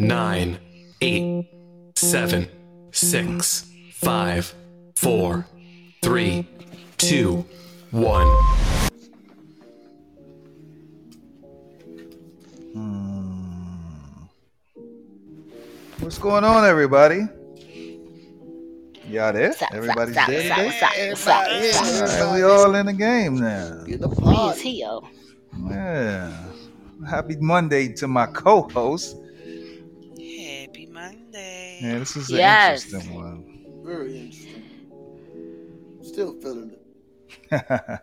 nine, 0.00 0.58
eight, 1.02 1.46
seven, 1.94 2.48
six, 2.90 3.70
five, 3.92 4.52
four, 4.96 5.46
three, 6.02 6.48
two, 6.96 7.44
one. 7.90 8.26
Hmm. 12.72 14.24
What's 15.98 16.18
going 16.18 16.44
on, 16.44 16.64
everybody? 16.64 17.26
Y'all 19.06 19.32
there? 19.32 19.48
What's 19.48 19.62
up, 19.62 19.70
Everybody's 19.74 20.14
what's 20.14 20.18
up, 20.18 20.26
there 20.28 20.66
what's 20.66 20.82
up, 20.82 20.92
today? 20.94 21.08
what's 21.10 21.26
up, 21.26 21.40
what's 21.50 21.70
up, 21.76 21.92
Everybody. 21.98 22.22
All 22.22 22.26
right, 22.30 22.34
we 22.36 22.42
all 22.44 22.74
in 22.76 22.86
the 22.86 22.92
game 22.92 23.36
now. 23.38 23.82
Get 23.84 24.00
the 24.00 24.08
Me 24.08 24.14
is 24.14 24.20
party. 24.20 24.70
here. 24.70 24.98
Yeah. 25.68 26.32
Happy 27.08 27.36
Monday 27.40 27.92
to 27.94 28.06
my 28.06 28.26
co-host. 28.26 29.16
Happy 31.80 31.82
Monday. 31.86 31.92
Yeah, 31.94 31.98
this 31.98 32.16
is 32.16 32.30
an 32.30 32.36
Yes. 32.38 32.84
interesting 32.84 33.14
one. 33.14 33.44
Very 33.84 34.18
interesting. 34.18 34.64
Still 36.02 36.34
feeling 36.40 36.72
it. 37.50 37.50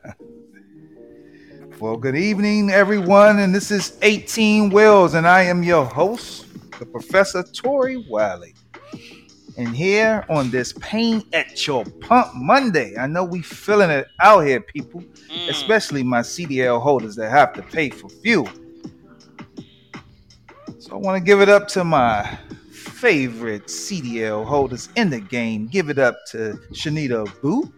well, 1.79 1.97
good 1.97 2.15
evening, 2.15 2.69
everyone, 2.71 3.39
and 3.39 3.53
this 3.53 3.71
is 3.71 3.97
18 4.01 4.69
Wells, 4.69 5.13
and 5.13 5.27
I 5.27 5.43
am 5.43 5.63
your 5.63 5.85
host, 5.85 6.45
the 6.79 6.85
Professor 6.85 7.43
Tori 7.43 7.97
Wiley. 8.09 8.53
And 9.57 9.75
here 9.75 10.23
on 10.29 10.51
this 10.51 10.71
Pain 10.73 11.23
at 11.33 11.65
Your 11.65 11.83
Pump 11.99 12.27
Monday, 12.35 12.95
I 12.95 13.07
know 13.07 13.23
we 13.23 13.41
feeling 13.41 13.89
it 13.89 14.07
out 14.19 14.41
here, 14.41 14.61
people, 14.61 15.01
Mm. 15.01 15.49
especially 15.49 16.03
my 16.03 16.21
CDL 16.21 16.79
holders 16.79 17.15
that 17.15 17.31
have 17.31 17.53
to 17.53 17.63
pay 17.63 17.89
for 17.89 18.07
fuel. 18.07 18.47
So 20.79 20.91
I 20.91 20.95
want 20.95 21.17
to 21.17 21.23
give 21.25 21.41
it 21.41 21.49
up 21.49 21.67
to 21.69 21.83
my 21.83 22.37
favorite 22.87 23.67
CDL 23.67 24.45
holders 24.45 24.89
in 24.95 25.09
the 25.09 25.19
game. 25.19 25.67
Give 25.67 25.89
it 25.89 25.99
up 25.99 26.17
to 26.31 26.59
Shanita 26.71 27.29
Boo 27.41 27.71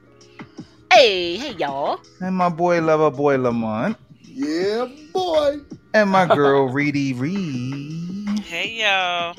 Hey, 0.94 1.38
hey, 1.38 1.52
y'all. 1.54 2.00
and 2.22 2.36
my 2.36 2.50
boy 2.50 2.82
lover 2.82 3.12
boy 3.16 3.38
Lamont 3.38 3.98
Yeah, 4.24 4.88
boy. 5.14 5.58
and 5.94 6.10
my 6.10 6.26
girl 6.26 6.68
Reedy 6.74 7.14
Reed. 7.14 8.40
Hey 8.40 8.80
y'all. 8.82 9.36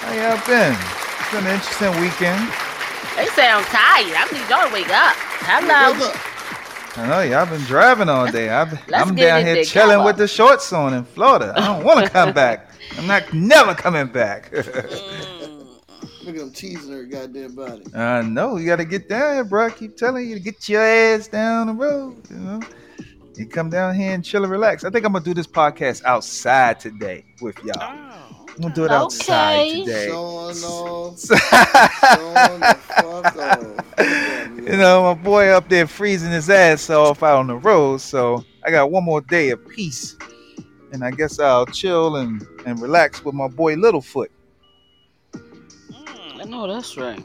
How 0.00 0.12
y'all 0.12 0.46
been? 0.46 0.76
It's 1.20 1.30
been 1.32 1.46
an 1.46 1.54
interesting 1.54 2.00
weekend. 2.00 2.52
They 3.16 3.26
sound 3.34 3.64
tired. 3.66 4.14
I 4.14 4.28
need 4.32 4.48
y'all 4.48 4.68
to 4.68 4.72
wake 4.72 4.90
up. 4.90 5.14
Hello. 5.42 5.92
Wake 5.92 6.02
up. 6.14 6.98
I 6.98 7.06
know 7.08 7.20
y'all 7.22 7.46
been 7.46 7.60
driving 7.66 8.08
all 8.08 8.30
day. 8.30 8.48
I've, 8.48 8.72
I'm 8.92 9.14
down 9.16 9.44
here 9.44 9.64
chilling 9.64 10.04
with 10.04 10.16
the 10.16 10.28
shorts 10.28 10.72
on 10.72 10.94
in 10.94 11.04
Florida. 11.04 11.52
I 11.56 11.66
don't 11.66 11.84
want 11.84 12.04
to 12.04 12.10
come 12.10 12.32
back. 12.32 12.70
I'm 12.98 13.06
not 13.06 13.32
never 13.32 13.74
coming 13.74 14.06
back. 14.06 14.50
Look 14.52 16.34
at 16.34 16.40
them 16.40 16.50
teasing 16.52 16.92
her 16.92 17.04
goddamn 17.04 17.54
body. 17.54 17.84
I 17.94 18.22
know 18.22 18.56
you 18.56 18.66
got 18.66 18.76
to 18.76 18.84
get 18.84 19.08
down 19.08 19.34
here, 19.34 19.44
bro. 19.44 19.66
I 19.66 19.70
keep 19.70 19.96
telling 19.96 20.28
you 20.28 20.34
to 20.34 20.40
get 20.40 20.68
your 20.68 20.82
ass 20.82 21.28
down 21.28 21.68
the 21.68 21.72
road. 21.74 22.20
You 22.30 22.36
know, 22.36 22.60
you 23.36 23.46
come 23.46 23.70
down 23.70 23.94
here 23.94 24.12
and 24.12 24.24
chill 24.24 24.42
and 24.42 24.50
relax. 24.50 24.82
I 24.84 24.90
think 24.90 25.04
I'm 25.06 25.12
gonna 25.12 25.24
do 25.24 25.34
this 25.34 25.46
podcast 25.46 26.02
outside 26.04 26.80
today 26.80 27.24
with 27.40 27.56
y'all. 27.64 27.74
Oh. 27.80 28.46
I'm 28.48 28.62
gonna 28.62 28.74
do 28.74 28.82
it 28.84 28.86
Okay. 28.86 28.94
outside 28.94 29.70
today. 29.84 30.06
Showing 30.08 30.56
off. 30.64 31.18
Showing 31.20 32.60
the 32.60 32.78
fuck 32.86 33.36
off. 33.36 34.56
you 34.56 34.76
know, 34.78 35.02
my 35.02 35.22
boy 35.22 35.48
up 35.48 35.68
there 35.68 35.86
freezing 35.86 36.32
his 36.32 36.48
ass 36.50 36.88
off 36.90 37.22
out 37.22 37.36
on 37.38 37.46
the 37.48 37.56
road. 37.56 38.00
So 38.00 38.42
I 38.64 38.70
got 38.70 38.90
one 38.90 39.04
more 39.04 39.20
day 39.20 39.50
of 39.50 39.68
peace, 39.68 40.16
and 40.96 41.04
I 41.04 41.10
guess 41.10 41.38
I'll 41.38 41.66
chill 41.66 42.16
and 42.16 42.42
and 42.64 42.80
relax 42.80 43.22
with 43.24 43.34
my 43.34 43.48
boy 43.48 43.76
Littlefoot. 43.76 44.28
I 45.34 45.38
Mm. 46.42 46.48
know 46.48 46.66
that's 46.66 46.96
right. 46.96 47.22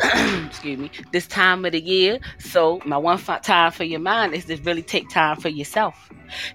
Excuse 0.46 0.80
me. 0.80 0.92
This 1.12 1.28
time 1.28 1.66
of 1.66 1.74
the 1.74 1.82
year. 1.82 2.20
So 2.40 2.82
my 2.86 2.98
one 2.98 3.18
time 3.20 3.72
for 3.72 3.84
your 3.84 4.00
mind 4.00 4.34
is 4.34 4.46
to 4.46 4.58
really 4.64 4.84
take 4.84 5.10
time 5.10 5.38
for 5.38 5.50
yourself 5.50 6.12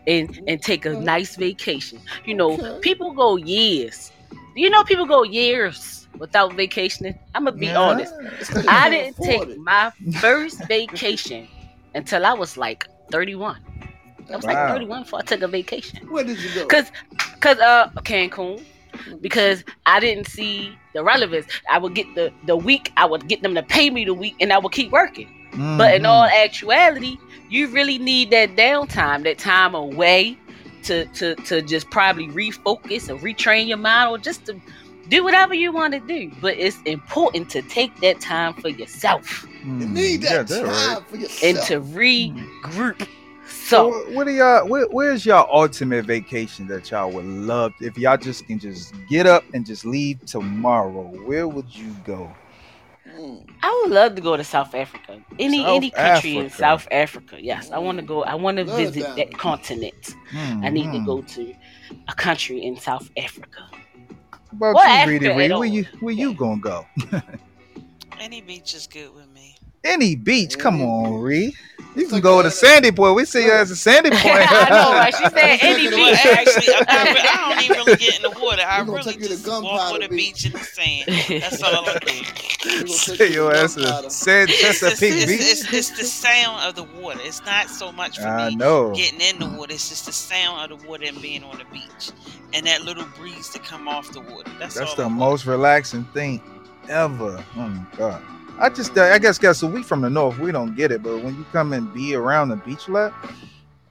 and 0.06 0.30
and 0.46 0.62
take 0.62 0.86
a 0.86 0.90
Okay. 0.90 1.04
nice 1.04 1.36
vacation. 1.36 2.00
You 2.26 2.34
know, 2.34 2.58
people 2.80 3.12
go 3.14 3.36
years. 3.36 4.12
You 4.54 4.70
know, 4.70 4.84
people 4.84 5.06
go 5.06 5.24
years 5.24 6.08
without 6.18 6.56
vacationing. 6.56 7.14
I'm 7.34 7.44
gonna 7.44 7.56
be 7.56 7.66
Yeah. 7.66 7.78
honest. 7.78 8.14
It's 8.40 8.48
'cause 8.50 8.64
you 8.64 8.70
I 8.70 8.88
didn't 8.88 9.16
take 9.22 9.48
my 9.56 9.92
first 10.20 10.66
vacation 10.68 11.48
until 11.94 12.24
I 12.26 12.34
was 12.34 12.56
like 12.56 12.84
31. 13.10 13.56
I 14.32 14.36
was 14.36 14.46
Wow. 14.46 14.52
like 14.52 14.68
31 14.68 15.02
before 15.02 15.20
I 15.20 15.22
took 15.22 15.42
a 15.42 15.48
vacation. 15.48 16.00
Where 16.08 16.24
did 16.24 16.38
you 16.40 16.50
go? 16.54 16.66
Cause, 16.66 16.90
cause 17.40 17.58
uh 17.58 17.88
Cancun. 18.04 18.64
Because 19.20 19.64
I 19.86 20.00
didn't 20.00 20.26
see 20.28 20.78
the 20.94 21.02
relevance. 21.04 21.46
I 21.70 21.78
would 21.78 21.94
get 21.94 22.06
the 22.14 22.32
the 22.44 22.56
week. 22.56 22.92
I 22.96 23.06
would 23.06 23.28
get 23.28 23.42
them 23.42 23.54
to 23.54 23.62
pay 23.62 23.90
me 23.90 24.04
the 24.04 24.14
week, 24.14 24.34
and 24.40 24.52
I 24.52 24.58
would 24.58 24.72
keep 24.72 24.92
working. 24.92 25.28
But 25.76 25.94
in 25.94 26.02
Mhm. 26.02 26.06
all 26.06 26.24
actuality, 26.26 27.18
you 27.48 27.68
really 27.68 27.98
need 27.98 28.30
that 28.30 28.56
downtime, 28.56 29.24
that 29.24 29.38
time 29.38 29.74
away 29.74 30.38
to 30.84 31.06
to 31.14 31.34
to 31.46 31.62
just 31.62 31.90
probably 31.90 32.28
refocus 32.28 33.08
and 33.08 33.20
retrain 33.20 33.66
your 33.66 33.78
mind, 33.78 34.10
or 34.10 34.18
just 34.18 34.46
to 34.46 34.60
do 35.08 35.24
whatever 35.24 35.54
you 35.54 35.72
want 35.72 35.94
to 35.94 36.00
do. 36.00 36.30
But 36.40 36.56
it's 36.58 36.80
important 36.86 37.50
to 37.50 37.62
take 37.62 37.92
that 38.02 38.20
time 38.20 38.54
for 38.54 38.68
yourself 38.68 39.46
you 39.78 39.86
Mm, 39.86 39.92
need 39.92 40.22
that 40.22 40.46
that's 40.48 40.60
time 40.60 40.68
right. 40.68 40.98
for 41.08 41.16
yourself. 41.16 41.42
and 41.42 41.60
to 41.62 41.80
regroup. 41.80 43.06
So, 43.64 43.90
So 43.90 44.12
what 44.12 44.28
are 44.28 44.32
y'all? 44.32 44.68
Where, 44.68 44.86
where's 44.90 45.24
y'all 45.26 45.48
ultimate 45.52 46.04
vacation 46.06 46.66
that 46.68 46.90
y'all 46.90 47.10
would 47.12 47.24
love 47.24 47.72
if 47.80 47.96
y'all 47.98 48.16
just 48.18 48.46
can 48.46 48.58
just 48.58 48.94
get 49.08 49.26
up 49.26 49.44
and 49.54 49.64
just 49.66 49.84
leave 49.84 50.24
tomorrow? 50.26 51.02
Where 51.26 51.48
would 51.48 51.74
you 51.74 51.92
go? 52.04 52.30
Mm. 53.08 53.46
I 53.62 53.82
would 53.84 53.92
love 53.92 54.14
to 54.16 54.22
go 54.22 54.36
to 54.36 54.44
South 54.44 54.74
Africa. 54.74 55.20
Any 55.38 55.62
South 55.62 55.66
any 55.68 55.90
country 55.90 56.36
in 56.38 56.50
South 56.50 56.86
Africa. 56.90 57.38
Yes, 57.40 57.70
I 57.72 57.78
want 57.78 57.98
to 57.98 58.04
go. 58.04 58.24
I 58.24 58.34
want 58.34 58.58
to 58.58 58.64
visit 58.64 59.06
that. 59.06 59.16
that 59.16 59.36
continent. 59.38 60.16
I 60.62 60.70
need 60.70 60.92
to 60.92 60.98
Mhm. 60.98 61.06
go 61.06 61.22
to 61.22 61.54
a 62.08 62.14
country 62.14 62.62
in 62.62 62.76
South 62.76 63.10
Africa. 63.18 63.62
What 64.50 64.70
about 64.70 64.76
Well, 64.76 64.84
you, 64.84 65.00
Africa 65.00 65.06
Reedy 65.06 65.30
at 65.30 65.36
Reed? 65.36 65.52
all. 65.52 65.60
Where 65.60 65.68
you 65.68 65.84
where 66.00 66.14
you 66.14 66.34
gonna 66.34 66.60
go? 66.60 66.86
Any 68.20 68.40
beach 68.42 68.74
is 68.74 68.86
good 68.86 69.14
with 69.14 69.28
me. 69.28 69.53
Any 69.84 70.16
beach? 70.16 70.58
Come 70.58 70.80
on, 70.82 71.20
Reed. 71.20 71.54
You 71.94 72.08
can 72.08 72.20
go 72.20 72.42
to 72.42 72.50
Sandy 72.50 72.90
Point. 72.90 73.14
We 73.14 73.24
see 73.24 73.44
you 73.44 73.52
as 73.52 73.70
a 73.70 73.76
Sandy 73.76 74.10
Point. 74.10 74.24
I 74.24 74.68
know, 74.70 74.92
right? 74.92 75.14
She 75.14 75.22
said 75.28 75.58
any 75.62 75.88
Well, 75.88 75.98
Well, 76.00 76.10
beach. 76.12 76.26
actually, 76.26 76.74
I'm 76.74 76.84
I 76.88 77.54
don't 77.54 77.64
even 77.64 77.76
really 77.76 77.96
get 77.98 78.16
in 78.16 78.22
the 78.22 78.30
water. 78.40 78.62
I 78.66 78.80
We 78.80 78.86
gonna 78.86 78.98
really 78.98 79.12
take 79.12 79.20
you 79.22 79.28
to 79.28 79.36
just 79.36 79.46
walk 79.46 79.62
Gunpowder 79.62 79.94
on 79.94 80.00
the 80.00 80.08
Beach. 80.08 80.42
beach 80.42 80.46
in 80.46 80.52
the 80.52 80.58
sand. 80.58 81.42
That's 81.42 81.62
all 81.62 81.88
I 81.88 81.98
do. 81.98 82.14
We 82.64 82.74
gonna 82.78 82.88
Say 82.88 83.16
take 83.16 83.30
you 83.30 83.34
your 83.34 83.52
to 83.52 83.58
ass 83.60 83.76
Gunpowder. 83.76 84.06
is 84.08 84.16
San 84.16 84.48
It's, 84.48 84.60
just, 84.60 84.80
Chesapeake 84.80 85.28
Beach. 85.28 85.40
it's, 85.40 85.72
it's 85.72 85.90
the 85.90 86.04
sound 86.04 86.64
of 86.68 86.74
the 86.74 86.84
water. 87.00 87.20
It's 87.22 87.44
not 87.44 87.68
so 87.70 87.92
much 87.92 88.18
for 88.18 88.26
I 88.26 88.48
me 88.50 88.56
know. 88.56 88.92
getting 88.94 89.20
in 89.20 89.38
the 89.38 89.56
water. 89.56 89.74
It's 89.74 89.88
just 89.88 90.06
the 90.06 90.12
sound 90.12 90.72
of 90.72 90.80
the 90.80 90.88
water 90.88 91.04
and 91.06 91.20
being 91.22 91.44
on 91.44 91.58
the 91.58 91.64
beach 91.66 92.10
and 92.54 92.66
that 92.66 92.82
little 92.82 93.06
breeze 93.16 93.50
to 93.50 93.58
come 93.60 93.86
off 93.86 94.10
the 94.12 94.20
water. 94.20 94.50
That's, 94.58 94.74
That's 94.74 94.90
all 94.90 94.96
the 94.96 95.02
I 95.04 95.06
want. 95.06 95.18
most 95.18 95.46
relaxing 95.46 96.04
thing 96.06 96.40
ever. 96.88 97.44
Oh 97.56 97.68
my 97.68 97.86
god. 97.96 98.22
I 98.60 98.68
just, 98.70 98.96
I 98.96 99.18
guess, 99.18 99.38
guess 99.38 99.58
so 99.58 99.66
we 99.66 99.82
from 99.82 100.00
the 100.00 100.10
north, 100.10 100.38
we 100.38 100.52
don't 100.52 100.74
get 100.76 100.92
it, 100.92 101.02
but 101.02 101.18
when 101.18 101.36
you 101.36 101.44
come 101.52 101.72
and 101.72 101.92
be 101.92 102.14
around 102.14 102.50
the 102.50 102.56
beach 102.56 102.88
a 102.88 102.92
lot, 102.92 103.14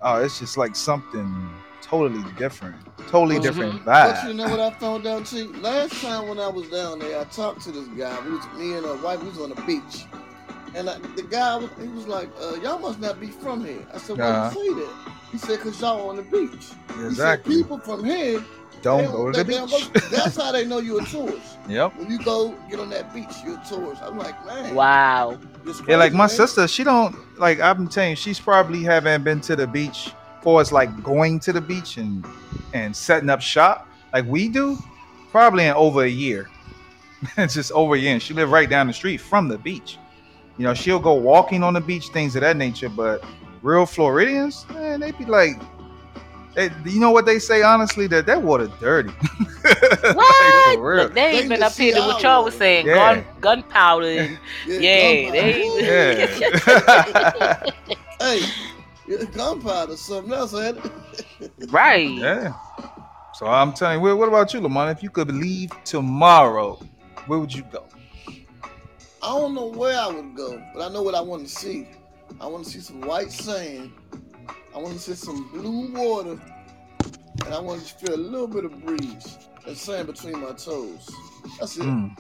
oh, 0.01 0.24
it's 0.24 0.39
just 0.39 0.57
like 0.57 0.75
something 0.75 1.50
totally 1.81 2.24
different, 2.38 2.77
totally 3.10 3.39
Mhm. 3.39 3.44
different 3.44 3.86
vibe. 3.86 4.15
But 4.15 4.24
you 4.24 4.33
know 4.33 4.50
what 4.50 4.60
I 4.60 4.71
found 4.71 5.06
out, 5.07 5.25
too? 5.25 5.54
Last 5.54 6.01
time 6.01 6.27
when 6.27 6.39
I 6.39 6.48
was 6.48 6.69
down 6.69 7.00
there, 7.00 7.19
I 7.19 7.25
talked 7.25 7.62
to 7.63 7.71
this 7.71 7.88
guy. 7.89 8.19
We 8.19 8.31
was 8.31 8.48
me 8.51 8.74
and 8.74 8.86
a 8.86 8.95
wife. 8.95 9.19
We 9.21 9.27
was 9.30 9.39
on 9.39 9.50
the 9.50 9.56
beach, 9.68 10.07
and 10.74 10.89
I, 10.89 10.98
the 11.16 11.24
guy, 11.24 11.59
he 11.81 11.89
was 11.89 12.07
like, 12.07 12.30
uh, 12.42 12.54
"Y'all 12.56 12.80
must 12.80 13.00
not 13.00 13.19
be 13.19 13.27
from 13.31 13.63
here." 13.66 13.86
I 13.94 13.98
said, 13.98 14.18
"Why 14.18 14.31
Uh-huh. 14.31 14.50
you 14.50 14.54
say 14.56 14.74
that?" 14.75 15.12
He 15.33 15.38
said, 15.39 15.59
"Cause 15.59 15.81
y'all 15.81 16.09
on 16.09 16.15
the 16.15 16.21
beach." 16.21 16.69
He 16.88 16.94
said, 16.94 17.06
Exactly. 17.07 17.56
"People 17.57 17.80
from 17.80 18.06
here 18.06 18.41
Don't 18.81 19.00
they 19.06 19.12
go 19.12 19.31
to 19.31 19.44
the 19.44 19.45
beach. 19.45 19.91
go- 19.94 20.00
That's 20.15 20.38
how 20.38 20.51
they 20.53 20.63
know 20.63 20.77
you're 20.77 21.01
a 21.01 21.06
tourist. 21.06 21.57
Yep. 21.68 21.97
When 21.97 22.09
you 22.09 22.19
go 22.19 22.56
get 22.69 22.80
on 22.80 22.89
that 22.91 23.13
beach, 23.13 23.33
you're 23.44 23.59
a 23.59 23.63
tourist. 23.68 24.01
I'm 24.03 24.18
like, 24.18 24.45
man, 24.45 24.75
Wow. 24.75 25.39
Yeah, 25.88 25.97
like 25.97 26.12
my 26.13 26.19
man. 26.19 26.30
sister, 26.30 26.68
she 26.68 26.83
don't 26.85 27.15
like. 27.39 27.59
I'm 27.59 27.88
telling 27.89 28.12
you, 28.12 28.15
she's 28.15 28.39
probably 28.39 28.83
haven't 28.83 29.24
been 29.24 29.41
to 29.41 29.56
the 29.56 29.65
beach 29.68 30.12
for 30.44 30.62
us 30.62 30.71
like 30.71 31.01
going 31.03 31.39
to 31.41 31.51
the 31.51 31.62
beach 31.62 31.97
and 31.97 32.24
and 32.74 32.95
setting 32.95 33.30
up 33.30 33.41
shop 33.41 33.88
like 34.13 34.25
we 34.25 34.47
do, 34.50 34.77
probably 35.31 35.65
in 35.65 35.74
over 35.74 36.03
a 36.03 36.07
year. 36.07 36.47
it's 37.38 37.56
just 37.56 37.71
over 37.71 37.95
a 37.95 37.97
year. 37.97 38.13
And 38.13 38.21
she 38.21 38.33
lived 38.35 38.51
right 38.51 38.69
down 38.69 38.85
the 38.88 38.94
street 38.94 39.18
from 39.18 39.47
the 39.47 39.57
beach. 39.57 39.97
You 40.59 40.65
know, 40.65 40.75
she'll 40.75 41.00
go 41.00 41.13
walking 41.15 41.63
on 41.63 41.74
the 41.74 41.81
beach, 41.81 42.09
things 42.09 42.35
of 42.35 42.41
that 42.41 42.57
nature. 42.57 42.89
But 42.89 43.24
real 43.63 43.86
Floridians, 43.88 44.65
man, 44.69 45.00
they 45.00 45.12
be 45.12 45.25
like, 45.25 45.60
they, 46.54 46.69
you 46.86 47.00
know 47.00 47.10
what 47.10 47.25
they 47.25 47.39
say 47.39 47.63
honestly 47.63 48.06
that 48.07 48.27
that 48.27 48.42
water 48.42 48.68
dirty. 48.80 49.10
What? 50.04 50.75
for 50.75 50.92
real. 50.92 51.04
Look, 51.06 51.13
they 51.13 51.38
ain't 51.38 51.44
They 51.44 51.56
been 51.56 51.63
up 51.63 51.74
here 51.74 51.95
to 51.95 52.01
what 52.01 52.21
y'all 52.21 52.44
was 52.44 52.56
saying. 52.56 52.86
Yeah. 52.86 53.15
Gun 53.15 53.25
gunpowder. 53.42 54.07
and- 54.19 54.39
Yeah, 54.68 54.80
Yeah, 54.80 55.24
gunpowder. 55.24 55.42
they 55.42 56.62
Yeah. 57.39 57.63
hey, 58.19 59.25
gunpowder, 59.33 59.95
something 59.95 60.33
else, 60.33 60.54
ain't 60.54 60.77
it? 60.77 60.92
right. 61.71 62.09
Yeah. 62.09 62.54
So 63.36 63.48
I'm 63.48 63.74
telling 63.74 63.98
you, 64.00 64.04
what 64.04 64.18
what 64.18 64.27
about 64.27 64.54
you, 64.54 64.59
Lamont? 64.62 64.95
If 64.95 65.01
you 65.01 65.09
could 65.09 65.31
leave 65.33 65.71
tomorrow, 65.86 66.75
where 67.25 67.39
would 67.39 67.54
you 67.54 67.63
go? 67.71 67.86
I 69.24 69.27
don't 69.30 69.56
know 69.56 69.68
where 69.68 69.98
I 69.98 70.07
would 70.07 70.36
go, 70.36 70.62
but 70.75 70.83
I 70.83 70.94
know 70.94 71.01
what 71.01 71.16
I 71.16 71.21
want 71.21 71.48
to 71.48 71.50
see. 71.50 71.88
I 72.44 72.48
want 72.48 72.66
to 72.66 72.69
see 72.72 72.81
some 72.81 73.00
white 73.01 73.31
sand. 73.31 73.94
I 74.75 74.78
want 74.78 74.95
to 74.95 75.00
see 75.00 75.13
some 75.13 75.50
blue 75.54 75.94
water, 75.94 76.38
and 77.45 77.54
I 77.54 77.60
want 77.60 77.86
to 77.86 77.94
feel 77.95 78.16
a 78.16 78.18
little 78.19 78.48
bit 78.48 78.66
of 78.66 78.84
breeze 78.86 79.38
and 79.66 79.78
sand 79.78 80.07
between 80.07 80.42
my 80.42 80.51
toes. 80.51 81.10
That's 81.57 81.78
it. 81.78 81.84
Mm. 81.84 82.12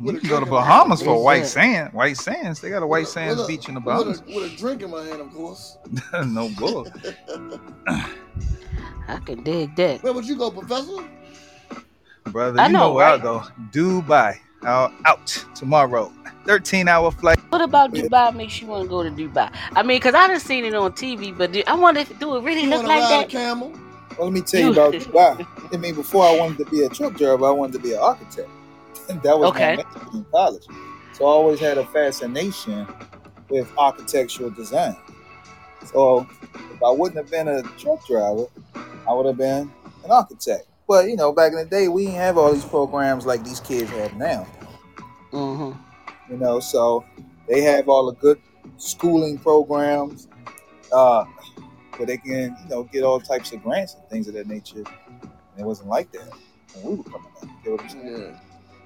With 0.00 0.14
You 0.14 0.18
a 0.18 0.20
can 0.20 0.28
go 0.30 0.40
to 0.40 0.46
drink 0.46 0.46
in 0.46 0.50
my 0.50 0.60
Bahamas 0.60 1.00
hand. 1.00 1.08
for 1.08 1.22
white 1.22 1.36
Yeah. 1.42 1.44
sand. 1.44 1.92
White 1.92 2.16
sands. 2.16 2.60
They 2.60 2.70
got 2.70 2.82
a 2.82 2.86
white 2.86 3.00
With 3.02 3.08
a- 3.10 3.12
sands 3.12 3.36
with 3.36 3.44
a- 3.44 3.48
beach 3.48 3.68
in 3.68 3.74
the 3.74 3.80
with 3.80 3.84
Bahamas. 3.86 4.20
a, 4.26 4.34
with 4.34 4.52
a 4.52 4.56
drink 4.56 4.82
in 4.82 4.90
my 4.90 5.04
hand, 5.04 5.20
of 5.20 5.30
course. 5.32 5.78
no 6.26 6.48
bull. 6.58 6.88
I 9.06 9.18
can 9.24 9.44
dig 9.44 9.76
that. 9.76 10.02
Where 10.02 10.12
would 10.12 10.26
you 10.26 10.36
go, 10.36 10.50
Professor? 10.50 11.04
Brother, 12.24 12.60
I 12.60 12.66
you 12.66 12.72
know, 12.72 12.88
know 12.88 12.92
where 12.94 13.06
I'll 13.06 13.18
go. 13.20 13.42
Dubai. 13.70 14.38
Out, 14.64 14.92
out 15.04 15.26
tomorrow. 15.54 16.12
13 16.46 16.88
hour 16.88 17.10
flight. 17.10 17.38
What 17.50 17.60
about 17.62 17.92
Dubai 17.92 18.34
makes 18.34 18.60
you 18.60 18.66
want 18.66 18.84
to 18.84 18.88
go 18.88 19.02
to 19.02 19.10
Dubai? 19.10 19.52
I 19.74 19.82
mean, 19.82 19.96
because 19.98 20.14
I 20.14 20.26
done 20.28 20.40
seen 20.40 20.64
it 20.64 20.74
on 20.74 20.92
TV, 20.92 21.36
but 21.36 21.52
do, 21.52 21.62
I 21.66 21.74
wonder 21.74 22.00
if 22.00 22.18
do 22.18 22.36
it 22.36 22.42
really 22.42 22.62
You 22.62 22.70
look 22.70 22.84
want 22.84 22.86
to 22.86 22.88
like 22.88 23.02
ride 23.02 23.14
a 23.20 23.22
that? 23.22 23.28
camel? 23.28 23.72
Well, 24.16 24.26
let 24.28 24.32
me 24.32 24.40
tell 24.42 24.60
you 24.60 24.72
about 24.72 24.94
Dubai. 24.94 25.46
I 25.72 25.76
mean, 25.76 25.94
before 25.94 26.24
I 26.26 26.30
wanted 26.32 26.58
to 26.58 26.64
be 26.66 26.82
a 26.82 26.88
truck 26.88 27.14
driver, 27.16 27.46
I 27.46 27.50
wanted 27.50 27.74
to 27.74 27.78
be 27.80 27.92
an 27.92 28.00
architect. 28.00 28.50
that 29.08 29.38
was 29.38 29.50
Okay. 29.50 29.76
my 29.76 29.84
major 29.94 30.16
in 30.18 30.24
college. 30.30 30.64
So 31.12 31.24
I 31.24 31.28
always 31.28 31.60
had 31.60 31.78
a 31.78 31.84
fascination 31.86 32.86
with 33.48 33.70
architectural 33.76 34.50
design. 34.50 34.96
So 35.84 36.26
if 36.70 36.82
I 36.82 36.90
wouldn't 36.90 37.16
have 37.16 37.30
been 37.30 37.48
a 37.48 37.62
truck 37.78 38.06
driver, 38.06 38.46
I 39.08 39.12
would 39.12 39.26
have 39.26 39.36
been 39.36 39.72
an 40.04 40.10
architect. 40.10 40.66
But 40.92 41.08
you 41.08 41.16
know, 41.16 41.32
back 41.32 41.52
in 41.52 41.58
the 41.58 41.64
day, 41.64 41.88
we 41.88 42.04
didn't 42.04 42.16
have 42.20 42.36
all 42.36 42.52
these 42.52 42.66
programs 42.66 43.24
like 43.24 43.42
these 43.42 43.60
kids 43.60 43.90
have 43.92 44.14
now. 44.18 44.44
hmm 45.30 45.72
You 46.28 46.36
know, 46.36 46.60
so 46.60 47.02
they 47.48 47.62
have 47.62 47.88
all 47.88 48.12
the 48.12 48.18
good 48.18 48.38
schooling 48.76 49.38
programs 49.38 50.28
uh, 50.92 51.24
where 51.96 52.06
they 52.06 52.18
can, 52.18 52.54
you 52.62 52.68
know, 52.68 52.82
get 52.84 53.04
all 53.04 53.20
types 53.20 53.52
of 53.52 53.62
grants 53.62 53.94
and 53.94 54.06
things 54.10 54.28
of 54.28 54.34
that 54.34 54.46
nature. 54.46 54.84
And 55.22 55.60
it 55.60 55.64
wasn't 55.64 55.88
like 55.88 56.12
that 56.12 56.30
when 56.74 56.84
we 56.84 56.96
were 56.96 57.04
coming 57.04 57.32
up. 57.40 57.48
You 57.64 57.70
know 57.70 57.76
what 57.76 57.80
I'm 57.84 57.88
saying? 57.88 58.36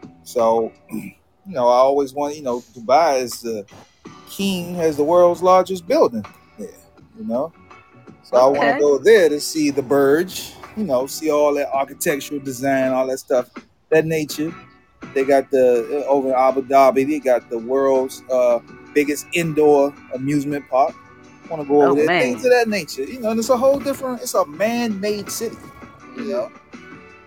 Yeah. 0.00 0.12
So, 0.22 0.72
you 0.92 1.12
know, 1.46 1.66
I 1.66 1.78
always 1.78 2.14
want, 2.14 2.36
you 2.36 2.42
know, 2.42 2.60
Dubai 2.72 3.20
is 3.20 3.40
the 3.40 3.66
king 4.28 4.76
has 4.76 4.96
the 4.96 5.02
world's 5.02 5.42
largest 5.42 5.88
building 5.88 6.24
there, 6.56 6.68
you 7.18 7.24
know. 7.24 7.52
So 8.22 8.36
I 8.36 8.46
want 8.46 8.76
to 8.76 8.80
go 8.80 8.98
there 8.98 9.28
to 9.28 9.40
see 9.40 9.70
the 9.70 9.82
Burj, 9.82 10.52
you 10.76 10.84
know, 10.84 11.06
see 11.06 11.30
all 11.30 11.54
that 11.54 11.68
architectural 11.72 12.40
design, 12.40 12.92
all 12.92 13.06
that 13.08 13.18
stuff, 13.18 13.48
that 13.90 14.04
nature. 14.06 14.54
They 15.14 15.24
got 15.24 15.50
the 15.50 16.04
uh, 16.06 16.08
over 16.10 16.28
in 16.28 16.34
Abu 16.34 16.62
Dhabi, 16.62 17.06
they 17.06 17.18
got 17.20 17.48
the 17.48 17.58
world's 17.58 18.22
uh, 18.30 18.58
biggest 18.94 19.26
indoor 19.32 19.94
amusement 20.14 20.68
park. 20.68 20.94
Want 21.48 21.62
to 21.62 21.68
go 21.68 21.82
over 21.82 21.90
Oh, 21.92 21.94
there, 21.94 22.06
man. 22.06 22.22
things 22.22 22.44
of 22.44 22.50
that 22.50 22.68
nature, 22.68 23.04
you 23.04 23.20
know. 23.20 23.30
And 23.30 23.38
it's 23.38 23.50
a 23.50 23.56
whole 23.56 23.78
different, 23.78 24.20
it's 24.20 24.34
a 24.34 24.44
man-made 24.46 25.30
city, 25.30 25.56
you 26.16 26.24
know. 26.24 26.50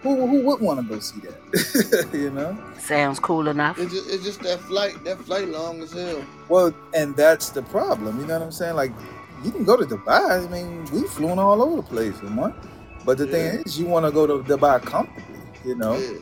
Who 0.02 0.28
who 0.28 0.46
would 0.46 0.62
want 0.62 0.80
to 0.80 0.86
go 0.86 1.00
see 1.00 1.20
that, 1.22 2.10
you 2.14 2.30
know? 2.30 2.58
Sounds 2.78 3.20
cool 3.20 3.48
enough. 3.50 3.78
It's 3.80 3.94
just, 3.94 4.10
it's 4.10 4.24
just 4.24 4.42
that 4.44 4.60
flight. 4.62 5.02
That 5.04 5.20
flight 5.20 5.48
long 5.50 5.82
as 5.82 5.92
hell. 5.92 6.24
Well, 6.48 6.74
and 6.94 7.16
that's 7.18 7.50
the 7.50 7.64
problem. 7.64 8.20
You 8.20 8.26
know 8.28 8.40
what 8.40 8.46
I'm 8.46 8.52
saying? 8.52 8.76
Like, 8.76 8.92
you 9.44 9.52
can 9.52 9.64
go 9.66 9.76
to 9.78 9.86
Dubai. 9.86 10.46
I 10.46 10.50
mean, 10.50 10.86
we 10.94 11.04
flew 11.08 11.30
all 11.30 11.62
over 11.62 11.78
the 11.78 11.84
place, 11.84 12.16
you 12.24 12.30
know? 12.30 12.54
But 13.06 13.18
the 13.18 13.26
Yeah. 13.26 13.32
thing 13.32 13.62
is, 13.66 13.80
you 13.80 13.86
want 13.86 14.06
to 14.06 14.12
go 14.12 14.28
to 14.28 14.44
Dubai 14.44 14.82
comfortably, 14.82 15.40
you 15.66 15.76
know? 15.76 15.96
Yeah. 15.98 16.18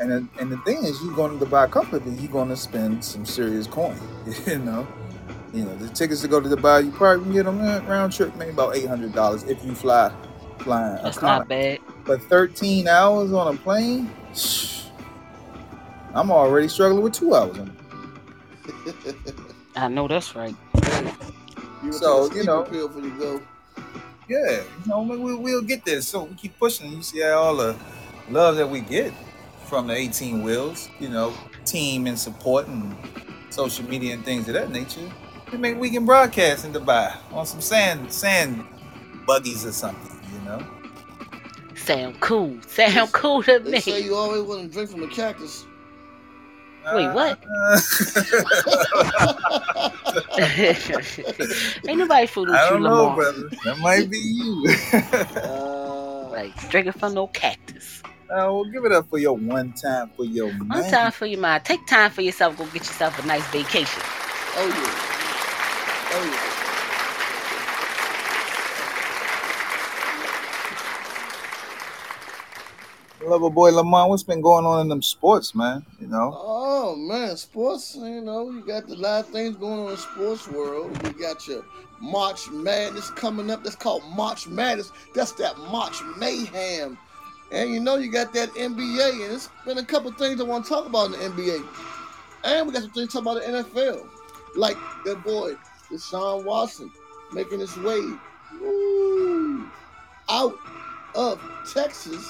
And 0.00 0.10
then- 0.10 0.28
and 0.40 0.50
the 0.50 0.56
thing 0.58 0.84
is, 0.84 1.00
you 1.02 1.14
going 1.14 1.38
to 1.38 1.44
Dubai 1.44 1.70
comfortably, 1.70 2.14
you're 2.14 2.32
going 2.32 2.48
to 2.48 2.56
spend 2.56 3.04
some 3.04 3.24
serious 3.24 3.66
coin, 3.66 3.96
you 4.46 4.58
know? 4.58 4.86
You 5.52 5.64
know, 5.66 5.76
the 5.76 5.88
tickets 5.90 6.22
to 6.22 6.28
go 6.28 6.40
to 6.40 6.48
Dubai, 6.48 6.84
you 6.84 6.90
probably 6.90 7.24
can 7.24 7.32
get 7.34 7.44
them 7.44 7.60
eh, 7.60 7.80
round 7.86 8.12
trip, 8.12 8.34
maybe 8.36 8.52
about 8.52 8.74
eight 8.74 8.86
hundred 8.86 9.12
dollars 9.12 9.42
if 9.44 9.62
you 9.64 9.74
fly, 9.74 10.10
flying. 10.60 10.96
That's 11.02 11.18
economy. 11.18 11.38
not 11.40 11.48
bad. 11.48 11.78
But 12.06 12.22
thirteen 12.22 12.88
hours 12.88 13.32
on 13.34 13.54
a 13.54 13.58
plane, 13.58 14.10
I'm 16.14 16.30
already 16.30 16.68
struggling 16.68 17.02
with 17.02 17.12
two 17.12 17.34
hours. 17.34 17.58
On 17.58 17.76
I 19.76 19.88
know 19.88 20.08
that's 20.08 20.34
right. 20.34 20.56
You 21.84 21.92
So, 21.92 22.32
you 22.32 22.44
know- 22.44 22.64
sleeping 22.64 22.72
pill 22.72 22.88
before 22.88 23.02
you 23.02 23.18
go. 23.18 23.40
Yeah, 24.28 24.62
you 24.62 24.86
know, 24.86 25.02
we, 25.02 25.34
we'll 25.34 25.62
get 25.62 25.84
there. 25.84 26.00
So 26.00 26.24
we 26.24 26.34
keep 26.36 26.58
pushing. 26.58 26.92
You 26.92 27.02
see 27.02 27.20
how 27.20 27.38
all 27.42 27.56
the 27.56 27.76
love 28.30 28.56
that 28.56 28.68
we 28.68 28.80
get 28.80 29.12
from 29.66 29.88
the 29.88 29.94
18 29.94 30.42
wheels, 30.42 30.88
you 31.00 31.08
know, 31.08 31.34
team 31.64 32.06
and 32.06 32.18
support 32.18 32.66
and 32.68 32.94
social 33.50 33.84
media 33.88 34.14
and 34.14 34.24
things 34.24 34.48
of 34.48 34.54
that 34.54 34.70
nature. 34.70 35.10
We 35.50 35.58
make 35.58 35.78
we 35.78 35.90
can 35.90 36.06
broadcast 36.06 36.64
in 36.64 36.72
Dubai 36.72 37.14
on 37.32 37.44
some 37.46 37.60
sand 37.60 38.10
sand 38.12 38.64
buggies 39.26 39.66
or 39.66 39.72
something, 39.72 40.18
you 40.32 40.40
know. 40.48 40.64
Sound 41.74 42.20
cool. 42.20 42.56
Sound 42.68 43.12
cool 43.12 43.42
to 43.42 43.58
They 43.58 43.80
say 43.80 44.00
me. 44.00 44.06
you 44.06 44.14
always 44.14 44.42
want 44.42 44.62
to 44.62 44.68
drink 44.68 44.90
from 44.90 45.02
a 45.02 45.08
cactus. 45.08 45.66
Wait, 46.90 47.08
what? 47.12 47.38
Ain't 51.86 51.98
nobody 51.98 52.26
fooling 52.26 52.50
with 52.52 52.60
I 52.60 52.70
you, 52.70 52.78
don't 52.78 52.82
know, 52.82 53.08
Lamar. 53.08 53.16
brother. 53.16 53.48
That 53.64 53.78
might 53.78 54.10
be 54.10 54.18
you. 54.18 54.68
Uh, 55.42 56.28
Like 56.30 56.54
drinking 56.70 56.92
from 56.94 57.14
no 57.14 57.26
cactus. 57.28 58.02
uh, 58.04 58.10
well, 58.30 58.64
give 58.72 58.84
it 58.84 58.92
up 58.92 59.08
for 59.08 59.18
your 59.18 59.36
one 59.36 59.72
time 59.74 60.10
for 60.16 60.24
your 60.24 60.52
One 60.52 60.68
man. 60.68 60.90
time 60.90 61.12
for 61.12 61.26
your 61.26 61.40
mind. 61.40 61.64
Take 61.64 61.86
time 61.86 62.10
for 62.10 62.22
yourself. 62.22 62.56
Go 62.56 62.64
get 62.66 62.86
yourself 62.86 63.22
a 63.22 63.26
nice 63.26 63.46
vacation. 63.48 64.02
oh 64.56 64.66
yeah. 64.68 65.10
Oh 66.14 66.24
yeah. 66.24 66.51
Lover 73.24 73.50
boy 73.50 73.70
Lamont, 73.70 74.10
what's 74.10 74.22
been 74.22 74.40
going 74.40 74.64
on 74.64 74.80
in 74.80 74.88
them 74.88 75.02
sports, 75.02 75.54
man? 75.54 75.84
You 76.00 76.08
know. 76.08 76.36
Oh 76.36 76.96
man, 76.96 77.36
sports. 77.36 77.96
You 77.96 78.20
know, 78.20 78.50
you 78.50 78.60
got 78.62 78.88
a 78.88 78.94
lot 78.94 79.20
of 79.20 79.26
things 79.28 79.56
going 79.56 79.80
on 79.80 79.84
in 79.86 79.90
the 79.92 79.96
sports 79.96 80.48
world. 80.48 80.90
You 81.04 81.12
got 81.12 81.46
your 81.46 81.64
March 82.00 82.50
Madness 82.50 83.10
coming 83.10 83.50
up. 83.50 83.62
That's 83.62 83.76
called 83.76 84.02
March 84.16 84.46
Madness. 84.48 84.90
That's 85.14 85.32
that 85.32 85.56
March 85.58 86.02
mayhem. 86.18 86.98
And 87.52 87.70
you 87.70 87.80
know, 87.80 87.96
you 87.96 88.10
got 88.10 88.32
that 88.34 88.50
NBA, 88.50 89.24
and 89.24 89.34
it's 89.34 89.48
been 89.64 89.78
a 89.78 89.84
couple 89.84 90.10
things 90.12 90.40
I 90.40 90.44
want 90.44 90.64
to 90.64 90.68
talk 90.68 90.86
about 90.86 91.06
in 91.06 91.12
the 91.12 91.18
NBA. 91.18 91.66
And 92.44 92.66
we 92.66 92.72
got 92.72 92.82
some 92.82 92.90
things 92.90 93.12
to 93.12 93.20
talk 93.20 93.22
about 93.22 93.42
the 93.42 93.62
NFL, 93.62 94.08
like 94.56 94.76
that 95.04 95.22
boy 95.22 95.54
Deshaun 95.90 96.44
Watson 96.44 96.90
making 97.32 97.60
his 97.60 97.76
way 97.78 98.00
woo, 98.60 99.68
out 100.28 100.58
of 101.14 101.40
Texas 101.72 102.26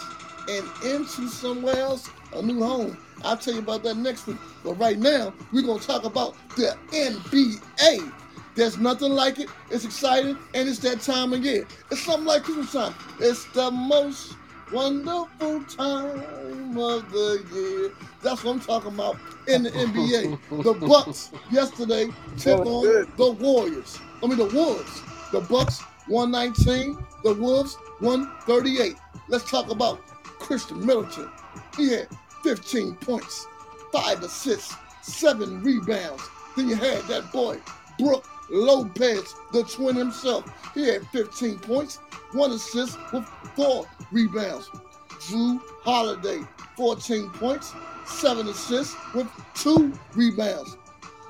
and 0.48 0.66
into 0.84 1.28
somewhere 1.28 1.76
else, 1.76 2.10
a 2.34 2.42
new 2.42 2.62
home. 2.62 2.96
I'll 3.24 3.36
tell 3.36 3.54
you 3.54 3.60
about 3.60 3.82
that 3.84 3.96
next 3.96 4.26
week. 4.26 4.38
But 4.64 4.74
right 4.74 4.98
now, 4.98 5.32
we're 5.52 5.62
gonna 5.62 5.80
talk 5.80 6.04
about 6.04 6.36
the 6.56 6.76
NBA. 6.92 8.12
There's 8.54 8.78
nothing 8.78 9.12
like 9.12 9.38
it. 9.38 9.48
It's 9.70 9.84
exciting, 9.84 10.36
and 10.54 10.68
it's 10.68 10.78
that 10.80 11.00
time 11.00 11.32
of 11.32 11.44
year. 11.44 11.66
It's 11.90 12.02
something 12.02 12.26
like 12.26 12.42
Christmas 12.42 12.72
time. 12.72 12.94
It's 13.18 13.44
the 13.52 13.70
most 13.70 14.36
wonderful 14.72 15.62
time 15.64 16.76
of 16.78 17.10
the 17.12 17.44
year. 17.52 17.92
That's 18.22 18.44
what 18.44 18.52
I'm 18.52 18.60
talking 18.60 18.94
about 18.94 19.16
in 19.48 19.62
the 19.64 19.70
NBA. 19.70 20.38
The 20.62 20.74
Bucks 20.86 21.30
yesterday 21.50 22.08
took 22.38 22.66
on 22.66 22.82
good. 22.82 23.16
the 23.16 23.30
Warriors. 23.32 23.98
I 24.22 24.26
mean 24.26 24.38
the 24.38 24.46
Wolves. 24.46 25.02
The 25.32 25.40
Bucks 25.40 25.80
119, 26.08 26.98
the 27.24 27.34
Wolves 27.34 27.76
138. 28.00 28.96
Let's 29.28 29.48
talk 29.50 29.70
about 29.70 30.00
Christian 30.42 30.84
Middleton. 30.84 31.30
He 31.76 31.90
had 31.90 32.08
15 32.42 32.96
points, 32.96 33.46
five 33.92 34.22
assists, 34.22 34.74
seven 35.02 35.62
rebounds. 35.62 36.28
Then 36.56 36.68
you 36.68 36.74
had 36.74 37.02
that 37.04 37.32
boy, 37.32 37.58
Brook 37.98 38.26
Lopez, 38.50 39.34
the 39.52 39.64
twin 39.64 39.96
himself. 39.96 40.44
He 40.74 40.86
had 40.88 41.06
15 41.08 41.58
points, 41.60 41.98
one 42.32 42.50
assist 42.52 42.98
with 43.12 43.24
four 43.56 43.86
rebounds. 44.10 44.68
Jrue 45.20 45.60
Holiday, 45.82 46.40
14 46.76 47.30
points, 47.30 47.72
seven 48.04 48.48
assists 48.48 48.96
with 49.14 49.28
two 49.54 49.92
rebounds. 50.14 50.76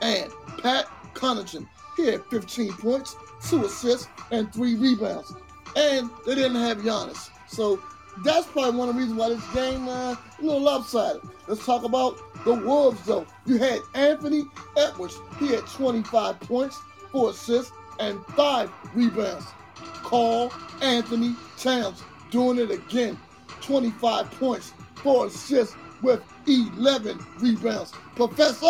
And 0.00 0.33
Pat 0.62 0.87
Connaughton, 1.14 1.69
he 1.97 2.07
had 2.07 2.25
15 2.26 2.73
points, 2.73 3.14
two 3.47 3.64
assists, 3.64 4.09
and 4.31 4.52
three 4.52 4.75
rebounds. 4.75 5.35
And 5.76 6.11
they 6.26 6.35
didn't 6.35 6.61
have 6.61 6.78
Giannis. 6.78 7.31
So 7.47 7.81
that's 8.25 8.47
probably 8.47 8.78
one 8.78 8.88
of 8.88 8.95
the 8.95 9.00
reasons 9.00 9.19
why 9.19 9.28
this 9.31 9.54
game 9.54 9.88
uh, 9.88 10.12
a 10.12 10.19
little 10.40 10.61
lopsided. 10.61 11.23
Let's 11.49 11.64
talk 11.64 11.85
about 11.85 12.19
the 12.45 12.54
Wolves, 12.54 13.04
though. 13.07 13.26
You 13.47 13.59
had 13.59 13.81
Anthony 13.95 14.45
Edwards. 14.76 15.19
He 15.38 15.49
had 15.49 15.66
25 15.66 16.40
points, 16.40 16.78
four 17.11 17.31
assists, 17.31 17.73
and 17.99 18.25
five 18.26 18.71
rebounds. 18.95 19.47
Carl 19.76 20.52
Anthony 20.83 21.35
Towns 21.59 22.02
doing 22.31 22.59
it 22.59 22.71
again. 22.71 23.19
25 23.62 24.31
points, 24.33 24.73
four 24.97 25.26
assists 25.26 25.76
with 26.02 26.23
11 26.47 27.19
rebounds. 27.38 27.92
Professor, 28.16 28.66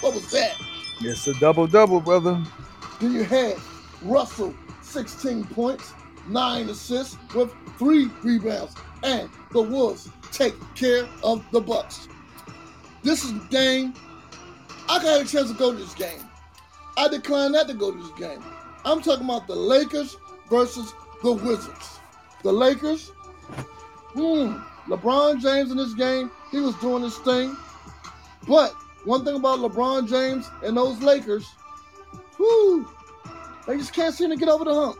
what 0.00 0.14
was 0.14 0.30
that? 0.30 0.54
It's 1.00 1.26
a 1.26 1.34
double 1.34 1.66
double, 1.66 2.00
brother. 2.00 2.42
Then 3.00 3.12
you 3.12 3.24
had 3.24 3.56
Russell, 4.02 4.54
16 4.82 5.44
points, 5.44 5.92
nine 6.28 6.68
assists 6.68 7.16
with 7.34 7.52
three 7.78 8.10
rebounds. 8.22 8.74
And 9.02 9.28
the 9.52 9.62
Wolves 9.62 10.08
take 10.32 10.54
care 10.74 11.06
of 11.22 11.44
the 11.52 11.60
Bucks. 11.60 12.08
This 13.02 13.24
is 13.24 13.32
the 13.32 13.46
game. 13.50 13.94
I 14.88 15.02
got 15.02 15.20
a 15.20 15.24
chance 15.24 15.50
to 15.50 15.56
go 15.56 15.72
to 15.72 15.78
this 15.78 15.94
game. 15.94 16.20
I 16.96 17.08
declined 17.08 17.52
not 17.52 17.68
to 17.68 17.74
go 17.74 17.92
to 17.92 17.98
this 17.98 18.10
game. 18.18 18.42
I'm 18.84 19.02
talking 19.02 19.24
about 19.24 19.46
the 19.46 19.54
Lakers 19.54 20.16
versus 20.48 20.92
the 21.22 21.32
Wizards. 21.32 21.98
The 22.42 22.52
Lakers, 22.52 23.08
hmm, 24.14 24.56
LeBron 24.88 25.40
James 25.40 25.70
in 25.70 25.76
this 25.76 25.94
game, 25.94 26.30
he 26.50 26.60
was 26.60 26.74
doing 26.76 27.02
his 27.02 27.18
thing. 27.18 27.56
But 28.46 28.72
one 29.04 29.24
thing 29.24 29.36
about 29.36 29.58
LeBron 29.58 30.08
James 30.08 30.48
and 30.62 30.76
those 30.76 31.00
Lakers, 31.02 31.46
whoo, 32.38 32.88
they 33.66 33.76
just 33.76 33.92
can't 33.92 34.14
seem 34.14 34.30
to 34.30 34.36
get 34.36 34.48
over 34.48 34.64
the 34.64 34.74
hump. 34.74 34.98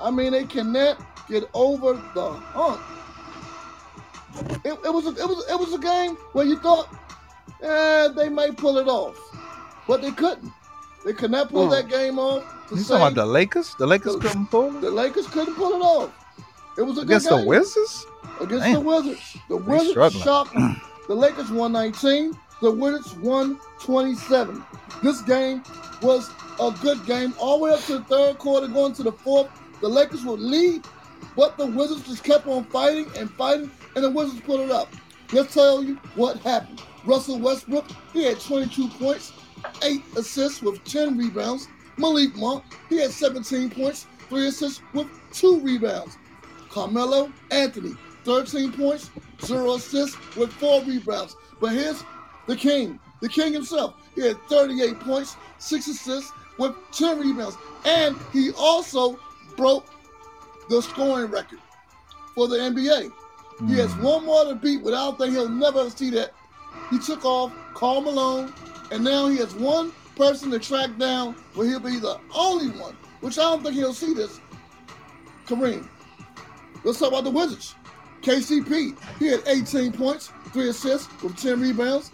I 0.00 0.10
mean, 0.10 0.32
they 0.32 0.44
cannot 0.44 0.98
get 1.28 1.48
over 1.54 1.94
the 2.14 2.30
hump. 2.32 2.80
It, 4.64 4.78
it 4.84 4.92
was 4.92 5.06
a, 5.06 5.10
it 5.10 5.26
was 5.28 5.44
it 5.50 5.58
was 5.58 5.74
a 5.74 5.78
game 5.78 6.14
where 6.32 6.44
you 6.44 6.58
thought, 6.58 6.88
eh, 7.62 8.08
they 8.08 8.28
might 8.28 8.56
pull 8.56 8.78
it 8.78 8.86
off, 8.86 9.16
but 9.88 10.00
they 10.02 10.12
couldn't. 10.12 10.52
They 11.04 11.12
could 11.12 11.30
not 11.30 11.48
pull 11.48 11.64
Hmm. 11.66 11.70
that 11.72 11.88
game 11.88 12.18
off. 12.18 12.44
You 12.70 12.76
talking 12.82 12.96
about 12.96 13.14
the 13.14 13.26
Lakers? 13.26 13.74
The 13.78 13.86
Lakers 13.86 14.14
The- 14.14 14.20
couldn't 14.20 14.46
pull 14.46 14.70
the 14.72 14.88
it 14.88 14.92
Lakers 14.92 15.26
couldn't 15.28 15.54
pull 15.54 15.72
it 15.72 15.82
off. 15.82 16.10
It 16.76 16.82
was 16.82 16.98
a 16.98 17.00
good 17.00 17.06
against 17.08 17.28
the 17.30 17.44
Wizards. 17.44 18.06
against 18.40 18.64
Damn. 18.64 18.74
the 18.74 18.80
Wizards. 18.80 19.36
The 19.48 19.56
Wizards 19.56 20.14
shocked 20.16 20.54
the 21.08 21.14
Lakers 21.14 21.50
119, 21.50 22.38
the 22.60 22.70
Wizards 22.70 23.14
127. 23.16 24.62
This 25.02 25.20
game 25.22 25.62
was 26.02 26.30
a 26.60 26.70
good 26.82 27.04
game 27.06 27.32
all 27.38 27.58
the 27.58 27.64
way 27.64 27.70
up 27.72 27.80
to 27.86 27.98
the 27.98 28.04
third 28.04 28.38
quarter, 28.38 28.68
going 28.68 28.92
to 28.94 29.02
the 29.02 29.12
fourth. 29.12 29.48
The 29.80 29.88
Lakers 29.88 30.24
would 30.24 30.40
lead, 30.40 30.84
but 31.36 31.56
the 31.56 31.66
Wizards 31.66 32.06
just 32.06 32.24
kept 32.24 32.46
on 32.46 32.64
fighting 32.64 33.06
and 33.16 33.30
fighting, 33.30 33.70
and 33.94 34.04
the 34.04 34.10
Wizards 34.10 34.40
put 34.40 34.60
it 34.60 34.70
up. 34.70 34.88
Let's 35.32 35.54
tell 35.54 35.82
you 35.84 35.96
what 36.14 36.38
happened. 36.40 36.82
Russell 37.04 37.38
Westbrook, 37.38 37.86
he 38.12 38.24
had 38.24 38.40
22 38.40 38.88
points, 38.88 39.32
eight 39.82 40.02
assists 40.16 40.62
with 40.62 40.82
10 40.84 41.16
rebounds. 41.16 41.68
Malik 41.96 42.34
Monk, 42.36 42.64
he 42.88 42.98
had 42.98 43.10
17 43.10 43.70
points, 43.70 44.06
three 44.28 44.46
assists 44.46 44.82
with 44.92 45.08
two 45.32 45.60
rebounds. 45.60 46.16
Carmelo 46.70 47.32
Anthony, 47.50 47.94
13 48.24 48.72
points, 48.72 49.10
zero 49.44 49.74
assists 49.74 50.16
with 50.36 50.52
four 50.52 50.82
rebounds. 50.84 51.36
But 51.60 51.72
here's 51.72 52.02
the 52.46 52.56
king, 52.56 52.98
the 53.20 53.28
king 53.28 53.52
himself. 53.52 53.94
He 54.14 54.22
had 54.22 54.38
38 54.48 55.00
points, 55.00 55.36
six 55.58 55.88
assists 55.88 56.32
with 56.58 56.74
10 56.92 57.18
rebounds. 57.20 57.56
And 57.84 58.16
he 58.32 58.52
also 58.52 59.18
broke 59.58 59.84
the 60.70 60.80
scoring 60.80 61.30
record 61.30 61.58
for 62.34 62.48
the 62.48 62.56
NBA. 62.56 63.12
He 63.66 63.74
has 63.74 63.92
hmm. 63.92 64.02
one 64.02 64.24
more 64.24 64.44
to 64.44 64.54
beat, 64.54 64.82
but 64.84 64.94
I 64.94 65.04
don't 65.04 65.18
think 65.18 65.32
he'll 65.32 65.48
never 65.48 65.90
see 65.90 66.10
that. 66.10 66.32
He 66.90 66.98
took 66.98 67.24
off 67.24 67.52
Karl 67.74 68.00
Malone, 68.00 68.54
and 68.92 69.02
now 69.04 69.26
he 69.26 69.36
has 69.38 69.54
one 69.54 69.92
person 70.16 70.50
to 70.52 70.58
track 70.58 70.96
down 70.96 71.34
where 71.54 71.66
he'll 71.66 71.80
be 71.80 71.98
the 71.98 72.18
only 72.34 72.70
one, 72.78 72.96
which 73.20 73.38
I 73.38 73.42
don't 73.42 73.62
think 73.62 73.74
he'll 73.74 73.92
see 73.92 74.14
this. 74.14 74.40
Kareem. 75.46 75.88
Let's 76.84 77.00
talk 77.00 77.08
about 77.08 77.24
the 77.24 77.30
Wizards. 77.30 77.74
KCP, 78.22 78.96
he 79.18 79.26
had 79.26 79.42
18 79.46 79.92
points, 79.92 80.30
three 80.52 80.68
assists 80.68 81.08
with 81.22 81.36
10 81.36 81.60
rebounds. 81.60 82.12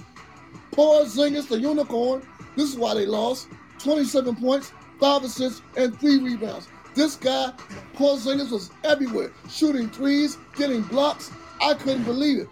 Porzingis, 0.73 1.49
the 1.49 1.59
unicorn, 1.59 2.27
this 2.57 2.71
is 2.71 2.79
why 2.79 2.95
they 2.95 3.07
lost. 3.07 3.49
27 3.79 4.37
points, 4.37 4.73
five 4.99 5.25
assists, 5.25 5.61
and 5.77 5.99
three 6.01 6.19
rebounds. 6.19 6.69
This 6.95 7.17
guy, 7.17 7.53
Porzingis, 7.95 8.51
was 8.51 8.71
everywhere, 8.85 9.33
shooting 9.51 9.89
threes, 9.89 10.39
getting 10.57 10.83
blocks. 10.83 11.31
I 11.61 11.75
couldn't 11.75 12.05
believe 12.05 12.39
it. 12.39 12.49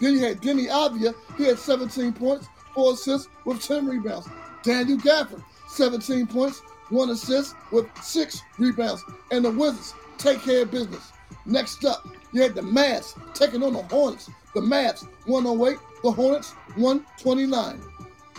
Then 0.00 0.14
you 0.14 0.20
had 0.20 0.42
Deni 0.42 0.68
Avdija, 0.68 1.14
he 1.38 1.44
had 1.44 1.58
17 1.58 2.12
points, 2.12 2.46
four 2.74 2.92
assists 2.92 3.28
with 3.46 3.62
10 3.62 3.86
rebounds. 3.86 4.28
Daniel 4.62 4.98
Gafford, 4.98 5.42
17 5.68 6.26
points, 6.26 6.60
one 6.90 7.10
assist 7.10 7.54
with 7.72 7.86
six 8.02 8.42
rebounds. 8.58 9.02
And 9.30 9.44
the 9.44 9.50
Wizards 9.50 9.94
take 10.18 10.40
care 10.42 10.62
of 10.62 10.70
business. 10.70 11.12
Next 11.46 11.84
up, 11.84 12.06
you 12.32 12.42
had 12.42 12.54
the 12.54 12.60
Mavs 12.60 13.14
taking 13.34 13.62
on 13.62 13.72
the 13.72 13.82
Hornets. 13.84 14.28
The 14.54 14.60
Mavs 14.60 15.06
108, 15.26 15.78
the 16.02 16.10
Hornets 16.10 16.52
129. 16.76 17.80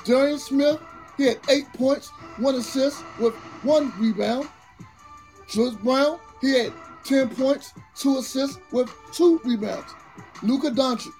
Darian 0.06 0.40
Smith, 0.40 0.80
he 1.18 1.26
had 1.26 1.40
eight 1.50 1.66
points, 1.74 2.10
one 2.38 2.56
assist 2.56 3.04
with 3.20 3.34
one 3.64 3.92
rebound. 4.00 4.50
Julius 5.48 5.75
Brown, 5.75 6.20
he 6.42 6.58
had 6.60 6.74
10 7.04 7.30
points, 7.30 7.74
two 7.96 8.18
assists 8.18 8.60
with 8.72 8.92
two 9.13 9.39
rebounds. 9.44 9.94
Luka 10.44 10.70
Doncic, 10.72 11.12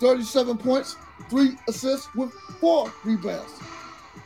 37 0.00 0.58
points, 0.58 0.96
three 1.30 1.56
assists 1.68 2.12
with 2.14 2.32
four 2.60 2.92
rebounds. 3.04 3.52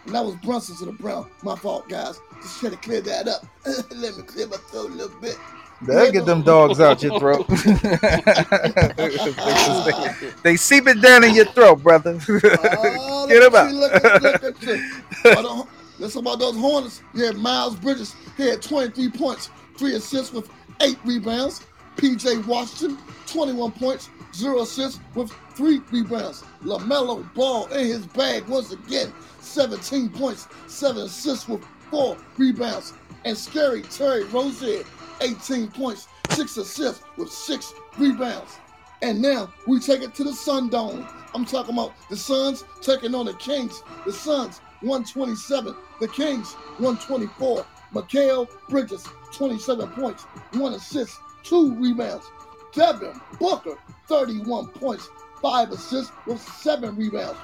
And 0.06 0.14
that 0.14 0.24
was 0.24 0.36
Brunson 0.36 0.76
to 0.76 0.86
the 0.86 0.92
Brown. 0.92 1.28
My 1.42 1.56
fault, 1.56 1.88
guys. 1.88 2.20
Just 2.40 2.60
trying 2.60 2.72
to 2.72 2.78
clear 2.78 3.00
that 3.00 3.28
up. 3.28 3.44
Let 3.94 4.16
me 4.16 4.22
clear 4.22 4.46
my 4.46 4.56
throat 4.56 4.90
a 4.90 4.94
little 4.94 5.20
bit. 5.20 5.36
They'll 5.82 6.10
get 6.10 6.24
them 6.24 6.40
dogs 6.42 6.80
out 6.80 7.02
your 7.02 7.18
throat. 7.18 7.46
they, 10.42 10.56
seep 10.56 10.86
it 10.86 11.02
down 11.02 11.22
in 11.24 11.34
your 11.34 11.44
throat, 11.46 11.82
brother. 11.82 12.18
Oh, 12.28 13.26
Get 13.28 13.42
look 13.42 13.52
him 13.52 13.56
at 13.56 13.70
you, 13.72 13.78
look 13.78 13.92
at- 13.92 14.22
look 14.22 14.44
at 14.44 14.62
you. 14.62 14.90
But, 15.22 15.44
uh, 15.44 15.64
Let's 15.98 16.14
talk 16.14 16.22
about 16.22 16.38
those 16.38 16.56
Hornets. 16.56 17.02
You 17.14 17.24
had 17.24 17.36
Miles 17.36 17.76
Bridges. 17.76 18.14
He 18.36 18.48
had 18.48 18.62
23 18.62 19.10
points, 19.10 19.50
three 19.76 19.94
assists 19.94 20.32
with 20.32 20.48
eight 20.82 20.98
rebounds. 21.04 21.62
PJ 21.96 22.46
Washington, 22.46 22.98
21 23.26 23.72
points, 23.72 24.10
zero 24.34 24.60
assists 24.60 25.00
with 25.14 25.32
three 25.54 25.80
rebounds. 25.90 26.44
LaMelo 26.62 27.32
Ball 27.34 27.66
in 27.68 27.86
his 27.86 28.06
bag 28.06 28.46
once 28.48 28.70
again, 28.70 29.12
17 29.40 30.10
points, 30.10 30.46
seven 30.66 31.04
assists 31.04 31.48
with 31.48 31.64
four 31.90 32.18
rebounds. 32.36 32.92
And 33.24 33.36
Scary 33.36 33.82
Terry 33.82 34.24
Rozier, 34.24 34.84
18 35.22 35.68
points, 35.68 36.06
six 36.30 36.56
assists 36.58 37.02
with 37.16 37.30
six 37.30 37.72
rebounds. 37.98 38.58
And 39.02 39.20
now 39.20 39.52
we 39.66 39.80
take 39.80 40.02
it 40.02 40.14
to 40.16 40.24
the 40.24 40.32
Sun 40.32 40.68
Dome. 40.68 41.06
I'm 41.34 41.44
talking 41.44 41.74
about 41.74 41.94
the 42.10 42.16
Suns 42.16 42.64
taking 42.82 43.14
on 43.14 43.26
the 43.26 43.34
Kings. 43.34 43.82
The 44.04 44.12
Suns 44.12 44.60
127, 44.80 45.74
the 46.00 46.08
Kings 46.08 46.54
124. 46.78 47.66
Mikal 47.94 48.48
Bridges 48.68 49.06
27 49.32 49.88
points, 49.90 50.24
one 50.54 50.74
assist, 50.74 51.18
two 51.42 51.74
rebounds. 51.76 52.26
Devin 52.72 53.18
Booker 53.38 53.76
31 54.08 54.68
points, 54.68 55.08
five 55.40 55.70
assists 55.70 56.12
with 56.26 56.40
seven 56.40 56.96
rebounds. 56.96 57.38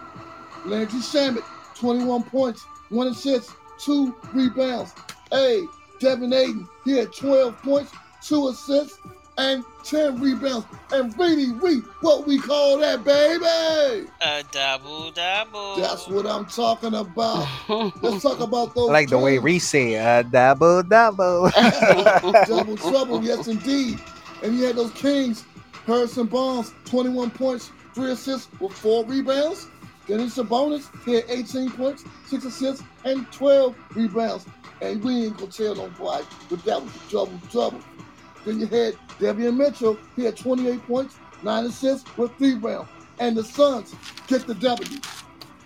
Landry 0.64 1.00
Shamet 1.00 1.42
21 1.74 2.24
points, 2.24 2.64
one 2.90 3.08
assist, 3.08 3.50
two 3.78 4.14
rebounds. 4.32 4.92
Hey, 5.30 5.64
Devin 6.00 6.32
Ayton, 6.32 6.68
he 6.84 6.98
had 6.98 7.12
12 7.12 7.62
points, 7.62 7.92
two 8.22 8.48
assists, 8.48 8.98
and 9.38 9.64
10 9.84 10.20
rebounds. 10.20 10.66
And 10.92 11.16
Reedy 11.18 11.52
Reed, 11.52 11.82
what 12.00 12.26
we 12.26 12.38
call 12.38 12.78
that, 12.78 13.04
baby? 13.04 14.08
A 14.20 14.44
double 14.50 15.10
double. 15.10 15.76
That's 15.76 16.06
what 16.08 16.26
I'm 16.26 16.46
talking 16.46 16.94
about. 16.94 17.48
Let's 18.02 18.22
talk 18.22 18.40
about 18.40 18.74
those. 18.74 18.90
I 18.90 18.92
like 18.92 19.08
the 19.08 19.18
way 19.18 19.34
Kings. 19.34 19.44
Reese 19.44 19.68
said, 19.68 20.26
uh, 20.26 20.28
double, 20.28 20.82
double. 20.82 21.50
Double 22.46 22.76
trouble, 22.76 23.24
yes 23.24 23.48
indeed. 23.48 24.00
And 24.42 24.56
you 24.56 24.64
had 24.64 24.76
those 24.76 24.92
Kings, 24.92 25.44
Harrison 25.86 26.26
Barnes, 26.26 26.72
21 26.84 27.30
points, 27.30 27.70
three 27.94 28.10
assists 28.10 28.48
with 28.60 28.72
four 28.72 29.04
rebounds. 29.04 29.68
Dennis 30.06 30.36
Sabonis, 30.36 30.90
he 31.04 31.14
had 31.14 31.24
18 31.28 31.70
points, 31.70 32.04
six 32.26 32.44
assists, 32.44 32.84
and 33.04 33.30
12 33.30 33.74
rebounds. 33.94 34.46
And 34.80 35.02
we 35.04 35.26
ain't 35.26 35.38
gonna 35.38 35.50
tell 35.50 35.76
nobody, 35.76 36.24
but 36.50 36.64
that 36.64 36.82
was 36.82 36.92
double 37.08 37.40
double. 37.52 37.80
Then 38.44 38.60
you 38.60 38.66
had 38.66 38.94
Davion 39.18 39.56
Mitchell, 39.56 39.96
he 40.16 40.24
had 40.24 40.36
28 40.36 40.86
points, 40.86 41.16
nine 41.42 41.66
assists 41.66 42.16
with 42.16 42.34
three 42.36 42.54
rebounds. 42.54 42.88
And 43.18 43.36
the 43.36 43.44
Suns 43.44 43.94
get 44.26 44.46
the 44.46 44.54
W. 44.54 44.98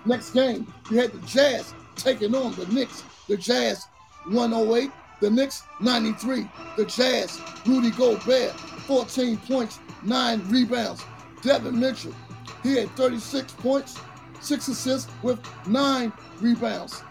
Next 0.05 0.31
game, 0.31 0.73
you 0.91 0.99
had 0.99 1.13
the 1.13 1.27
Jazz 1.27 1.75
taking 1.97 2.35
on 2.35 2.55
the 2.55 2.67
Knicks. 2.67 3.03
The 3.29 3.37
Jazz 3.37 3.87
108, 4.27 4.91
the 5.21 5.31
Knicks 5.31 5.63
93. 5.81 6.49
The 6.77 6.85
Jazz, 6.85 7.41
Rudy 7.65 7.91
Gobert, 7.91 8.53
14 8.87 9.37
points, 9.39 9.81
nine 10.03 10.43
rebounds. 10.49 11.03
Devin 11.43 11.79
Mitchell, 11.79 12.15
he 12.63 12.77
had 12.77 12.91
36 12.91 13.53
points, 13.55 13.99
six 14.41 14.69
assists 14.69 15.11
with 15.23 15.41
nine 15.67 16.13
rebounds. 16.41 17.03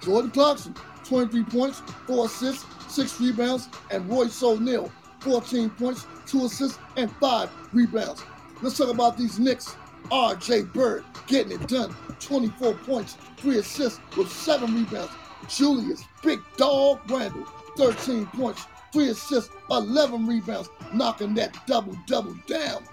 Jordan 0.00 0.30
Clarkson, 0.30 0.74
23 1.04 1.44
points, 1.44 1.80
four 2.06 2.26
assists, 2.26 2.64
six 2.88 3.20
rebounds, 3.20 3.68
and 3.90 4.08
Royce 4.08 4.42
O'Neale, 4.42 4.90
14 5.22 5.70
points, 5.70 6.06
two 6.26 6.44
assists, 6.44 6.78
and 6.96 7.10
five 7.16 7.50
rebounds. 7.72 8.24
Let's 8.60 8.76
talk 8.76 8.88
about 8.88 9.16
these 9.16 9.38
Knicks. 9.38 9.76
R.J. 10.10 10.62
Bird 10.64 11.04
getting 11.26 11.52
it 11.52 11.68
done, 11.68 11.94
24 12.20 12.74
points, 12.74 13.16
three 13.36 13.58
assists 13.58 14.00
with 14.16 14.30
seven 14.30 14.74
rebounds. 14.74 15.12
Julius 15.48 16.02
Big 16.22 16.40
Dog 16.56 17.00
Randle, 17.10 17.44
13 17.76 18.26
points, 18.26 18.66
three 18.92 19.08
assists, 19.08 19.50
11 19.70 20.26
rebounds, 20.26 20.68
knocking 20.92 21.34
that 21.34 21.56
double 21.66 21.96
double 22.06 22.36
down. 22.46 22.84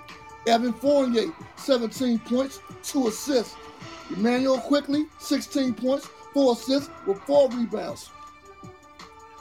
Evan 0.48 0.74
Fournier, 0.74 1.34
17 1.58 2.20
points, 2.20 2.60
two 2.84 3.08
assists. 3.08 3.56
Immanuel 4.16 4.60
Quickley, 4.60 5.06
16 5.20 5.74
points, 5.74 6.08
four 6.34 6.54
assists 6.54 6.90
with 7.06 7.20
four 7.22 7.50
rebounds. 7.50 8.10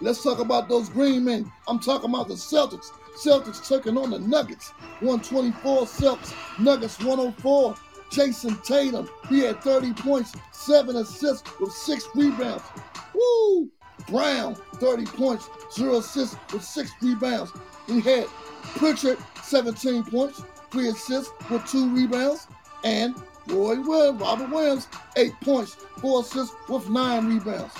Let's 0.00 0.22
talk 0.22 0.38
about 0.38 0.68
those 0.68 0.88
green 0.88 1.24
men. 1.24 1.50
I'm 1.66 1.80
talking 1.80 2.10
about 2.10 2.28
the 2.28 2.34
Celtics. 2.34 2.92
Celtics 3.16 3.66
taking 3.68 3.96
on 3.98 4.10
the 4.10 4.20
Nuggets. 4.20 4.70
124 5.00 5.86
Celtics, 5.86 6.34
Nuggets 6.60 6.98
104. 6.98 7.74
Jayson 8.10 8.56
Tatum, 8.62 9.08
he 9.28 9.40
had 9.40 9.60
30 9.60 9.92
points, 9.92 10.34
seven 10.52 10.96
assists 10.96 11.58
with 11.60 11.72
six 11.72 12.08
rebounds. 12.14 12.62
Woo! 13.14 13.70
Brown, 14.08 14.54
30 14.54 15.04
points, 15.04 15.50
zero 15.74 15.96
assists 15.96 16.36
with 16.52 16.64
six 16.64 16.90
rebounds. 17.02 17.52
He 17.86 18.00
had 18.00 18.26
Pritchard, 18.76 19.18
17 19.42 20.04
points, 20.04 20.42
three 20.70 20.88
assists 20.88 21.32
with 21.50 21.66
two 21.66 21.94
rebounds. 21.94 22.46
And 22.84 23.14
Roy 23.48 23.80
Williams, 23.80 24.20
Robert 24.20 24.50
Williams, 24.50 24.88
eight 25.16 25.34
points, 25.42 25.74
four 25.98 26.20
assists 26.20 26.54
with 26.68 26.88
nine 26.88 27.26
rebounds. 27.26 27.74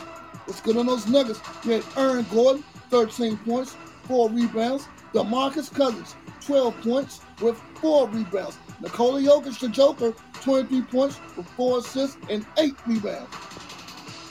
Let's 0.49 0.63
get 0.63 0.79
on 0.79 0.87
those 0.87 1.07
nuggets. 1.07 1.41
You 1.63 1.73
had 1.73 1.85
Aaron 1.97 2.27
Gordon, 2.33 2.65
13 2.89 3.37
points, 3.39 3.77
four 4.05 4.31
rebounds. 4.31 4.89
DeMarcus 5.13 5.73
Cousins, 5.73 6.17
12 6.41 6.81
points 6.81 7.21
with 7.43 7.59
four 7.81 8.09
rebounds. 8.09 8.59
Nikola 8.81 9.21
Jokic, 9.21 9.61
the 9.61 9.69
Joker, 9.69 10.15
23 10.41 10.83
points 10.83 11.21
with 11.37 11.47
four 11.51 11.79
assists 11.79 12.17
and 12.31 12.47
eight 12.57 12.75
rebounds. 12.87 13.31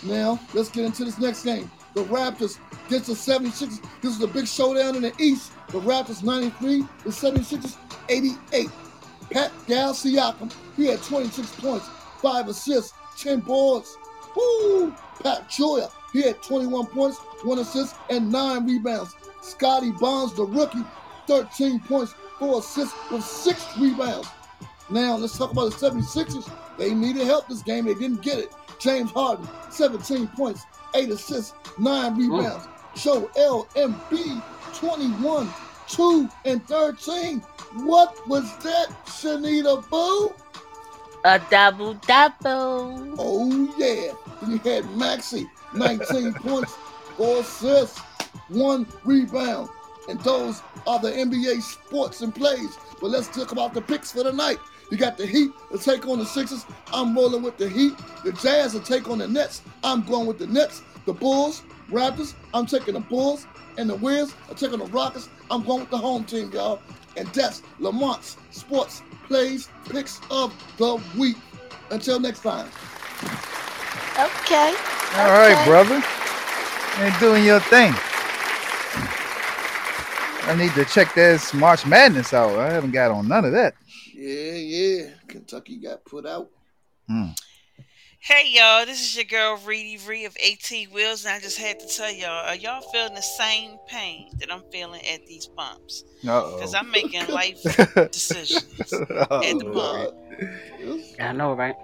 Now, 0.03 0.39
let's 0.55 0.69
get 0.69 0.85
into 0.85 1.05
this 1.05 1.19
next 1.19 1.43
game. 1.43 1.69
The 1.93 2.03
Raptors 2.05 2.57
against 2.87 3.07
the 3.07 3.13
76ers. 3.13 3.83
This 4.01 4.15
is 4.15 4.21
a 4.21 4.27
big 4.27 4.47
showdown 4.47 4.95
in 4.95 5.03
the 5.03 5.13
East. 5.19 5.51
The 5.69 5.79
Raptors 5.81 6.23
93, 6.23 6.81
the 7.03 7.09
76ers 7.09 7.77
88. 8.09 8.69
Pat 9.29 9.51
Gal 9.67 9.93
Siakam, 9.93 10.51
he 10.75 10.87
had 10.87 11.03
26 11.03 11.51
points, 11.59 11.87
five 12.21 12.47
assists, 12.47 12.93
10 13.17 13.41
boards. 13.41 13.95
Woo! 14.35 14.93
Pat 15.21 15.49
Joya, 15.49 15.89
he 16.17 16.23
had 16.23 16.41
21 16.41 16.87
points, 16.87 17.17
one 17.43 17.59
assist, 17.59 17.95
and 18.09 18.31
nine 18.31 18.65
rebounds. 18.65 19.15
Scottie 19.41 19.91
Barnes, 19.91 20.33
the 20.33 20.43
rookie, 20.43 20.83
13 21.27 21.79
points, 21.81 22.15
four 22.39 22.59
assists 22.59 22.95
with 23.11 23.23
six 23.23 23.65
rebounds. 23.77 24.27
Now, 24.89 25.15
let's 25.17 25.37
talk 25.37 25.51
about 25.51 25.71
the 25.71 25.89
76ers. 25.89 26.49
They 26.77 26.93
needed 26.93 27.25
help 27.25 27.47
this 27.47 27.61
game. 27.61 27.85
They 27.85 27.93
didn't 27.93 28.23
get 28.23 28.39
it. 28.39 28.51
James 28.79 29.11
Harden, 29.11 29.47
17 29.69 30.27
points, 30.29 30.63
eight 30.95 31.09
assists, 31.09 31.53
nine 31.77 32.15
mm. 32.15 32.31
rebounds. 32.31 32.67
Joel 32.95 33.67
Embiid, 33.75 34.41
21, 34.73 35.49
2, 35.87 36.29
and 36.45 36.67
13. 36.67 37.39
What 37.83 38.27
was 38.27 38.57
that, 38.57 38.87
Shanita 39.05 39.87
Boo? 39.89 40.33
A 41.25 41.39
double 41.49 41.95
double. 41.95 43.15
Oh, 43.17 43.73
yeah. 43.77 44.13
Then 44.41 44.51
you 44.51 44.57
had 44.59 44.89
Maxey, 44.95 45.49
19 45.73 46.33
points, 46.35 46.75
four 47.17 47.39
assists, 47.39 47.99
one 48.49 48.87
rebound. 49.03 49.69
And 50.09 50.19
those 50.21 50.61
are 50.85 50.99
the 50.99 51.11
NBA 51.11 51.61
sports 51.61 52.21
and 52.21 52.33
plays. 52.33 52.77
But 53.01 53.09
let's 53.09 53.27
talk 53.27 53.51
about 53.51 53.73
the 53.73 53.81
picks 53.81 54.11
for 54.11 54.23
the 54.23 54.31
night. 54.31 54.57
You 54.89 54.97
got 54.97 55.17
the 55.17 55.25
Heat 55.25 55.51
to 55.71 55.77
take 55.77 56.07
on 56.07 56.19
the 56.19 56.25
Sixers. 56.25 56.65
I'm 56.93 57.13
rolling 57.13 57.43
with 57.43 57.57
the 57.57 57.67
Heat. 57.67 57.93
The 58.23 58.31
Jazz 58.31 58.71
to 58.71 58.79
take 58.79 59.09
on 59.09 59.17
the 59.17 59.27
Nets. 59.27 59.61
I'm 59.83 60.03
going 60.03 60.27
with 60.27 60.39
the 60.39 60.47
Nets. 60.47 60.81
The 61.05 61.13
Bulls, 61.13 61.63
Raptors. 61.89 62.35
I'm 62.53 62.65
taking 62.65 62.93
the 62.93 63.01
Bulls. 63.01 63.47
And 63.77 63.89
the 63.89 63.95
Wiz 63.95 64.33
are 64.49 64.55
taking 64.55 64.79
the 64.79 64.85
Rockets. 64.85 65.29
I'm 65.51 65.63
going 65.63 65.81
with 65.81 65.89
the 65.89 65.97
home 65.97 66.23
team, 66.23 66.51
y'all. 66.53 66.79
And 67.17 67.27
that's 67.29 67.61
Lamont's 67.79 68.37
sports 68.51 69.01
plays 69.27 69.69
picks 69.89 70.21
of 70.29 70.53
the 70.77 71.01
week. 71.17 71.37
Until 71.89 72.19
next 72.19 72.41
time. 72.41 72.67
Okay. 74.13 74.73
All 75.15 75.31
right, 75.31 75.53
Okay. 75.53 75.65
brother. 75.65 76.03
Ain't 76.99 77.19
doing 77.19 77.43
your 77.45 77.59
thing. 77.59 77.93
I 80.49 80.55
need 80.57 80.71
to 80.73 80.85
check 80.85 81.13
this 81.13 81.53
March 81.53 81.85
Madness 81.85 82.33
out. 82.33 82.57
I 82.57 82.71
haven't 82.71 82.91
got 82.91 83.11
on 83.11 83.27
none 83.27 83.45
of 83.45 83.51
that. 83.51 83.73
Yeah, 84.13 84.53
yeah. 84.53 85.09
Kentucky 85.27 85.77
got 85.77 86.05
put 86.05 86.25
out. 86.25 86.49
Hmm. 87.07 87.27
Hey 88.19 88.47
y'all, 88.49 88.85
this 88.85 88.99
is 88.99 89.15
your 89.15 89.23
girl 89.25 89.57
Reedy 89.65 89.97
Ree 90.05 90.25
of 90.25 90.35
18 90.43 90.89
Wheels, 90.89 91.23
and 91.23 91.33
I 91.35 91.39
just 91.39 91.57
had 91.57 91.79
to 91.79 91.87
tell 91.87 92.11
y'all, 92.11 92.45
are 92.47 92.55
y'all 92.55 92.81
feeling 92.91 93.13
the 93.13 93.21
same 93.21 93.77
pain 93.87 94.29
that 94.39 94.51
I'm 94.51 94.63
feeling 94.71 95.01
at 95.05 95.25
these 95.27 95.45
pumps? 95.47 96.03
Because 96.21 96.73
Uh 96.73 96.79
I'm 96.79 96.91
making 96.91 97.25
life 97.29 97.61
decisions. 98.11 98.65
At 98.91 99.59
the 99.59 99.71
pump. 99.73 101.15
I 101.19 101.31
know, 101.31 101.53
right? 101.53 101.75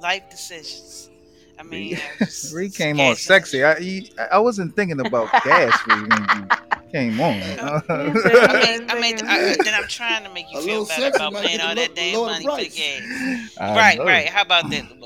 Life 0.00 0.30
decisions. 0.30 1.10
I 1.58 1.64
mean, 1.64 1.96
I 1.96 2.24
just- 2.24 2.54
Ree 2.54 2.70
came 2.70 2.98
on 2.98 3.16
sexy. 3.16 3.62
I 3.62 3.76
you- 3.78 4.06
I 4.32 4.38
wasn't 4.38 4.74
thinking 4.76 5.00
about 5.04 5.30
gas 5.44 5.78
Ree 5.86 6.00
when 6.02 6.10
you 6.10 6.48
came 6.92 7.20
on. 7.20 7.34
I 7.42 8.08
mean, 8.08 8.90
I 8.90 9.00
mean, 9.00 9.16
I, 9.26 9.54
then 9.62 9.74
I'm 9.74 9.86
trying 9.86 10.24
to 10.24 10.32
make 10.32 10.50
you 10.50 10.58
A 10.60 10.62
feel 10.62 10.86
better 10.86 11.14
about 11.14 11.34
might 11.34 11.44
paying 11.46 11.60
all 11.60 11.74
that 11.74 11.94
damn 11.94 12.14
Lord 12.14 12.30
money 12.32 12.44
for 12.46 12.50
the 12.56 12.62
Rice. 12.62 12.76
gas. 12.78 13.56
Right, 13.60 13.98
know. 13.98 14.04
right. 14.06 14.28
How 14.28 14.42
about 14.42 14.70
that, 14.70 14.84
Lamont? 14.84 14.94
I'm 14.94 14.99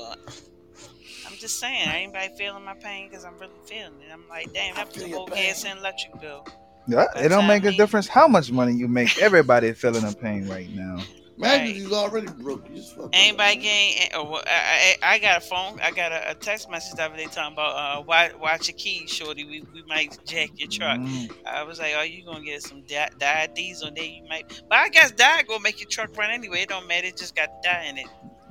just 1.45 1.59
saying, 1.59 1.87
anybody 1.87 2.33
feeling 2.37 2.63
my 2.65 2.73
pain? 2.73 3.07
Because 3.09 3.23
I'm 3.23 3.37
really 3.37 3.53
feeling 3.65 4.01
it. 4.01 4.11
I'm 4.11 4.27
like, 4.27 4.51
damn, 4.53 4.75
that 4.75 4.87
was 4.87 4.95
feel 4.95 5.07
the 5.07 5.13
whole 5.15 5.27
pain. 5.27 5.45
gas 5.47 5.63
and 5.65 5.77
electric 5.79 6.19
bill. 6.19 6.47
Yeah, 6.87 7.05
it 7.15 7.29
don't 7.29 7.47
make 7.47 7.63
a 7.65 7.69
Time 7.69 7.77
difference 7.77 8.07
how 8.07 8.27
much 8.27 8.51
money 8.51 8.73
you 8.73 8.87
make. 8.87 9.19
Everybody 9.19 9.73
feeling 9.73 10.05
the 10.05 10.15
pain 10.15 10.47
right 10.47 10.69
now. 10.71 10.97
Imagine 11.37 11.65
Right. 11.65 11.75
he's 11.75 11.91
already 11.91 12.27
broke. 12.27 12.67
You 12.69 12.75
just 12.77 12.95
fuck 12.95 13.09
Anybody 13.11 13.57
up. 13.57 13.61
getting? 13.63 14.15
Or, 14.15 14.37
I, 14.47 14.95
I, 15.03 15.15
I 15.15 15.19
got 15.19 15.37
a 15.37 15.45
phone. 15.45 15.79
I 15.81 15.91
got 15.91 16.11
a, 16.13 16.31
a 16.31 16.33
text 16.35 16.69
message 16.71 16.95
the 16.95 17.03
other 17.03 17.17
day 17.17 17.25
talking 17.25 17.53
about 17.53 17.75
uh, 17.75 18.01
watch, 18.03 18.33
watch 18.39 18.67
your 18.69 18.77
keys, 18.77 19.09
shorty. 19.09 19.43
We, 19.43 19.61
we 19.73 19.83
might 19.85 20.17
jack 20.25 20.51
your 20.55 20.69
truck. 20.69 20.97
Mm, 20.99 21.29
I 21.45 21.63
was 21.63 21.77
like, 21.79 21.93
"Are 21.95 22.05
you 22.05 22.23
gonna 22.23 22.45
get 22.45 22.61
some 22.63 22.83
di- 22.83 23.09
dyed 23.19 23.53
diesel 23.53 23.91
there? 23.93 24.05
You 24.05 24.23
might, 24.29 24.63
but 24.69 24.77
I 24.77 24.87
guess 24.89 25.11
dye 25.11 25.43
gonna 25.43 25.59
make 25.59 25.81
your 25.81 25.89
truck 25.89 26.15
run 26.17 26.31
anyway. 26.31 26.61
It 26.61 26.69
don't 26.69 26.87
matter. 26.87 27.07
It 27.07 27.17
just 27.17 27.35
got 27.35 27.49
dye 27.63 27.87
in 27.89 27.97
it. 27.97 28.07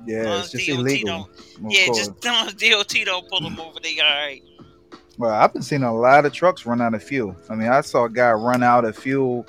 Yeah, 0.07 0.38
it's 0.40 0.51
just 0.53 0.67
DOT 0.69 0.79
illegal. 0.79 1.29
don't- 1.61 1.73
yeah, 1.73 1.87
course. 1.87 1.99
just 1.99 2.11
as 2.19 2.25
long 2.25 2.47
as 2.49 2.55
DOT 2.55 2.95
don't 3.05 3.29
pull 3.31 3.40
them 3.40 3.59
over, 3.61 3.79
they 3.81 3.99
all 4.01 4.07
right. 4.07 4.43
Well, 5.19 5.31
I've 5.31 5.53
been 5.53 5.62
seeing 5.62 5.85
a 5.85 5.95
lot 5.95 6.25
of 6.27 6.33
trucks 6.33 6.67
run 6.67 6.81
out 6.81 6.93
of 6.95 7.03
fuel. 7.03 7.37
I 7.49 7.55
mean, 7.55 7.69
I 7.69 7.81
saw 7.83 8.05
a 8.05 8.11
guy 8.11 8.33
run 8.33 8.62
out 8.64 8.85
of 8.85 8.97
fuel. 8.99 9.47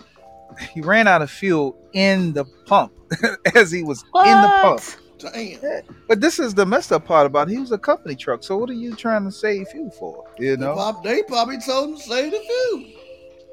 He 0.71 0.81
ran 0.81 1.07
out 1.07 1.21
of 1.23 1.31
fuel 1.31 1.75
in 1.93 2.33
the 2.33 2.45
pump 2.67 2.93
as 3.55 3.71
he 3.71 3.81
was 3.83 4.03
What? 4.11 4.27
in 4.27 4.41
the 4.41 4.47
pump. 4.61 4.81
Damn. 5.17 5.81
But 6.07 6.21
this 6.21 6.37
is 6.39 6.53
the 6.53 6.65
messed 6.67 6.91
up 6.91 7.05
part 7.05 7.25
about 7.25 7.47
it. 7.49 7.53
he 7.53 7.57
was 7.57 7.71
a 7.71 7.79
company 7.79 8.15
truck. 8.15 8.43
So 8.43 8.57
what 8.57 8.69
are 8.69 8.73
you 8.73 8.95
trying 8.95 9.23
to 9.25 9.31
save 9.31 9.67
fuel 9.69 9.89
for? 9.89 10.23
You 10.37 10.55
They, 10.55 10.61
know? 10.65 11.01
they 11.03 11.23
probably 11.23 11.57
told 11.59 11.89
him 11.91 11.95
to 11.97 12.01
save 12.03 12.31
the 12.31 12.39
fuel. 12.39 12.85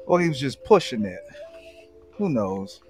Or 0.05 0.19
he 0.21 0.29
was 0.29 0.39
just 0.39 0.63
pushing 0.65 1.03
it. 1.05 1.21
Who 2.17 2.29
knows? 2.29 2.81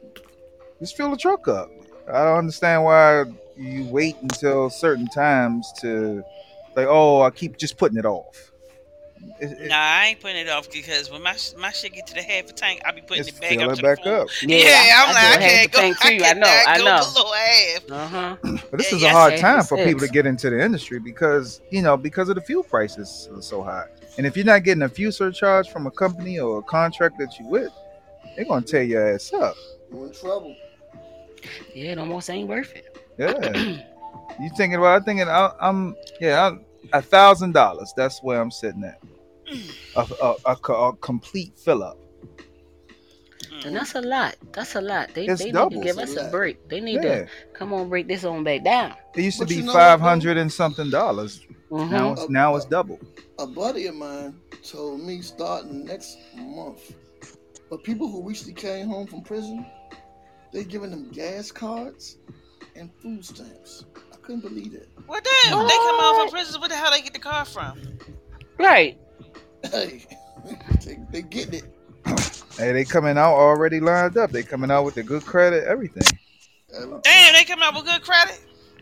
Just 0.79 0.97
fill 0.97 1.11
the 1.11 1.17
truck 1.17 1.47
up. 1.47 1.69
I 2.11 2.25
don't 2.25 2.39
understand 2.39 2.83
why 2.83 3.23
you 3.57 3.85
wait 3.85 4.15
until 4.21 4.69
certain 4.69 5.07
times 5.07 5.71
to 5.81 6.23
like, 6.75 6.87
oh, 6.89 7.21
I 7.21 7.29
keep 7.31 7.57
just 7.57 7.77
putting 7.77 7.97
it 7.97 8.05
off. 8.05 8.51
It- 9.39 9.51
it- 9.51 9.69
Nah, 9.69 9.75
I 9.75 10.07
ain't 10.07 10.19
putting 10.19 10.37
it 10.37 10.49
off 10.49 10.69
because 10.71 11.09
when 11.09 11.21
my 11.21 11.35
my 11.57 11.71
shit 11.71 11.93
get 11.93 12.07
to 12.07 12.13
the 12.13 12.21
half 12.21 12.49
a 12.49 12.53
tank, 12.53 12.81
I'll 12.85 12.93
be 12.93 13.01
putting 13.01 13.23
just 13.23 13.37
it 13.37 13.41
back 13.41 13.57
fill 13.57 13.69
up 13.69 13.73
it 13.73 13.75
to 13.77 13.81
back 13.81 14.03
the 14.03 14.11
up. 14.21 14.27
Yeah, 14.41 15.03
I'm 15.05 15.09
I 15.09 15.13
like, 15.13 15.23
I 15.23 15.37
do 15.37 15.49
can't 15.49 15.71
the 15.71 15.77
go. 15.77 15.79
thing 15.79 15.95
I 16.01 16.09
too. 16.17 16.23
I 16.25 16.33
know, 16.33 16.47
I 16.67 16.77
go 16.77 16.85
know. 16.85 17.13
below 17.13 17.31
half. 17.33 17.91
Uh 17.91 18.07
huh. 18.07 18.35
But 18.71 18.77
this 18.79 18.91
Yeah, 18.91 18.97
is 18.97 19.03
a 19.03 19.09
hard 19.09 19.37
time 19.37 19.59
is 19.59 19.67
for 19.67 19.77
people 19.77 20.01
to 20.01 20.07
get 20.07 20.25
into 20.25 20.49
the 20.49 20.61
industry 20.61 20.99
because 20.99 21.61
you 21.69 21.81
know 21.81 21.95
because 21.95 22.29
of 22.29 22.35
the 22.35 22.41
fuel 22.41 22.63
prices 22.63 23.29
are 23.33 23.41
so 23.41 23.63
high. 23.63 23.85
And 24.17 24.27
if 24.27 24.35
you're 24.35 24.45
not 24.45 24.63
getting 24.63 24.83
a 24.83 24.89
fuel 24.89 25.11
surcharge 25.11 25.69
from 25.69 25.87
a 25.87 25.91
company 25.91 26.39
or 26.39 26.59
a 26.59 26.63
contract 26.63 27.17
that 27.19 27.39
you 27.39 27.47
with, 27.47 27.71
they're 28.35 28.45
gonna 28.45 28.65
tear 28.65 28.83
your 28.83 29.13
ass 29.15 29.31
up. 29.33 29.55
You're 29.91 30.07
in 30.07 30.13
trouble. 30.13 30.55
Yeah, 31.73 31.91
it 31.91 31.97
almost 31.99 32.29
ain't 32.29 32.47
worth 32.47 32.73
it. 32.75 32.92
Yeah. 33.17 33.79
you 34.39 34.49
thinking 34.57 34.75
about? 34.75 34.97
I'm 34.97 35.03
thinking. 35.03 35.27
I, 35.29 35.51
I'm 35.61 35.95
yeah. 36.19 36.47
I'm, 36.47 36.65
a 36.91 37.01
thousand 37.01 37.53
dollars. 37.53 37.93
That's 37.95 38.21
where 38.21 38.41
I'm 38.41 38.51
sitting 38.51 38.83
at. 38.83 39.01
A, 39.95 40.07
a, 40.21 40.35
a, 40.45 40.73
a 40.73 40.95
complete 40.97 41.57
fill 41.57 41.83
up. 41.83 41.97
And 43.65 43.75
that's 43.75 43.95
a 43.95 44.01
lot. 44.01 44.35
That's 44.51 44.75
a 44.75 44.81
lot. 44.81 45.13
They, 45.13 45.27
It's 45.27 45.41
they 45.41 45.51
need 45.51 45.69
to 45.71 45.79
give 45.81 45.97
us 45.97 46.17
a 46.17 46.29
break. 46.29 46.67
They 46.67 46.81
need 46.81 47.01
Yeah. 47.03 47.23
to 47.25 47.27
come 47.53 47.71
on, 47.73 47.87
break 47.87 48.07
this 48.07 48.25
on 48.25 48.43
back 48.43 48.63
down. 48.63 48.95
It 49.15 49.21
used 49.23 49.37
to 49.37 49.43
But 49.45 49.49
be 49.49 49.55
you 49.55 49.61
know 49.63 49.67
what, 49.73 49.79
five 49.79 49.99
though? 49.99 50.05
hundred 50.05 50.37
and 50.37 50.51
something 50.51 50.89
dollars. 50.89 51.41
Mhm. 51.71 51.89
Now 51.89 52.11
it's 52.13 52.29
now 52.29 52.55
it's 52.55 52.65
double. 52.65 52.99
A 53.39 53.47
buddy 53.47 53.87
of 53.87 53.95
mine 53.95 54.35
told 54.63 54.99
me 55.01 55.21
starting 55.21 55.85
next 55.85 56.17
month, 56.35 56.93
but 57.69 57.83
people 57.83 58.07
who 58.09 58.27
recently 58.27 58.53
came 58.53 58.87
home 58.87 59.07
from 59.07 59.21
prison, 59.21 59.65
they 60.51 60.63
giving 60.65 60.91
them 60.91 61.09
gas 61.11 61.51
cards 61.51 62.17
and 62.75 62.89
food 63.01 63.23
stamps. 63.25 63.85
I 64.11 64.17
couldn't 64.17 64.41
believe 64.41 64.73
it. 64.73 64.89
Well, 65.07 65.21
damn, 65.21 65.59
they 65.67 65.73
come 65.73 65.99
out 65.99 66.13
What? 66.15 66.29
from 66.29 66.37
prison. 66.37 66.59
Where 66.61 66.69
the 66.69 66.75
hell 66.75 66.91
they 66.91 67.01
get 67.01 67.13
the 67.13 67.19
car 67.19 67.45
from? 67.45 67.79
Right. 68.57 68.97
Hey, 69.71 70.05
they, 70.85 70.99
they 71.11 71.21
getting 71.21 71.55
it. 71.55 72.43
Hey, 72.57 72.71
they 72.71 72.83
coming 72.83 73.17
out 73.17 73.33
already 73.33 73.79
lined 73.79 74.17
up. 74.17 74.31
They 74.31 74.43
coming 74.43 74.69
out 74.69 74.83
with 74.83 74.95
the 74.95 75.03
good 75.03 75.25
credit, 75.25 75.63
everything. 75.65 76.03
Damn, 76.71 77.33
they 77.33 77.43
come 77.43 77.61
out 77.61 77.75
with 77.75 77.85
good 77.85 78.01
credit. 78.01 78.39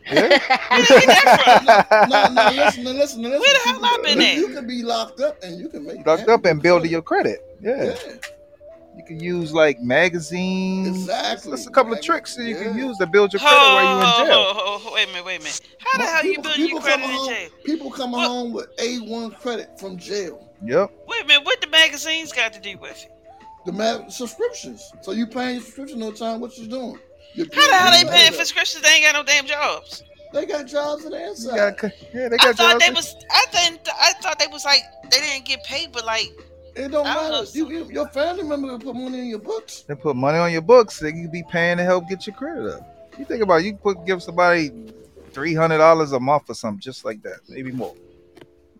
Yeah. 0.07 0.21
Where 0.21 0.29
they 0.29 0.39
get 0.39 1.07
that 1.07 1.87
from? 1.89 2.09
no, 2.09 2.27
no, 2.29 2.49
listen, 2.51 2.83
no, 2.83 2.91
listen, 2.91 3.21
no, 3.21 3.29
listen. 3.29 3.41
Where 3.41 3.53
the 3.53 3.69
hell 3.69 3.79
I 3.85 4.01
been 4.03 4.19
you, 4.21 4.27
at? 4.27 4.35
you 4.35 4.47
can 4.49 4.67
be 4.67 4.81
locked 4.83 5.19
up 5.21 5.37
and 5.43 5.59
you 5.59 5.69
can 5.69 5.85
make 5.85 6.05
Locked 6.05 6.27
up 6.27 6.45
and 6.45 6.61
build 6.61 6.85
your 6.89 7.01
credit. 7.01 7.39
Yeah. 7.61 7.83
Yeah, 7.83 8.13
You 8.97 9.03
can 9.05 9.19
use 9.19 9.53
like 9.53 9.79
magazines. 9.79 10.87
exactly. 10.87 11.51
That's 11.51 11.65
a 11.65 11.71
couple 11.71 11.93
of 11.93 12.01
tricks 12.01 12.35
that 12.35 12.43
you 12.43 12.55
can 12.55 12.77
use 12.77 12.97
to 12.97 13.07
build 13.07 13.31
your 13.33 13.39
credit 13.39 13.55
while 13.57 13.83
you're 13.83 14.23
in 14.23 14.27
jail. 14.27 14.37
Oh, 14.37 14.53
oh, 14.57 14.81
oh, 14.85 14.93
wait 14.93 15.05
a 15.07 15.11
minute, 15.11 15.25
wait 15.25 15.39
a 15.39 15.43
minute. 15.43 15.61
How 15.79 15.97
the 15.97 16.03
But 16.03 16.09
hell 16.09 16.25
you 16.25 16.29
people- 16.31 16.43
building 16.43 16.67
your 16.69 16.81
credit 16.81 17.01
coming 17.01 17.09
in 17.09 17.15
home- 17.15 17.29
jail? 17.29 17.49
People 17.65 17.91
coming 17.91 18.11
What? 18.17 18.27
home 18.27 18.53
with 18.53 18.75
A1 18.77 19.31
credit 19.39 19.79
from 19.79 19.97
jail. 19.97 20.47
Yep. 20.63 20.91
Wait 21.07 21.23
a 21.23 21.25
minute, 21.25 21.45
what 21.45 21.61
the 21.61 21.67
magazines 21.67 22.31
got 22.33 22.53
to 22.53 22.59
do 22.59 22.77
with 22.77 22.91
it? 23.03 23.11
The 23.65 23.71
ma- 23.71 24.07
subscriptions. 24.09 24.91
So 25.01 25.11
you 25.13 25.25
paying 25.25 25.55
your 25.55 25.63
subscription 25.63 25.99
no 25.99 26.11
time. 26.11 26.39
What 26.41 26.57
you 26.57 26.67
doing? 26.67 26.99
You're 27.33 27.45
How 27.53 27.67
the 27.67 27.73
hell 27.73 27.91
they 27.91 28.09
paying 28.11 28.31
for 28.31 28.39
subscriptions? 28.39 28.83
They 28.83 28.89
ain't 28.89 29.05
got 29.05 29.13
no 29.13 29.23
damn 29.23 29.45
jobs. 29.45 30.03
They 30.33 30.45
got 30.45 30.65
jobs 30.65 31.05
in 31.05 31.11
the 31.11 31.17
You 31.19 31.27
inside. 31.29 31.77
got, 31.77 31.91
yeah, 32.13 32.27
they 32.29 32.37
I 32.39 32.53
thought 32.53 32.71
jobs. 32.73 32.85
they 32.85 32.91
was. 32.91 33.15
I 33.31 33.45
think. 33.51 33.81
I 33.99 34.13
thought 34.21 34.39
they 34.39 34.47
was 34.47 34.63
like 34.65 34.81
they 35.09 35.19
didn't 35.19 35.45
get 35.45 35.63
paid, 35.63 35.91
but 35.91 36.05
like 36.05 36.29
it 36.75 36.89
don't 36.89 37.05
I 37.05 37.29
matter. 37.29 37.45
You, 37.53 37.69
you, 37.69 37.89
your 37.91 38.07
family 38.09 38.43
member 38.43 38.67
will 38.67 38.79
put 38.79 38.95
money 38.95 39.19
in 39.19 39.27
your 39.27 39.39
books. 39.39 39.83
They 39.87 39.95
put 39.95 40.15
money 40.15 40.37
on 40.37 40.51
your 40.51 40.61
books. 40.61 40.99
They 40.99 41.11
can 41.11 41.29
be 41.29 41.43
paying 41.49 41.77
to 41.77 41.83
help 41.83 42.07
get 42.07 42.25
your 42.25 42.35
credit 42.35 42.75
up. 42.75 43.11
You 43.17 43.25
think 43.25 43.43
about 43.43 43.61
it, 43.61 43.65
you 43.65 43.75
put 43.75 44.05
give 44.05 44.23
somebody 44.23 44.71
three 45.31 45.53
hundred 45.53 45.77
dollars 45.77 46.11
a 46.11 46.19
month 46.19 46.43
or 46.49 46.55
something 46.55 46.79
just 46.79 47.05
like 47.05 47.21
that, 47.23 47.39
maybe 47.49 47.71
more. 47.71 47.95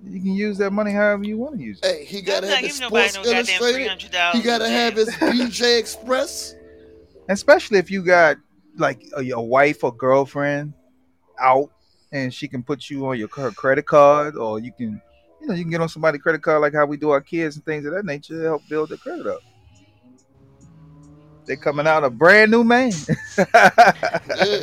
You 0.04 0.20
can 0.20 0.34
use 0.34 0.58
that 0.58 0.72
money 0.72 0.92
however 0.92 1.24
you 1.24 1.38
want 1.38 1.58
to 1.58 1.64
use 1.64 1.80
it. 1.84 1.86
Hey, 1.86 2.06
he 2.06 2.22
gotta 2.22 2.48
I'm 2.48 2.54
have 2.54 2.64
his 2.64 2.78
Sports 2.78 3.16
no 3.16 3.24
Illustrated. 3.24 3.88
hundred 3.88 4.12
dollars. 4.12 4.38
He 4.38 4.44
gotta 4.44 4.70
have 4.70 4.96
his 4.96 5.10
BJ 5.10 5.80
Express. 5.80 6.56
Especially 7.30 7.78
if 7.78 7.92
you 7.92 8.04
got 8.04 8.38
like 8.78 9.04
a, 9.16 9.24
your 9.24 9.48
wife 9.48 9.84
or 9.84 9.94
girlfriend 9.94 10.74
out, 11.40 11.70
and 12.12 12.34
she 12.34 12.48
can 12.48 12.64
put 12.64 12.90
you 12.90 13.06
on 13.08 13.18
your 13.18 13.30
her 13.36 13.52
credit 13.52 13.86
card, 13.86 14.36
or 14.36 14.60
you 14.60 14.72
can, 14.72 15.02
you 15.42 15.48
know, 15.48 15.54
you 15.56 15.64
can 15.64 15.72
get 15.72 15.82
on 15.82 15.90
somebody's 15.90 16.22
credit 16.22 16.42
card 16.42 16.62
like 16.62 16.74
how 16.74 16.86
we 16.86 16.98
do 16.98 17.10
our 17.10 17.22
kids 17.22 17.56
and 17.56 17.66
things 17.66 17.86
of 17.86 17.94
that 17.94 18.06
nature 18.06 18.36
to 18.36 18.44
help 18.44 18.62
build 18.70 18.90
their 18.90 18.98
credit 18.98 19.26
up. 19.26 19.40
They 21.46 21.56
coming 21.56 21.88
out 21.88 22.04
a 22.04 22.10
brand 22.10 22.52
new 22.52 22.64
man. 22.64 22.92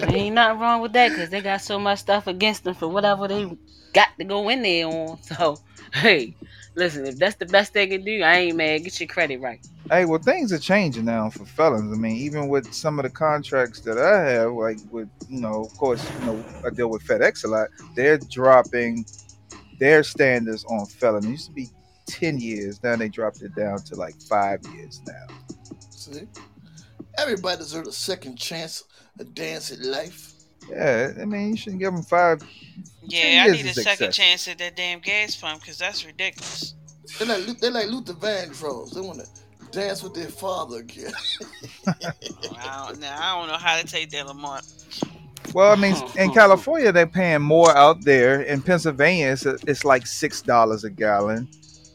Ain't 0.06 0.34
nothing 0.34 0.60
wrong 0.60 0.80
with 0.80 0.92
that 0.92 1.10
because 1.10 1.28
they 1.28 1.40
got 1.40 1.60
so 1.60 1.78
much 1.78 1.98
stuff 1.98 2.28
against 2.28 2.64
them 2.64 2.74
for 2.74 2.86
whatever 2.88 3.26
they 3.26 3.50
got 3.92 4.08
to 4.18 4.24
go 4.24 4.48
in 4.48 4.62
there 4.62 4.86
on. 4.86 5.20
So, 5.22 5.58
hey, 5.92 6.36
listen, 6.76 7.04
if 7.04 7.18
that's 7.18 7.34
the 7.36 7.46
best 7.46 7.74
they 7.74 7.88
can 7.88 8.04
do, 8.04 8.22
I 8.22 8.36
ain't 8.36 8.56
mad. 8.56 8.84
Get 8.84 9.00
your 9.00 9.08
credit 9.08 9.40
right. 9.40 9.58
Hey, 9.90 10.04
well, 10.04 10.20
things 10.20 10.52
are 10.52 10.58
changing 10.58 11.06
now 11.06 11.30
for 11.30 11.44
felons. 11.44 11.92
I 11.92 12.00
mean, 12.00 12.16
even 12.16 12.48
with 12.48 12.72
some 12.72 12.98
of 12.98 13.02
the 13.02 13.10
contracts 13.10 13.80
that 13.80 13.98
I 13.98 14.30
have, 14.30 14.52
like 14.52 14.78
with, 14.90 15.08
you 15.28 15.40
know, 15.40 15.64
of 15.64 15.76
course, 15.76 16.08
you 16.20 16.26
know, 16.26 16.44
I 16.64 16.70
deal 16.70 16.90
with 16.90 17.02
FedEx 17.02 17.44
a 17.44 17.48
lot. 17.48 17.68
They're 17.96 18.18
dropping 18.18 19.04
their 19.78 20.02
standards 20.02 20.64
on 20.64 20.86
felon. 20.86 21.24
It 21.26 21.30
used 21.30 21.46
to 21.46 21.52
be 21.52 21.70
10 22.06 22.38
years. 22.38 22.82
Now 22.82 22.96
they 22.96 23.08
dropped 23.08 23.42
it 23.42 23.54
down 23.54 23.78
to 23.84 23.94
like 23.96 24.20
five 24.22 24.60
years 24.74 25.00
now. 25.06 25.26
See? 25.90 26.26
Everybody 27.18 27.58
deserves 27.58 27.88
a 27.88 27.92
second 27.92 28.36
chance, 28.36 28.84
a 29.18 29.24
dance 29.24 29.72
at 29.72 29.80
life. 29.80 30.32
Yeah, 30.68 31.12
I 31.20 31.24
mean, 31.24 31.50
you 31.50 31.56
shouldn't 31.56 31.80
give 31.80 31.92
them 31.92 32.02
five. 32.02 32.42
Yeah, 33.02 33.44
10 33.44 33.50
I 33.50 33.52
need 33.56 33.66
a 33.66 33.68
is 33.70 33.74
second 33.76 34.08
excessive. 34.08 34.12
chance 34.12 34.48
at 34.48 34.58
that 34.58 34.76
damn 34.76 35.00
gas 35.00 35.34
pump 35.36 35.60
because 35.60 35.78
that's 35.78 36.04
ridiculous. 36.04 36.74
They're 37.18 37.26
like, 37.28 37.46
Lu- 37.46 37.54
they're 37.54 37.70
like 37.70 37.88
Luther 37.88 38.12
Vandross. 38.12 38.92
They 38.94 39.00
want 39.00 39.20
to 39.20 39.70
dance 39.70 40.02
with 40.02 40.14
their 40.14 40.28
father 40.28 40.78
again. 40.78 41.12
I 41.86 42.86
don't, 42.86 43.00
now, 43.00 43.16
I 43.18 43.38
don't 43.38 43.48
know 43.48 43.56
how 43.58 43.80
to 43.80 43.86
take 43.86 44.10
that, 44.10 44.26
Lamont. 44.26 44.64
Well, 45.54 45.72
I 45.72 45.76
mean, 45.76 45.96
in 46.16 46.30
California, 46.34 46.92
they're 46.92 47.06
paying 47.06 47.42
more 47.42 47.76
out 47.76 48.04
there. 48.04 48.42
In 48.42 48.62
Pennsylvania, 48.62 49.32
it's, 49.32 49.46
it's 49.46 49.84
like 49.84 50.04
$6 50.04 50.84
a 50.84 50.90
gallon. 50.90 51.48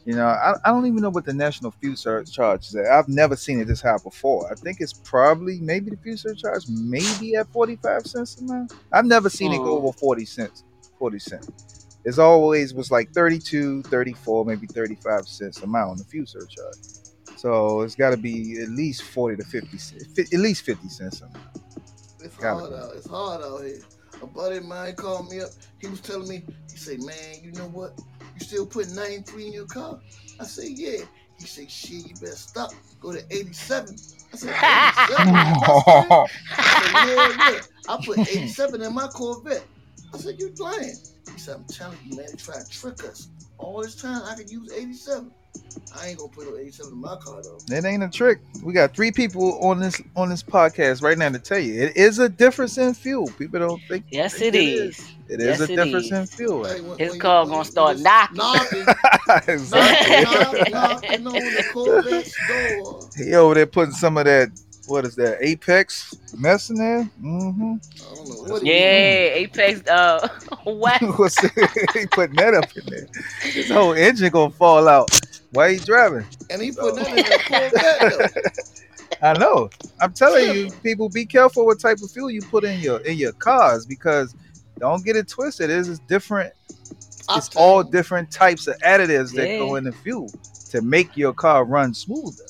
You 0.04 0.14
know, 0.16 0.26
I, 0.26 0.54
I 0.64 0.70
don't 0.70 0.84
even 0.86 1.00
know 1.00 1.08
what 1.08 1.24
the 1.24 1.32
national 1.32 1.70
fuel 1.70 1.96
surcharge 1.96 2.66
is 2.66 2.74
at. 2.76 2.86
I've 2.86 3.08
never 3.08 3.36
seen 3.36 3.58
it 3.60 3.66
this 3.66 3.80
high 3.80 3.96
before. 4.04 4.50
I 4.52 4.54
think 4.54 4.78
it's 4.80 4.92
probably 4.92 5.60
maybe 5.60 5.90
the 5.90 5.96
fuel 5.96 6.18
surcharge 6.18 6.64
maybe 6.68 7.36
at 7.36 7.48
45 7.48 8.06
cents 8.06 8.38
a 8.38 8.44
mile. 8.44 8.66
I've 8.92 9.06
never 9.06 9.30
seen 9.30 9.52
it 9.52 9.58
go 9.58 9.78
Hmm. 9.80 9.86
over 9.86 9.92
40 9.96 10.26
cents. 10.26 10.62
40 10.98 11.18
cents. 11.18 11.50
It's 12.04 12.18
always 12.18 12.74
was 12.74 12.90
like 12.90 13.12
32, 13.12 13.82
34, 13.84 14.44
maybe 14.44 14.66
35 14.66 15.26
cents 15.26 15.62
a 15.62 15.66
mile 15.66 15.88
on 15.90 15.96
the 15.96 16.04
fuel 16.04 16.26
surcharge. 16.26 16.76
So 17.36 17.80
it's 17.80 17.94
got 17.94 18.10
to 18.10 18.18
be 18.18 18.60
at 18.60 18.68
least 18.68 19.04
40 19.04 19.36
to 19.36 19.44
50 19.44 19.78
cents, 19.78 20.18
at 20.18 20.38
least 20.38 20.62
50 20.64 20.86
cents 20.88 21.22
a 21.22 21.28
mile. 21.28 21.83
It's 22.24 22.36
hard 22.42 22.72
out. 22.72 22.92
It's 22.96 23.06
hard 23.06 23.42
out 23.42 23.62
here. 23.64 23.80
A 24.22 24.26
buddy 24.26 24.56
of 24.58 24.64
mine 24.64 24.94
called 24.94 25.30
me 25.30 25.40
up. 25.40 25.50
He 25.78 25.88
was 25.88 26.00
telling 26.00 26.28
me, 26.28 26.44
he 26.70 26.76
said, 26.76 27.02
man, 27.02 27.42
you 27.42 27.52
know 27.52 27.68
what? 27.68 28.00
You 28.34 28.40
still 28.40 28.66
putting 28.66 28.94
93 28.94 29.46
in 29.48 29.52
your 29.52 29.66
car? 29.66 30.00
I 30.40 30.44
said, 30.44 30.70
yeah. 30.70 31.04
He 31.38 31.46
said, 31.46 31.70
shit, 31.70 32.08
you 32.08 32.14
better 32.14 32.32
stop. 32.36 32.70
Go 33.00 33.12
to 33.12 33.22
87. 33.30 33.94
I 34.32 34.36
said, 34.36 34.50
87? 34.50 34.54
I 35.34 36.28
said, 36.82 37.08
yeah, 37.08 37.52
yeah. 37.52 37.60
I 37.88 38.00
put 38.04 38.18
87 38.18 38.82
in 38.82 38.94
my 38.94 39.08
Corvette. 39.08 39.64
I 40.14 40.18
said, 40.18 40.38
"You're 40.38 40.50
lying. 40.58 40.96
He 41.32 41.38
said, 41.38 41.56
I'm 41.56 41.64
telling 41.64 41.98
you, 42.04 42.16
man, 42.16 42.26
they 42.30 42.36
try 42.36 42.62
to 42.62 42.70
trick 42.70 43.04
us. 43.04 43.28
All 43.58 43.82
this 43.82 43.94
time, 43.94 44.22
I 44.24 44.34
could 44.34 44.50
use 44.50 44.72
87. 44.72 45.30
I 45.96 46.08
ain't 46.08 46.18
gonna 46.18 46.30
put 46.30 46.48
no 46.50 46.56
87 46.56 46.92
in 46.92 46.98
my 47.00 47.16
car, 47.16 47.40
though. 47.42 47.58
It 47.70 47.84
ain't 47.84 48.02
a 48.02 48.08
trick. 48.08 48.40
We 48.64 48.72
got 48.72 48.94
three 48.94 49.12
people 49.12 49.58
on 49.64 49.78
this 49.78 50.00
on 50.16 50.28
this 50.28 50.42
podcast 50.42 51.00
right 51.02 51.16
now 51.16 51.28
to 51.30 51.38
tell 51.38 51.58
you 51.60 51.80
it 51.80 51.96
is 51.96 52.18
a 52.18 52.28
difference 52.28 52.76
in 52.78 52.92
fuel. 52.94 53.28
People 53.38 53.60
don't 53.60 53.80
think 53.88 54.04
Yes, 54.10 54.34
think 54.34 54.54
it 54.56 54.58
is. 54.58 54.98
It 55.28 55.40
is 55.40 55.46
Yes, 55.46 55.60
a 55.60 55.72
it 55.72 55.76
difference 55.76 56.06
is. 56.06 56.12
in 56.12 56.26
fuel. 56.26 56.64
Hey, 56.64 56.80
when- 56.80 56.98
His 56.98 57.10
when 57.12 57.20
car 57.20 57.42
you- 57.44 57.50
gonna 57.50 57.56
when 57.58 57.64
start 57.66 57.98
knocking. 58.00 58.36
knocking. 58.36 58.86
exactly. 59.54 60.22
knock, 60.24 60.70
knocking 61.02 61.26
on 61.28 61.32
the 61.34 61.64
Corvette's 61.72 62.36
door. 62.48 63.08
he 63.16 63.34
over 63.34 63.54
there 63.54 63.66
putting 63.66 63.94
some 63.94 64.16
of 64.18 64.24
that. 64.24 64.50
What 64.86 65.04
is 65.04 65.14
that? 65.16 65.38
Apex 65.40 66.14
mess 66.36 66.70
in 66.70 66.76
there. 66.76 67.08
Mm-hmm. 67.22 67.74
I 67.74 68.14
don't 68.14 68.28
know 68.28 68.52
what 68.52 68.64
Yeah, 68.64 68.74
Apex. 68.74 69.88
Uh, 69.88 70.28
what? 70.64 71.00
What's 71.18 71.40
he 71.40 72.06
putting 72.06 72.36
that 72.36 72.54
up 72.54 72.76
in 72.76 72.84
there? 72.86 73.06
His 73.40 73.70
whole 73.70 73.94
engine 73.94 74.30
gonna 74.30 74.50
fall 74.50 74.88
out. 74.88 75.10
Why 75.52 75.74
he 75.74 75.78
driving? 75.78 76.26
And 76.50 76.60
he 76.60 76.72
put 76.72 76.96
that 76.96 77.08
in 77.08 77.18
a 77.18 78.18
Corvette. 78.18 78.58
I 79.22 79.38
know. 79.38 79.70
I'm 80.00 80.12
telling 80.12 80.54
you, 80.54 80.70
people, 80.82 81.08
be 81.08 81.24
careful 81.24 81.64
what 81.64 81.80
type 81.80 81.98
of 82.02 82.10
fuel 82.10 82.30
you 82.30 82.42
put 82.42 82.64
in 82.64 82.80
your 82.80 83.00
in 83.00 83.16
your 83.16 83.32
cars 83.32 83.86
because 83.86 84.34
don't 84.78 85.04
get 85.04 85.16
it 85.16 85.28
twisted. 85.28 85.70
It's 85.70 85.88
just 85.88 86.06
different. 86.08 86.52
It's 87.30 87.56
all 87.56 87.82
different 87.82 88.30
types 88.30 88.66
of 88.66 88.76
additives 88.80 89.34
that 89.34 89.58
go 89.58 89.76
in 89.76 89.84
the 89.84 89.92
fuel 89.92 90.30
to 90.70 90.82
make 90.82 91.16
your 91.16 91.32
car 91.32 91.64
run 91.64 91.94
smoother. 91.94 92.44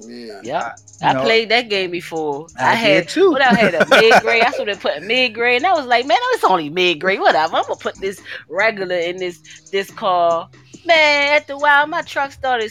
Yeah. 0.00 0.40
Yep. 0.42 0.76
You 1.02 1.08
I 1.08 1.12
know, 1.12 1.22
played 1.22 1.48
that 1.50 1.68
game 1.68 1.90
before. 1.90 2.46
I 2.58 2.72
I, 2.72 2.74
had 2.74 3.06
did 3.06 3.08
too. 3.08 3.30
What 3.30 3.42
I 3.42 3.54
had 3.54 3.74
a 3.74 3.86
mid 3.90 4.20
grade. 4.22 4.42
I 4.42 4.50
should 4.52 4.68
have 4.68 4.80
put 4.80 5.02
mid 5.02 5.34
grade, 5.34 5.58
and 5.58 5.66
I 5.66 5.72
was 5.74 5.86
like, 5.86 6.06
man, 6.06 6.18
it's 6.32 6.44
only 6.44 6.70
mid 6.70 7.00
grade. 7.00 7.20
Whatever. 7.20 7.56
I'm 7.56 7.62
gonna 7.62 7.76
put 7.76 7.96
this 8.00 8.20
regular 8.48 8.96
in 8.96 9.16
this 9.18 9.40
this 9.70 9.90
car. 9.90 10.48
Man, 10.86 11.36
after 11.36 11.54
a 11.54 11.58
while, 11.58 11.86
my 11.86 12.02
truck 12.02 12.32
started 12.32 12.70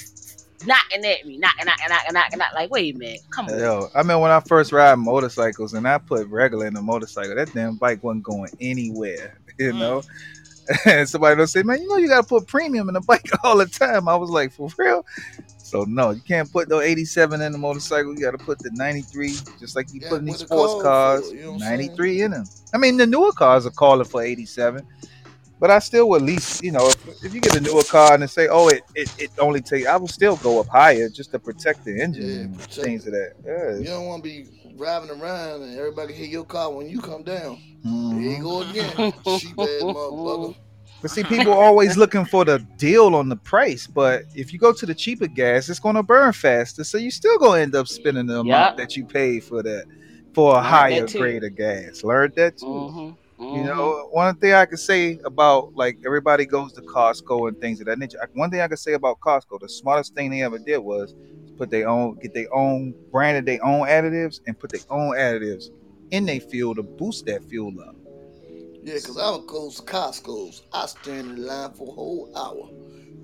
knocking 0.65 1.05
at 1.05 1.25
me, 1.25 1.37
knocking, 1.37 1.65
knocking, 1.65 1.85
knocking, 1.89 2.13
knocking, 2.13 2.37
knocking. 2.39 2.55
Like, 2.55 2.71
wait 2.71 2.95
a 2.95 2.97
minute, 2.97 3.21
come 3.31 3.47
on. 3.47 3.57
Yo, 3.59 3.89
I 3.95 4.03
mean, 4.03 4.19
when 4.19 4.31
I 4.31 4.39
first 4.41 4.71
ride 4.71 4.95
motorcycles 4.95 5.73
and 5.73 5.87
I 5.87 5.97
put 5.97 6.27
regular 6.27 6.67
in 6.67 6.73
the 6.73 6.81
motorcycle, 6.81 7.35
that 7.35 7.53
damn 7.53 7.75
bike 7.77 8.03
wasn't 8.03 8.23
going 8.23 8.51
anywhere, 8.59 9.39
you 9.59 9.73
Mm. 9.73 9.79
know. 9.79 10.01
And 10.85 11.09
somebody 11.09 11.35
will 11.35 11.45
say, 11.45 11.61
"Man, 11.61 11.81
you 11.81 11.89
know 11.89 11.97
you 11.97 12.07
gotta 12.07 12.25
put 12.25 12.47
premium 12.47 12.87
in 12.87 12.93
the 12.93 13.01
bike 13.01 13.29
all 13.43 13.57
the 13.57 13.65
time." 13.65 14.07
I 14.07 14.15
was 14.15 14.29
like, 14.29 14.53
"For 14.53 14.69
real?" 14.77 15.05
So 15.73 15.85
no, 15.85 16.11
you 16.11 16.21
can't 16.21 16.51
put 16.51 16.69
no 16.69 16.81
87 16.81 17.41
in 17.41 17.51
the 17.51 17.57
motorcycle. 17.57 18.13
You 18.15 18.21
gotta 18.21 18.37
put 18.37 18.61
the 18.61 18.69
93, 18.73 19.39
just 19.59 19.75
like 19.75 19.87
you 19.91 20.01
Yeah, 20.01 20.09
put 20.09 20.19
in 20.19 20.25
these 20.25 20.39
sports 20.39 20.73
code 20.73 20.83
for 20.83 20.83
cars. 20.83 21.31
you 21.33 21.41
know 21.41 21.47
what 21.49 21.53
I'm 21.55 21.59
saying? 21.61 21.79
93 21.79 22.21
in 22.21 22.31
them. 22.31 22.49
I 22.73 22.77
mean, 22.77 22.97
the 22.97 23.07
newer 23.07 23.31
cars 23.33 23.65
are 23.65 23.71
calling 23.71 24.05
for 24.05 24.21
87, 24.21 24.85
but 25.59 25.71
I 25.71 25.79
still 25.79 26.09
would 26.09 26.21
at 26.21 26.27
least, 26.27 26.61
you 26.61 26.71
know, 26.71 26.87
if, 26.89 26.97
if 27.23 27.33
you 27.33 27.41
get 27.41 27.55
a 27.55 27.61
newer 27.61 27.83
car 27.83 28.13
and 28.13 28.29
say, 28.29 28.47
"Oh, 28.49 28.67
it 28.67 28.83
it, 28.93 29.09
it 29.17 29.31
only 29.39 29.61
take," 29.61 29.87
I 29.87 29.97
will 29.97 30.07
still 30.07 30.37
go 30.37 30.59
up 30.59 30.67
higher 30.69 31.09
just 31.09 31.31
to 31.31 31.39
protect 31.39 31.85
the 31.85 31.99
engine 31.99 32.23
Yeah, 32.25 32.41
and 32.41 32.57
protect 32.57 32.75
things 32.85 33.07
of 33.07 33.13
that. 33.13 33.31
Yeah, 33.43 33.77
You 33.79 33.85
don't 33.85 34.05
want 34.05 34.23
to 34.23 34.29
be 34.29 34.45
driving 34.77 35.09
around 35.09 35.63
and 35.63 35.77
everybody 35.77 36.13
hit 36.13 36.29
your 36.29 36.45
car 36.45 36.71
when 36.71 36.87
you 36.87 36.99
come 36.99 37.23
down. 37.23 37.57
There 38.11 38.19
Mhm. 38.19 38.37
you 38.37 38.43
go 38.43 38.59
again. 38.61 39.13
Cheap 39.25 39.57
ass 39.59 39.83
motherfucker. 39.83 40.55
But 41.03 41.11
see, 41.11 41.25
people 41.25 41.53
are 41.53 41.63
always 41.63 41.97
looking 41.97 42.25
for 42.25 42.45
the 42.45 42.59
deal 42.77 43.15
on 43.15 43.29
the 43.29 43.37
price. 43.37 43.87
But 43.87 44.23
if 44.35 44.53
you 44.53 44.59
go 44.59 44.73
to 44.73 44.87
the 44.87 44.95
cheaper 44.95 45.27
gas, 45.27 45.69
it's 45.69 45.79
going 45.79 45.95
to 45.97 46.03
burn 46.03 46.33
faster. 46.33 46.83
So 46.85 46.97
you 46.97 47.11
still 47.11 47.39
going 47.39 47.59
to 47.59 47.63
end 47.63 47.75
up 47.75 47.87
spending 47.89 48.27
the 48.27 48.39
amount 48.39 48.77
that 48.77 48.95
you 48.97 49.05
paid 49.05 49.43
for 49.45 49.63
that 49.63 49.85
for 50.33 50.55
a 50.57 50.61
Learned 50.61 50.63
higher 50.63 51.09
grade 51.09 51.43
of 51.43 51.55
gas. 51.55 52.03
Learned 52.03 52.33
that 52.37 52.57
too. 52.57 52.89
Mhm, 52.89 53.17
You 53.51 53.63
mhm. 53.63 53.65
know, 53.65 54.07
one 54.11 54.35
thing 54.37 54.53
I 54.53 54.65
could 54.65 54.79
say 54.79 55.19
about 55.25 55.69
like 55.75 55.99
everybody 56.05 56.45
goes 56.45 56.73
to 56.73 56.83
Costco 56.83 57.47
and 57.49 57.59
things 57.59 57.79
of 57.81 57.87
that 57.87 57.99
nature. 57.99 58.19
One 58.33 58.51
thing 58.51 58.61
I 58.61 58.67
could 58.69 58.79
say 58.79 58.93
about 58.93 59.19
Costco, 59.21 59.59
the 59.61 59.69
smartest 59.69 60.15
thing 60.15 60.31
they 60.31 60.43
ever 60.43 60.59
did 60.59 60.79
was 60.79 61.15
put 61.57 61.69
their 61.71 61.87
own, 61.89 62.17
get 62.21 62.33
their 62.33 62.53
own 62.53 62.95
branded 63.11 63.45
their 63.45 63.63
own 63.65 63.87
additives 63.87 64.41
and 64.47 64.59
put 64.59 64.71
their 64.71 64.81
own 64.89 65.13
additives 65.15 65.69
in 66.11 66.25
their 66.25 66.39
fuel 66.41 66.75
to 66.75 66.83
boost 66.83 67.25
that 67.27 67.43
fuel 67.43 67.73
up. 67.81 67.95
Yeah, 68.83 68.95
because 68.95 69.17
I 69.17 69.31
would 69.31 69.47
go 69.47 69.69
to 69.69 69.81
Costco's. 69.83 70.63
I 70.73 70.85
stand 70.87 71.37
in 71.37 71.45
line 71.45 71.71
for 71.71 71.87
a 71.87 71.91
whole 71.91 72.31
hour. 72.35 72.69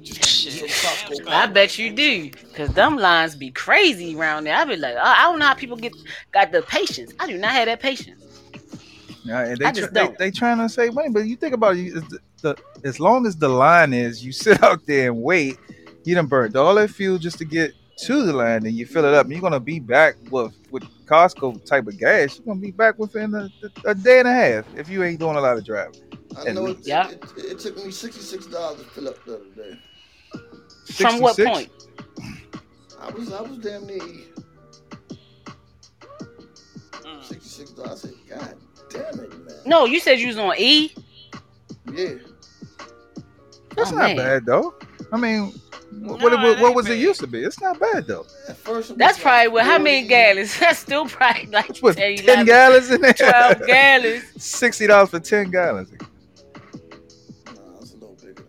Just 0.02 0.22
to 0.46 0.60
get 0.62 0.72
some 0.72 1.16
Shit. 1.16 1.26
Costco. 1.26 1.30
I 1.30 1.46
bet 1.48 1.78
you 1.78 1.92
do, 1.92 2.32
cause 2.56 2.70
them 2.70 2.96
lines 2.96 3.36
be 3.36 3.52
crazy 3.52 4.16
around 4.16 4.46
there. 4.46 4.56
I 4.56 4.64
be 4.64 4.78
like, 4.78 4.96
I 4.96 5.20
I 5.20 5.24
don't 5.24 5.40
know 5.40 5.48
how 5.48 5.54
people 5.54 5.76
get 5.76 5.94
got 6.32 6.54
the 6.54 6.62
patience. 6.62 7.14
I 7.20 7.28
do 7.28 7.38
not 7.38 7.52
have 7.52 7.66
that 7.66 7.82
patience. 7.82 8.24
Yeah, 9.26 9.46
and 9.46 9.58
they, 9.58 9.66
I 9.66 9.72
just 9.74 9.94
they 9.94 10.06
don't. 10.06 10.18
they 10.18 10.32
trying 10.32 10.60
to 10.60 10.70
save 10.70 10.94
money, 10.94 11.10
but 11.10 11.26
you 11.26 11.36
think 11.36 11.54
about 11.54 11.76
it, 11.76 11.94
the, 11.94 12.20
the 12.42 12.58
as 12.86 13.02
long 13.02 13.26
as 13.28 13.36
the 13.36 13.50
line 13.50 13.94
is, 13.94 14.24
you 14.24 14.32
sit 14.46 14.64
out 14.64 14.86
there 14.86 15.12
and 15.12 15.22
wait. 15.22 15.58
You 16.06 16.16
done 16.16 16.28
burned 16.28 16.56
all 16.56 16.76
that 16.76 16.90
fuel 16.90 17.18
just 17.18 17.38
to 17.40 17.46
get 17.46 17.74
to 18.02 18.24
the 18.26 18.34
line, 18.34 18.66
and 18.66 18.76
you 18.76 18.86
fill 18.86 19.06
it 19.06 19.14
up, 19.14 19.26
and 19.26 19.34
you're 19.34 19.42
gonna 19.42 19.60
be 19.60 19.80
back 19.80 20.16
with 20.32 20.54
with 20.72 20.84
Costco 21.06 21.66
type 21.66 21.88
of 21.88 21.98
gas. 21.98 22.38
You're 22.38 22.46
gonna 22.54 22.60
be 22.60 22.72
back 22.72 22.98
within 23.00 23.34
a, 23.36 23.50
a 23.86 23.96
day 23.96 24.20
and 24.20 24.28
a 24.28 24.34
half 24.34 24.66
if 24.76 24.90
you 24.90 25.04
ain't 25.04 25.20
doing 25.20 25.36
a 25.36 25.42
lot 25.42 25.58
of 25.58 25.66
driving. 25.66 26.02
I 26.38 26.52
know 26.52 26.68
it, 26.68 26.78
Yeah. 26.84 27.10
it, 27.10 27.24
it, 27.38 27.46
it 27.46 27.60
took 27.60 27.76
me 27.78 27.86
$66 27.86 28.50
to 28.80 28.84
fill 28.86 29.10
up 29.10 29.26
the 29.26 29.36
other 29.36 29.44
day. 29.56 29.78
From 30.94 31.20
what 31.20 31.36
point? 31.38 31.72
I 33.02 33.10
was 33.12 33.32
I 33.34 33.42
was 33.42 33.58
damn 33.58 33.86
near 33.88 34.00
Mm. 37.02 37.24
$66. 37.24 37.80
I 37.92 37.96
said, 37.96 38.14
God 38.30 38.56
damn 38.90 39.20
it, 39.24 39.46
man. 39.46 39.56
No, 39.66 39.86
you 39.86 40.00
said 40.00 40.20
you 40.20 40.28
was 40.28 40.38
on 40.38 40.54
E. 40.58 40.94
Yeah. 41.92 42.14
That's 43.76 43.92
Oh, 43.92 43.96
not 43.96 44.08
man. 44.10 44.18
bad 44.18 44.46
though. 44.46 44.74
I 45.12 45.18
mean, 45.18 45.52
what 45.92 45.92
No, 45.92 46.12
what, 46.24 46.34
it 46.34 46.38
what, 46.40 46.68
ain't 46.68 46.76
was 46.76 46.88
it 46.90 47.00
used 47.00 47.20
to 47.22 47.28
be? 47.28 47.40
It's 47.44 47.60
not 47.62 47.80
bad 47.80 48.06
though. 48.06 48.24
First, 48.64 48.98
That's 48.98 49.18
was 49.18 49.24
probably 49.24 49.46
like 49.46 49.54
what. 49.54 49.66
How 49.66 49.78
many 49.80 50.02
40. 50.02 50.08
gallons? 50.08 50.60
That's 50.60 50.80
still 50.80 51.06
probably 51.08 51.48
like 51.48 51.78
What 51.80 51.98
10, 51.98 52.18
ten 52.18 52.26
11, 52.26 52.46
gallons 52.46 52.92
in 52.92 53.02
there? 53.02 53.14
12 53.58 53.68
gallons. 53.68 54.24
Sixty 54.38 54.88
dollars 54.88 55.10
for 55.10 55.20
ten 55.20 55.50
gallons. 55.50 55.92
Nah, 55.92 56.00
it's 57.82 57.92
a 57.94 57.98
little 57.98 58.18
bigger. 58.22 58.44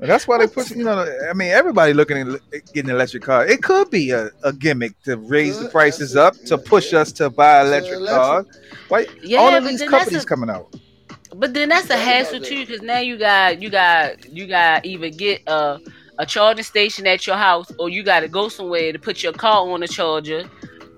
And 0.00 0.10
that's 0.10 0.26
why 0.26 0.38
they 0.38 0.48
push. 0.48 0.70
You 0.72 0.82
know, 0.82 1.06
I 1.30 1.32
mean, 1.34 1.52
everybody 1.52 1.92
looking 1.92 2.16
at 2.16 2.40
getting 2.72 2.90
an 2.90 2.96
electric 2.96 3.22
car. 3.22 3.46
It 3.46 3.62
could 3.62 3.90
be 3.90 4.10
a, 4.10 4.30
a 4.42 4.52
gimmick 4.52 5.00
to 5.04 5.16
raise 5.16 5.58
the 5.60 5.68
prices 5.68 6.16
up 6.16 6.34
to 6.46 6.58
push 6.58 6.92
yeah. 6.92 7.00
us 7.00 7.12
to 7.12 7.30
buy 7.30 7.60
electric 7.60 7.98
electric. 7.98 8.16
cars. 8.16 8.46
Why? 8.88 9.06
Yeah, 9.22 9.38
all 9.38 9.54
of 9.54 9.64
these 9.64 9.82
companies 9.82 10.24
a- 10.24 10.26
coming 10.26 10.50
out. 10.50 10.74
But 11.34 11.54
then 11.54 11.68
that's 11.68 11.90
a 11.90 11.96
hassle 11.96 12.40
too, 12.40 12.66
because 12.66 12.82
now 12.82 12.98
you 13.00 13.16
got 13.18 13.60
you 13.60 13.70
got 13.70 14.24
you 14.32 14.46
got 14.46 14.84
either 14.86 15.10
get 15.10 15.42
a 15.46 15.80
a 16.18 16.26
charging 16.26 16.64
station 16.64 17.06
at 17.06 17.26
your 17.26 17.36
house, 17.36 17.70
or 17.78 17.88
you 17.88 18.02
got 18.04 18.20
to 18.20 18.28
go 18.28 18.48
somewhere 18.48 18.92
to 18.92 18.98
put 18.98 19.22
your 19.22 19.32
car 19.32 19.68
on 19.68 19.82
a 19.82 19.88
charger, 19.88 20.44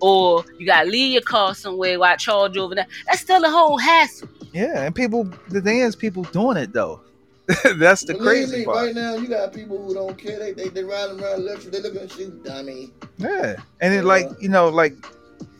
or 0.00 0.44
you 0.58 0.66
got 0.66 0.84
to 0.84 0.90
leave 0.90 1.12
your 1.12 1.22
car 1.22 1.54
somewhere 1.54 1.98
while 1.98 2.14
it 2.14 2.18
charge 2.20 2.56
over 2.56 2.74
there. 2.74 2.86
That's 3.06 3.20
still 3.22 3.44
a 3.44 3.50
whole 3.50 3.78
hassle. 3.78 4.28
Yeah, 4.52 4.82
and 4.82 4.94
people. 4.94 5.24
The 5.48 5.60
thing 5.62 5.78
is, 5.80 5.96
people 5.96 6.24
doing 6.24 6.56
it 6.58 6.72
though. 6.72 7.02
that's 7.78 8.04
the 8.04 8.14
Believe 8.14 8.48
crazy 8.48 8.58
me, 8.58 8.64
part. 8.64 8.86
Right 8.86 8.94
now, 8.94 9.14
you 9.14 9.28
got 9.28 9.52
people 9.52 9.82
who 9.84 9.94
don't 9.94 10.18
care. 10.18 10.38
They 10.38 10.52
they, 10.52 10.68
they 10.68 10.84
riding 10.84 11.20
around 11.20 11.40
electric. 11.40 11.72
They 11.72 11.80
looking 11.80 12.02
at 12.02 12.18
you, 12.18 12.40
dummy. 12.44 12.90
Yeah, 13.18 13.56
and 13.80 13.94
it 13.94 14.02
Yeah. 14.02 14.02
like 14.04 14.28
you 14.40 14.48
know, 14.48 14.68
like 14.68 14.94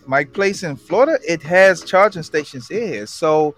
my 0.06 0.24
place 0.24 0.62
in 0.62 0.76
Florida, 0.76 1.18
it 1.26 1.42
has 1.42 1.82
charging 1.84 2.22
stations 2.22 2.68
here, 2.68 3.06
so 3.06 3.54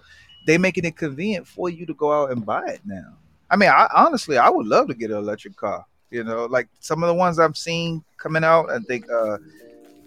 they 0.49 0.57
making 0.57 0.83
it 0.83 0.95
convenient 0.97 1.45
for 1.47 1.69
you 1.69 1.85
to 1.85 1.93
go 1.93 2.11
out 2.11 2.31
and 2.31 2.43
buy 2.43 2.65
it 2.65 2.81
now. 2.83 3.13
I 3.51 3.55
mean, 3.55 3.69
I 3.69 3.87
honestly, 3.95 4.35
I 4.39 4.49
would 4.49 4.65
love 4.65 4.87
to 4.87 4.95
get 4.95 5.11
an 5.11 5.17
electric 5.17 5.55
car. 5.55 5.85
You 6.09 6.23
know, 6.23 6.45
like 6.47 6.67
some 6.79 7.03
of 7.03 7.07
the 7.07 7.13
ones 7.13 7.37
I've 7.37 7.55
seen 7.55 8.03
coming 8.17 8.43
out. 8.43 8.71
I 8.71 8.79
think 8.79 9.05
uh, 9.11 9.37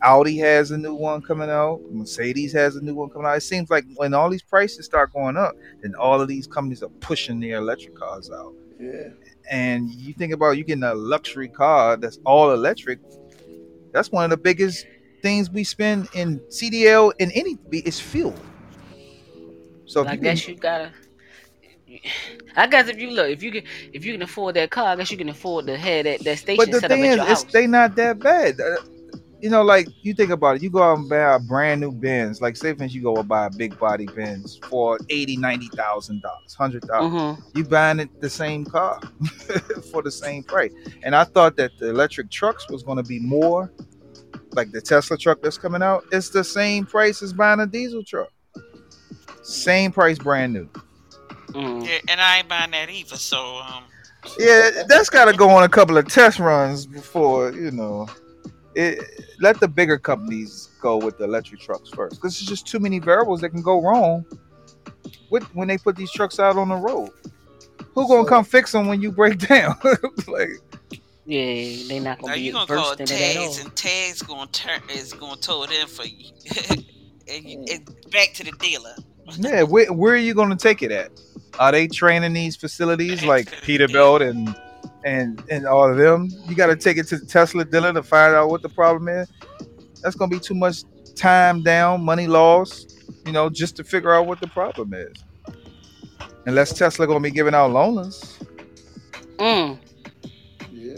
Audi 0.03 0.37
has 0.39 0.73
a 0.73 0.77
new 0.79 0.95
one 0.95 1.23
coming 1.23 1.49
out. 1.49 1.81
Mercedes 1.93 2.53
has 2.55 2.75
a 2.75 2.81
new 2.81 2.93
one 2.93 3.09
coming 3.09 3.29
out. 3.29 3.37
It 3.37 3.43
seems 3.43 3.71
like 3.71 3.85
when 3.95 4.15
all 4.15 4.29
these 4.29 4.43
prices 4.43 4.85
start 4.85 5.13
going 5.13 5.37
up, 5.37 5.55
then 5.81 5.95
all 5.95 6.21
of 6.21 6.27
these 6.27 6.49
companies 6.49 6.83
are 6.83 6.89
pushing 6.99 7.39
their 7.39 7.59
electric 7.59 7.95
cars 7.95 8.29
out 8.29 8.53
Yeah. 8.81 9.11
and 9.49 9.91
you 9.95 10.13
think 10.13 10.33
about 10.33 10.57
you 10.59 10.65
getting 10.65 10.83
a 10.83 10.95
luxury 10.95 11.49
car 11.49 11.97
that's 11.97 12.19
all 12.25 12.51
electric 12.53 12.99
that's 13.93 14.11
one 14.11 14.25
of 14.25 14.31
the 14.31 14.37
biggest 14.37 14.87
things 15.23 15.51
we 15.51 15.63
spend 15.63 16.09
in 16.15 16.41
cdl 16.59 17.13
in 17.21 17.31
any 17.33 17.57
is 17.73 18.01
fuel 18.01 18.35
so 19.93 20.05
I 20.05 20.15
you 20.15 20.19
can, 20.19 20.35
guess 20.35 20.47
you 20.49 20.57
gotta. 20.57 20.93
I 22.57 22.67
guess 22.67 22.89
if 22.89 22.99
you 22.99 23.11
look, 23.11 23.29
if 23.29 23.43
you 23.43 23.51
can, 23.53 23.63
if 23.93 24.05
you 24.05 24.13
can 24.13 24.23
afford 24.23 24.55
that 24.57 24.71
car, 24.71 24.89
I 24.89 24.97
guess 24.97 25.11
you 25.11 25.19
can 25.19 25.29
afford 25.29 25.67
to 25.67 25.77
have 25.77 26.05
that, 26.05 26.25
that 26.25 26.39
station 26.39 26.57
but 26.57 26.71
the 26.71 26.81
set 26.81 26.93
up 26.93 27.01
thing 27.01 27.03
at 27.03 27.11
is 27.11 27.17
your 27.17 27.25
it's, 27.27 27.45
house. 27.45 27.53
they 27.53 27.67
not 27.67 27.95
that 27.97 28.19
bad 28.21 28.61
Uh, 28.61 28.77
you 29.41 29.51
know 29.51 29.63
like 29.63 29.89
you 30.03 30.15
think 30.15 30.31
about 30.31 30.57
it 30.57 30.63
you 30.63 30.71
go 30.71 30.83
out 30.83 30.99
and 30.99 31.09
buy 31.09 31.35
a 31.35 31.39
brand 31.39 31.81
new 31.81 31.93
Benz 31.93 32.41
like 32.41 32.57
say 32.57 32.75
for 32.75 32.85
you 32.85 33.03
go 33.03 33.19
and 33.19 33.29
buy 33.29 33.47
a 33.47 33.51
big 33.51 33.79
body 33.79 34.07
Benz 34.07 34.59
for 34.69 34.99
80 35.09 35.37
90 35.37 35.69
thousand 35.77 36.23
dollars 36.23 36.55
hundred 36.55 36.85
thousand 36.85 37.13
hmm 37.13 37.35
you 37.55 37.65
buying 37.65 38.01
it 38.01 38.11
the 38.21 38.31
same 38.31 38.65
car 38.65 39.01
for 39.93 40.03
the 40.03 40.11
same 40.11 40.43
price. 40.43 40.73
And 41.03 41.15
I 41.15 41.25
thought 41.25 41.57
that 41.57 41.77
the 41.79 41.91
electric 41.91 42.31
trucks 42.31 42.69
was 42.69 42.83
going 42.83 42.99
to 42.99 43.03
be 43.03 43.19
more 43.21 43.71
like 44.53 44.71
the 44.73 44.81
Tesla 44.81 45.17
truck 45.17 45.41
that's 45.43 45.59
coming 45.59 45.83
out. 45.83 46.05
It's 46.13 46.31
the 46.31 46.45
same 46.45 46.87
price 46.87 47.23
as 47.23 47.33
buying 47.33 47.61
a 47.61 47.67
diesel 47.67 48.03
truck. 48.05 48.31
Same 49.43 49.93
price, 49.93 50.19
brand 50.19 50.53
new. 50.53 50.69
hmm 51.53 51.83
Yeah, 51.83 51.99
and 52.09 52.21
I 52.21 52.39
ain't 52.39 52.49
buying 52.49 52.71
that 52.73 52.89
either. 52.91 53.17
So 53.17 53.59
um, 53.59 53.85
Yeah, 54.39 54.83
that's 54.89 55.11
got 55.11 55.27
to 55.27 55.33
go 55.37 55.51
on 55.51 55.65
a 55.65 55.69
couple 55.69 55.97
of 55.99 56.07
test 56.09 56.39
runs 56.39 56.87
before 56.87 57.53
you 57.53 57.71
know. 57.71 58.09
It 58.75 59.03
let 59.41 59.61
the 59.61 59.69
bigger 59.69 59.99
companies 59.99 60.71
go 60.81 60.97
with 60.97 61.19
the 61.19 61.25
electric 61.25 61.61
trucks 61.61 61.91
first, 61.91 62.17
because 62.17 62.39
there's 62.39 62.49
just 62.49 62.67
too 62.67 62.79
many 62.79 62.99
variables 63.01 63.41
that 63.43 63.51
can 63.51 63.61
go 63.63 63.83
wrong 63.83 64.25
with 65.31 65.43
when 65.55 65.69
they 65.69 65.77
put 65.77 65.95
these 65.97 66.11
trucks 66.11 66.39
out 66.41 66.57
on 66.57 66.71
the 66.71 66.77
road. 66.77 67.11
Who 67.95 68.09
gonna 68.09 68.23
So- 68.23 68.29
come 68.29 68.45
fix 68.45 68.73
them 68.73 68.89
when 68.89 69.03
you 69.03 69.13
break 69.13 69.39
down? 69.49 69.77
like, 70.27 70.51
Yeah, 71.27 71.45
they 71.89 72.01
not 72.03 72.19
gonna 72.23 72.33
be 72.35 72.41
you 72.41 72.53
gonna 72.53 72.67
call 72.67 72.95
versed 72.97 73.13
in 73.13 73.17
it 73.19 73.37
at 73.37 73.37
all. 73.37 73.45
tags, 73.53 73.59
and 73.65 73.77
tags 73.77 74.23
gonna 74.23 74.47
turn 74.53 74.81
is 74.95 75.13
gonna 75.13 75.37
tow 75.37 75.65
it 75.65 75.71
in 75.73 75.87
for 75.87 76.07
you, 76.07 76.31
and, 77.29 77.45
you, 77.45 77.65
and 77.71 77.85
back 78.11 78.33
to 78.35 78.45
the 78.45 78.53
dealer. 78.53 78.95
Yeah, 79.37 79.63
where, 79.63 79.93
where 79.93 80.15
are 80.15 80.19
you 80.19 80.35
going 80.35 80.51
to 80.51 80.57
take 80.57 80.83
it 80.83 80.93
at? 80.93 81.11
Are 81.59 81.73
they 81.73 81.87
training 81.87 82.33
these 82.33 82.57
facilities 82.57 83.25
like. 83.25 83.51
Peterbilt 83.63 84.29
and 84.29 84.55
and 85.05 85.43
and 85.51 85.67
all 85.67 85.91
of 85.91 85.97
them? 85.97 86.29
You 86.49 86.55
got 86.55 86.67
to 86.67 86.77
take 86.77 86.97
it 86.97 87.09
to 87.09 87.19
the 87.19 87.27
Tesla 87.27 87.65
dealer 87.65 87.93
to 87.93 88.03
find 88.03 88.35
out 88.35 88.51
what 88.51 88.63
the 88.63 88.69
problem 88.69 89.09
is. 89.09 89.31
That's 90.03 90.17
going 90.17 90.31
to 90.31 90.37
be 90.37 90.41
too 90.41 90.55
much 90.55 90.85
time 91.15 91.63
down, 91.63 92.03
money 92.03 92.27
lost, 92.27 93.05
you 93.27 93.33
know, 93.33 93.49
just 93.49 93.77
to 93.77 93.85
figure 93.85 94.13
out 94.15 94.27
what 94.27 94.41
the 94.41 94.49
problem 94.49 94.95
is. 94.95 95.13
Unless 96.47 96.77
Tesla 96.79 97.07
gonna 97.07 97.21
be 97.21 97.31
giving 97.31 97.55
out 97.55 97.71
loaners. 97.71 98.43
Mm. 99.37 99.79
Yeah. 100.73 100.97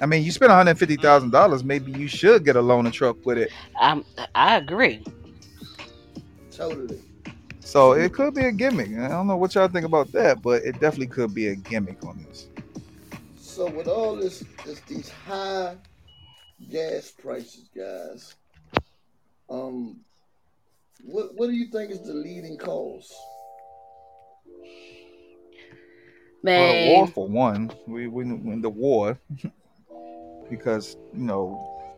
I 0.00 0.06
mean, 0.06 0.22
you 0.22 0.30
spend 0.30 0.50
one 0.50 0.58
hundred 0.58 0.78
fifty 0.78 0.96
thousand 0.96 1.30
dollars, 1.30 1.64
maybe 1.64 1.92
you 1.92 2.08
should 2.08 2.44
get 2.44 2.56
a 2.56 2.60
loaner 2.60 2.92
truck 2.92 3.24
with 3.24 3.38
it. 3.38 3.50
I'm, 3.80 4.04
I 4.34 4.56
agree. 4.56 5.02
Totally. 6.58 7.00
So 7.60 7.92
it 7.92 8.12
could 8.12 8.34
be 8.34 8.46
a 8.46 8.50
gimmick. 8.50 8.88
I 8.98 9.06
don't 9.06 9.28
know 9.28 9.36
what 9.36 9.54
y'all 9.54 9.68
think 9.68 9.86
about 9.86 10.10
that, 10.10 10.42
but 10.42 10.64
it 10.64 10.80
definitely 10.80 11.06
could 11.06 11.32
be 11.32 11.48
a 11.48 11.54
gimmick 11.54 12.04
on 12.04 12.18
this. 12.24 12.48
So 13.36 13.70
with 13.70 13.86
all 13.86 14.16
this, 14.16 14.42
this 14.66 14.80
these 14.80 15.08
high 15.08 15.76
gas 16.68 17.12
prices, 17.12 17.68
guys, 17.76 18.34
um, 19.48 20.00
what 21.04 21.36
what 21.36 21.46
do 21.46 21.52
you 21.52 21.68
think 21.70 21.92
is 21.92 22.00
the 22.00 22.12
leading 22.12 22.58
cause? 22.58 23.12
Well, 26.42 26.72
Man, 26.72 26.88
war 26.88 27.06
for 27.06 27.28
one, 27.28 27.70
we 27.86 28.08
we 28.08 28.24
win 28.24 28.62
the 28.62 28.70
war 28.70 29.16
because 30.50 30.96
you 31.12 31.22
know 31.22 31.94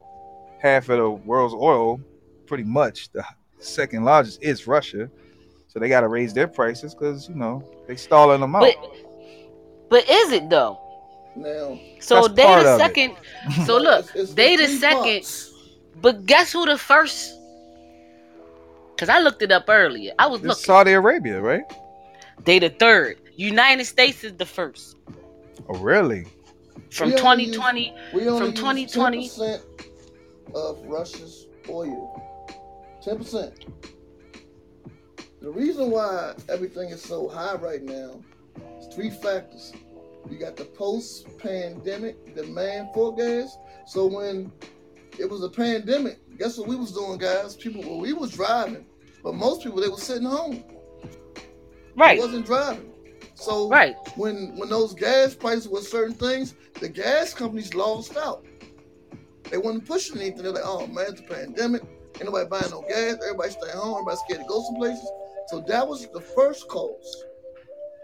half 0.60 0.90
of 0.90 0.98
the 0.98 1.10
world's 1.10 1.54
oil, 1.54 1.98
pretty 2.46 2.64
much 2.64 3.10
the 3.12 3.24
second 3.60 4.04
largest 4.04 4.42
is 4.42 4.66
Russia, 4.66 5.10
so 5.68 5.78
they 5.78 5.88
got 5.88 6.00
to 6.00 6.08
raise 6.08 6.32
their 6.34 6.48
prices 6.48 6.94
because 6.94 7.28
you 7.28 7.34
know 7.36 7.62
they 7.86 7.96
stalling 7.96 8.40
them 8.40 8.54
out. 8.56 8.60
but 8.62 8.76
but 9.88 10.08
is 10.08 10.32
it 10.32 10.48
though? 10.50 10.78
Now, 11.36 11.78
So 12.00 12.26
they 12.28 12.42
part 12.42 12.64
the 12.64 12.70
of 12.74 12.80
it. 12.80 12.82
second. 12.84 13.16
So 13.66 13.76
look, 13.78 14.00
it's- 14.06 14.14
it's 14.16 14.34
they 14.34 14.56
the 14.56 14.66
second. 14.66 15.02
parts. 15.22 15.52
But 16.00 16.26
guess 16.26 16.52
who 16.52 16.66
the 16.66 16.76
first? 16.78 17.34
Cause 18.98 19.08
I 19.08 19.18
looked 19.20 19.40
it 19.42 19.50
up 19.52 19.64
earlier. 19.68 20.12
I 20.18 20.26
was 20.26 20.40
It's 20.40 20.46
looking. 20.48 20.64
Saudi 20.64 20.92
Arabia, 20.92 21.40
right? 21.40 21.62
They 22.44 22.58
the 22.58 22.68
third. 22.70 23.16
United 23.36 23.84
States 23.86 24.24
is 24.24 24.34
the 24.34 24.44
first. 24.44 24.96
Oh, 25.68 25.78
really? 25.78 26.26
From 26.90 27.10
We 27.10 27.16
only 27.18 27.44
use- 27.44 27.56
2020, 27.56 27.94
We 28.12 28.28
only 28.28 28.38
From 28.40 28.76
use 28.76 28.92
2020 28.92 29.28
10% 29.28 29.60
of 30.54 30.82
Russia's 30.86 31.46
oil. 31.68 32.22
Ten 33.02 33.18
percent. 33.18 33.66
The 35.40 35.50
reason 35.50 35.90
why 35.90 36.34
everything 36.48 36.90
is 36.90 37.02
so 37.02 37.28
high 37.28 37.54
right 37.54 37.82
now 37.82 38.22
is 38.78 38.94
three 38.94 39.10
factors. 39.10 39.72
You 40.30 40.38
got 40.38 40.56
the 40.56 40.66
post-pandemic 40.66 42.34
demand 42.34 42.88
for 42.92 43.16
gas. 43.16 43.56
So 43.86 44.06
when 44.06 44.52
it 45.18 45.28
was 45.28 45.42
a 45.42 45.48
pandemic, 45.48 46.18
guess 46.38 46.58
what 46.58 46.68
we 46.68 46.76
was 46.76 46.92
doing, 46.92 47.18
guys? 47.18 47.56
People, 47.56 47.82
well, 47.82 47.98
we 48.00 48.12
was 48.12 48.32
driving, 48.32 48.84
but 49.22 49.34
most 49.34 49.62
people 49.62 49.80
they 49.80 49.88
were 49.88 49.96
sitting 49.96 50.28
home. 50.28 50.62
right, 51.96 52.18
They 52.18 52.24
wasn't 52.24 52.44
driving. 52.44 52.92
So 53.34 53.70
right. 53.70 53.96
when 54.16 54.58
when 54.58 54.68
those 54.68 54.92
gas 54.92 55.34
prices 55.34 55.68
were 55.68 55.80
certain 55.80 56.14
things, 56.14 56.54
the 56.80 56.88
gas 56.88 57.32
companies 57.32 57.74
lost 57.74 58.16
out. 58.18 58.44
They 59.44 59.56
wasn't 59.56 59.86
pushing 59.86 60.18
anything. 60.18 60.42
They're 60.42 60.52
like, 60.52 60.62
oh 60.66 60.86
man, 60.86 61.06
it's 61.08 61.20
a 61.20 61.24
pandemic. 61.24 61.82
Ain't 62.16 62.24
nobody 62.26 62.48
buying 62.48 62.70
no 62.70 62.82
gas. 62.82 63.16
Everybody 63.22 63.50
staying 63.50 63.76
home. 63.76 63.94
Everybody's 63.94 64.20
scared 64.20 64.40
to 64.40 64.46
go 64.46 64.62
some 64.62 64.76
places. 64.76 65.10
So 65.48 65.60
that 65.68 65.86
was 65.86 66.06
the 66.08 66.20
first 66.20 66.68
cause. 66.68 67.24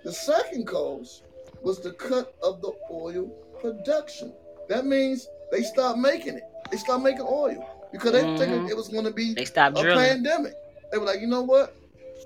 The 0.05 0.13
second 0.13 0.67
cause 0.67 1.23
was 1.63 1.81
the 1.83 1.93
cut 1.93 2.33
of 2.43 2.61
the 2.63 2.73
oil 2.91 3.29
production. 3.61 4.33
That 4.69 4.87
means 4.87 5.29
they 5.53 5.63
stopped 5.63 5.99
making 5.99 6.37
it. 6.37 6.43
They 6.71 6.77
stopped 6.77 7.03
making 7.03 7.27
oil 7.29 7.65
because 7.93 8.13
they 8.13 8.23
figured 8.39 8.63
Mhm. 8.63 8.71
it 8.71 8.77
was 8.77 8.89
going 8.89 9.05
to 9.05 9.11
be 9.13 9.35
They 9.35 9.45
stopped 9.45 9.79
a 9.79 9.83
drilling. 9.83 10.09
pandemic. 10.25 10.55
They 10.91 10.99
were 10.99 11.05
like, 11.05 11.21
you 11.21 11.27
know 11.27 11.43
what? 11.43 11.77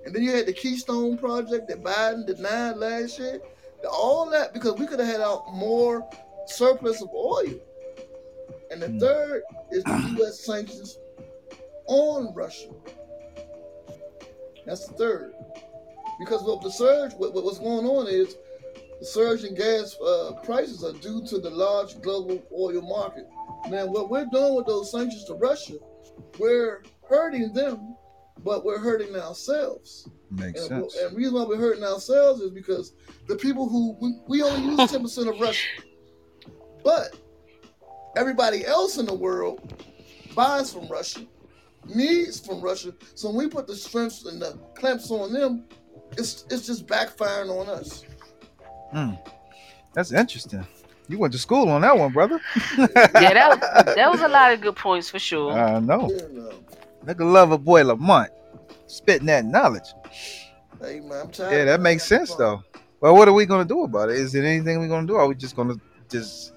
And 0.04 0.14
then 0.14 0.22
you 0.22 0.32
had 0.32 0.46
the 0.46 0.52
Keystone 0.52 1.18
Project 1.18 1.68
that 1.68 1.82
Biden 1.82 2.26
denied 2.26 2.76
last 2.76 3.18
year. 3.18 3.40
All 3.90 4.28
that 4.30 4.52
because 4.52 4.74
we 4.78 4.86
could 4.86 5.00
have 5.00 5.08
had 5.08 5.20
out 5.20 5.52
more 5.54 6.06
surplus 6.46 7.00
of 7.02 7.08
oil. 7.14 7.54
And 8.70 8.82
the 8.82 8.88
Hmm. 8.88 8.98
third 8.98 9.42
is 9.70 9.84
the 9.84 9.96
U.S. 10.18 10.44
sanctions 10.44 10.98
on 11.90 12.33
Russia. 12.35 12.68
That's 14.66 14.87
the 14.87 14.94
third. 14.94 15.35
Because 16.18 16.42
what 16.42 16.62
the 16.62 16.70
surge, 16.70 17.12
what, 17.14 17.35
what- 17.35 17.44
what's 17.44 17.59
going 17.59 17.87
on 17.87 18.07
is 18.09 18.37
the 19.00 19.07
surge 19.07 19.44
in 19.44 19.55
gas 19.55 19.96
uh, 20.00 20.33
prices 20.44 20.85
are 20.85 20.92
due 20.92 21.24
to 21.26 21.38
the 21.38 21.50
large 21.50 22.00
global 22.03 22.42
oil 22.57 22.83
market. 22.83 23.26
Now, 23.68 23.87
what 23.87 24.11
we're 24.11 24.26
doing 24.26 24.55
with 24.55 24.66
those 24.66 24.90
sanctions 24.90 25.24
to 25.24 25.35
Russia, 25.35 25.74
we're 26.38 26.83
hurting 27.09 27.53
them, 27.53 27.96
but 28.44 28.64
we're 28.64 28.79
hurting 28.79 29.14
ourselves. 29.16 30.09
Makes 30.31 30.61
And, 30.61 30.68
sense. 30.68 30.96
and 30.96 31.12
the 31.12 31.16
reason 31.16 31.35
why 31.35 31.44
we're 31.44 31.57
hurting 31.57 31.83
ourselves 31.85 32.40
is 32.40 32.50
because 32.50 32.92
the 33.26 33.37
people 33.37 33.68
who 33.68 33.96
we, 34.00 34.20
we 34.29 34.42
only 34.42 34.62
use 34.70 34.79
10% 34.79 35.29
of 35.35 35.40
Russia, 35.40 35.66
but 36.85 37.16
everybody 38.16 38.64
else 38.64 38.98
in 38.98 39.07
the 39.07 39.14
world 39.14 39.74
buys 40.35 40.72
from 40.72 40.87
Russia, 40.88 41.20
needs 41.86 42.40
from 42.40 42.60
Russia. 42.60 42.92
So 43.14 43.28
when 43.28 43.36
we 43.38 43.48
put 43.48 43.66
the 43.66 43.76
strengths 43.76 44.24
and 44.26 44.40
the 44.40 44.58
clamps 44.74 45.10
on 45.10 45.32
them, 45.32 45.64
it's 46.12 46.44
it's 46.50 46.66
just 46.66 46.86
backfiring 46.86 47.50
on 47.50 47.68
us. 47.68 48.04
Hmm. 48.92 49.12
That's 49.94 50.12
interesting. 50.12 50.66
You 51.08 51.18
went 51.18 51.32
to 51.32 51.38
school 51.38 51.68
on 51.68 51.80
that 51.80 51.96
one, 51.96 52.12
brother. 52.12 52.40
yeah, 52.78 52.86
that, 52.86 53.92
that 53.96 54.10
was 54.10 54.20
a 54.20 54.28
lot 54.28 54.52
of 54.52 54.60
good 54.60 54.76
points 54.76 55.10
for 55.10 55.18
sure. 55.18 55.52
I 55.52 55.80
know. 55.80 56.08
You 56.08 56.28
know, 56.32 56.52
Nigga 57.04 57.32
love 57.32 57.50
a 57.50 57.58
boy 57.58 57.82
Lamont. 57.84 58.30
Spitting 58.86 59.26
that 59.26 59.44
knowledge. 59.44 59.92
hey 60.80 61.00
man, 61.00 61.22
I'm 61.22 61.30
tired. 61.30 61.52
Yeah, 61.52 61.64
that 61.64 61.80
makes 61.80 62.04
sense 62.04 62.34
though. 62.34 62.62
Well, 63.00 63.14
what 63.16 63.28
are 63.28 63.32
we 63.32 63.46
gonna 63.46 63.64
do 63.64 63.82
about 63.84 64.10
it? 64.10 64.16
Is 64.16 64.32
there 64.32 64.44
anything 64.44 64.78
we're 64.78 64.88
gonna 64.88 65.06
do? 65.06 65.16
Are 65.16 65.26
we 65.26 65.34
just 65.34 65.56
gonna 65.56 65.76
just 66.08 66.52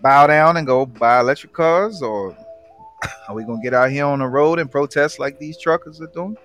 bow 0.00 0.26
down 0.26 0.56
and 0.56 0.66
go 0.66 0.84
buy 0.86 1.20
electric 1.20 1.52
cars, 1.52 2.02
or 2.02 2.36
are 3.28 3.34
we 3.34 3.44
gonna 3.44 3.62
get 3.62 3.74
out 3.74 3.90
here 3.90 4.04
on 4.06 4.18
the 4.20 4.26
road 4.26 4.58
and 4.58 4.70
protest 4.70 5.18
like 5.18 5.38
these 5.38 5.58
truckers 5.58 6.00
are 6.00 6.06
doing? 6.08 6.36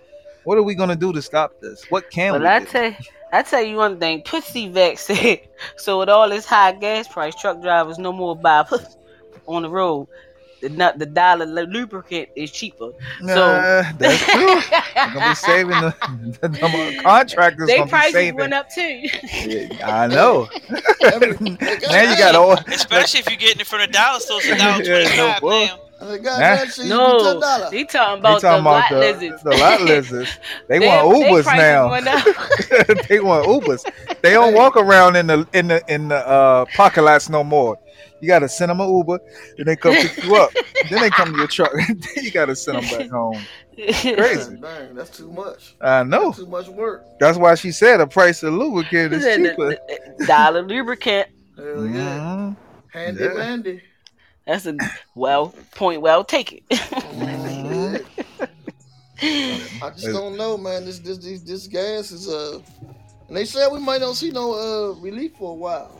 What 0.43 0.57
are 0.57 0.63
we 0.63 0.75
gonna 0.75 0.95
do 0.95 1.11
to 1.13 1.21
stop 1.21 1.59
this? 1.61 1.85
What 1.89 2.09
can 2.09 2.33
But 2.33 2.41
we 2.41 2.47
I 2.47 2.59
do? 2.59 2.65
tell 2.65 2.95
I 3.33 3.41
tell 3.43 3.61
you 3.61 3.75
one 3.75 3.99
thing, 3.99 4.21
Pussy 4.21 4.69
Vex 4.69 5.01
said, 5.01 5.41
so 5.75 5.99
with 5.99 6.09
all 6.09 6.29
this 6.29 6.45
high 6.45 6.71
gas 6.71 7.07
price, 7.07 7.35
truck 7.35 7.61
drivers 7.61 7.97
no 7.99 8.13
more 8.13 8.35
buy 8.35 8.63
on 9.47 9.63
the 9.63 9.69
road. 9.69 10.07
The 10.59 10.69
nut 10.69 10.97
the 10.97 11.05
dollar 11.05 11.45
lubricant 11.45 12.29
is 12.35 12.49
cheaper. 12.49 12.89
Nah, 13.21 13.83
that's 13.99 14.25
true. 14.25 14.45
We're 14.95 15.13
gonna 15.13 15.29
be 15.29 15.35
saving 15.35 15.69
the, 15.69 15.95
the, 16.41 16.47
the 16.47 16.99
contractors. 17.03 17.67
they 17.67 17.83
prices 17.85 18.33
went 18.33 18.53
up 18.53 18.67
too. 18.73 19.01
Yeah, 19.45 19.67
I 19.83 20.07
know. 20.07 20.47
Now 21.11 22.01
you 22.01 22.17
got 22.17 22.33
all. 22.33 22.53
Especially 22.53 23.19
if 23.19 23.29
you're 23.29 23.37
getting 23.37 23.59
it 23.61 23.67
from 23.67 23.81
the 23.81 23.87
dollar 23.87 24.19
store, 24.19 24.39
it's 24.41 24.47
a 24.49 24.57
dollar 24.57 24.83
Yeah, 24.83 25.37
no 25.39 25.86
twenty-five 25.99 25.99
bull. 25.99 26.07
now. 26.09 26.17
God, 26.23 26.39
Nah. 26.39 26.65
that 26.65 26.79
no, 26.87 27.23
ten 27.23 27.39
dollars. 27.39 27.71
they 27.71 27.83
talking 27.83 28.13
They 28.23 28.29
about 28.29 28.41
talking 28.41 28.63
the 28.63 28.69
about 28.69 28.71
lot 28.71 28.89
the, 28.89 28.97
lizards. 28.99 29.43
the 29.43 29.49
lot 29.57 29.81
lizards. 29.81 30.39
They, 30.67 30.79
They- 30.79 30.87
want 30.87 31.13
they 31.13 31.31
Ubers 31.31 31.43
prices 31.43 32.05
now. 32.05 33.03
they 33.09 33.19
want 33.19 33.45
Ubers. 33.47 34.19
They 34.21 34.31
don't 34.31 34.53
walk 34.53 34.75
around 34.77 35.15
in 35.15 35.27
the 35.27 35.47
in 35.53 35.67
the 35.67 35.81
in 35.87 36.07
the 36.09 36.15
uh, 36.27 36.65
parking 36.75 37.03
lots 37.05 37.29
no 37.29 37.43
more. 37.43 37.77
You 38.19 38.27
gotta 38.27 38.49
send 38.49 38.69
them 38.69 38.81
an 38.81 38.89
Uber, 38.89 39.19
then 39.57 39.65
they 39.67 39.75
come 39.75 39.93
pick 39.93 40.23
you 40.23 40.35
up. 40.35 40.49
then 40.89 41.01
they 41.01 41.09
come 41.11 41.31
to 41.33 41.37
your 41.37 41.47
truck. 41.47 41.71
then 41.87 41.99
you 42.23 42.31
gotta 42.31 42.55
send 42.55 42.81
them 42.83 42.99
back 42.99 43.09
home. 43.11 43.39
Crazy. 43.75 44.55
Dang, 44.55 44.61
dang, 44.61 44.95
that's 44.95 45.15
too 45.15 45.31
much. 45.31 45.75
I 45.81 46.03
know. 46.03 46.25
That's 46.31 46.37
too 46.39 46.47
much 46.47 46.67
work. 46.67 47.05
That's 47.19 47.37
why 47.37 47.53
she 47.53 47.71
said 47.71 47.97
the 47.97 48.07
price 48.07 48.41
of 48.41 48.53
lubricant 48.55 49.13
is 49.13 49.21
said 49.23 49.37
cheaper. 49.43 49.69
the- 49.69 50.13
the 50.17 50.25
dollar 50.25 50.63
lubricant. 50.63 51.27
Hell 51.55 51.85
yeah. 51.85 52.17
Mhm. 52.19 52.55
Handy 52.91 53.23
Yeah. 53.23 53.33
mandy. 53.33 53.81
That's 54.47 54.65
a 54.65 54.75
well 55.13 55.53
point. 55.75 56.01
Well 56.01 56.23
taken. 56.23 56.59
I 56.71 57.99
just 59.91 60.05
don't 60.05 60.37
know, 60.37 60.57
man. 60.57 60.85
This 60.85 60.99
this 60.99 61.17
this, 61.17 61.41
this 61.41 61.67
gas 61.67 62.11
is 62.11 62.29
uh, 62.29 62.61
and 63.27 63.35
they 63.35 63.43
said 63.43 63.69
we 63.71 63.79
might 63.79 63.99
not 63.99 64.15
see 64.15 64.31
no 64.31 64.53
uh 64.53 64.93
relief 65.01 65.33
for 65.37 65.51
a 65.51 65.55
while. 65.55 65.91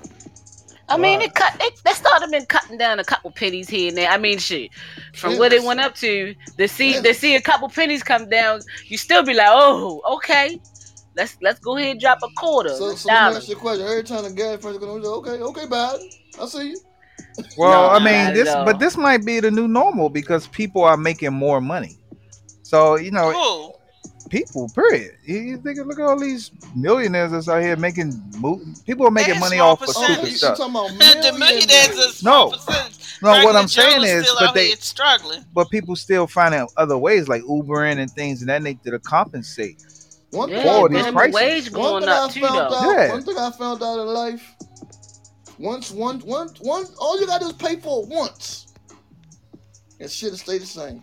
I 0.90 0.96
mean, 0.96 1.20
it 1.20 1.36
cut. 1.36 1.54
They, 1.60 1.70
they 1.84 1.92
started 1.92 2.32
been 2.32 2.46
cutting 2.46 2.78
down 2.78 3.00
a 3.00 3.04
couple 3.04 3.30
pennies 3.32 3.68
here 3.68 3.90
and 3.90 3.98
there. 3.98 4.10
I 4.10 4.18
mean, 4.18 4.38
shit, 4.38 4.72
from 5.14 5.38
what 5.38 5.52
it 5.52 5.62
went 5.62 5.82
up 5.82 5.96
to, 5.96 6.34
to 6.58 6.68
see 6.70 6.94
to 6.94 7.14
see 7.14 7.36
a 7.36 7.42
couple 7.42 7.68
pennies 7.68 8.04
come 8.04 8.30
down, 8.30 8.62
you 8.86 8.98
still 8.98 9.22
be 9.22 9.34
like, 9.34 9.50
oh, 9.50 10.02
okay, 10.16 10.58
let's 11.18 11.36
let's 11.42 11.60
go 11.60 11.76
ahead 11.76 11.92
and 11.92 12.00
drop 12.00 12.20
a 12.24 12.30
quarter, 12.38 12.70
So, 12.70 12.92
a 12.92 12.98
so 12.98 13.10
let 13.10 13.32
me 13.32 13.36
ask 13.36 13.50
you 13.50 13.56
a 13.56 13.60
question. 13.60 13.86
Every 13.86 14.04
time 14.04 14.24
the 14.24 14.32
gas 14.32 14.62
price 14.62 14.78
goes, 14.78 15.06
okay, 15.06 15.32
okay, 15.32 15.66
Biden, 15.66 16.10
I 16.42 16.46
see 16.46 16.70
you. 16.70 16.78
Well, 17.58 17.90
No, 17.90 17.96
I 17.96 18.00
mean 18.00 18.34
this, 18.34 18.50
all. 18.50 18.66
but 18.66 18.80
this 18.80 18.98
might 18.98 19.26
be 19.26 19.40
the 19.40 19.50
new 19.52 19.68
normal 19.68 20.10
because 20.10 20.48
people 20.48 20.84
are 20.84 20.98
making 20.98 21.34
more 21.34 21.60
money. 21.62 21.98
So 22.64 22.98
you 22.98 23.12
know, 23.12 23.32
Who? 23.32 23.74
people. 24.30 24.70
Period. 24.70 25.16
You, 25.26 25.40
you 25.40 25.58
think 25.58 25.78
look 25.86 26.00
at 26.00 26.06
all 26.06 26.20
these 26.20 26.52
millionaires 26.76 27.32
that's 27.32 27.48
out 27.50 27.62
here 27.62 27.76
making 27.76 28.12
people 28.86 29.08
are 29.08 29.12
making 29.12 29.34
They're 29.34 29.40
money 29.40 29.58
small 29.58 29.72
off 29.72 29.82
of 29.82 29.90
Oh, 29.96 30.04
stupid 30.14 30.32
stuff. 30.38 30.58
the 30.58 31.36
millionaires 31.38 31.98
are 31.98 32.24
No. 32.24 32.52
small. 32.52 32.90
No, 33.22 33.44
what 33.46 33.56
I'm 33.56 33.68
saying 33.68 34.04
is, 34.04 34.28
still 34.28 34.36
but 34.40 34.54
they, 34.54 34.68
here 34.68 34.76
struggling. 34.80 35.44
but 35.54 35.70
people 35.72 35.96
still 35.96 36.28
finding 36.28 36.68
other 36.78 36.98
ways 36.98 37.28
like 37.28 37.42
Ubering 37.44 37.98
and 38.00 38.12
things 38.12 38.42
and 38.42 38.50
that 38.50 38.62
nature 38.62 38.92
to 38.92 39.00
compensate. 39.00 39.82
One 40.32 40.50
Yeah, 40.50 40.62
thing, 40.62 40.70
All 40.70 40.90
these 40.90 41.08
prices. 41.08 41.34
wage 41.34 41.72
one 41.72 41.82
going 41.82 42.04
thing 42.04 42.10
I 42.10 42.18
up 42.18 42.32
too, 42.32 42.42
found 42.42 42.56
though. 42.56 42.76
out. 42.78 42.98
Yeah. 42.98 43.12
One 43.12 43.24
thing 43.24 43.38
I 43.38 43.52
found 43.52 43.82
out 43.82 44.00
in 44.00 44.08
life. 44.08 44.56
Once, 45.60 45.92
one, 45.92 46.20
one, 46.20 46.50
one. 46.62 46.86
All 47.00 47.20
you 47.20 47.26
gotta 47.28 47.46
do 47.46 47.50
is 47.50 47.56
pay 47.56 47.78
for 47.78 48.04
it 48.04 48.10
once, 48.10 48.68
and 50.00 50.10
shit'll 50.10 50.38
stay 50.38 50.58
the 50.60 50.66
same. 50.66 51.02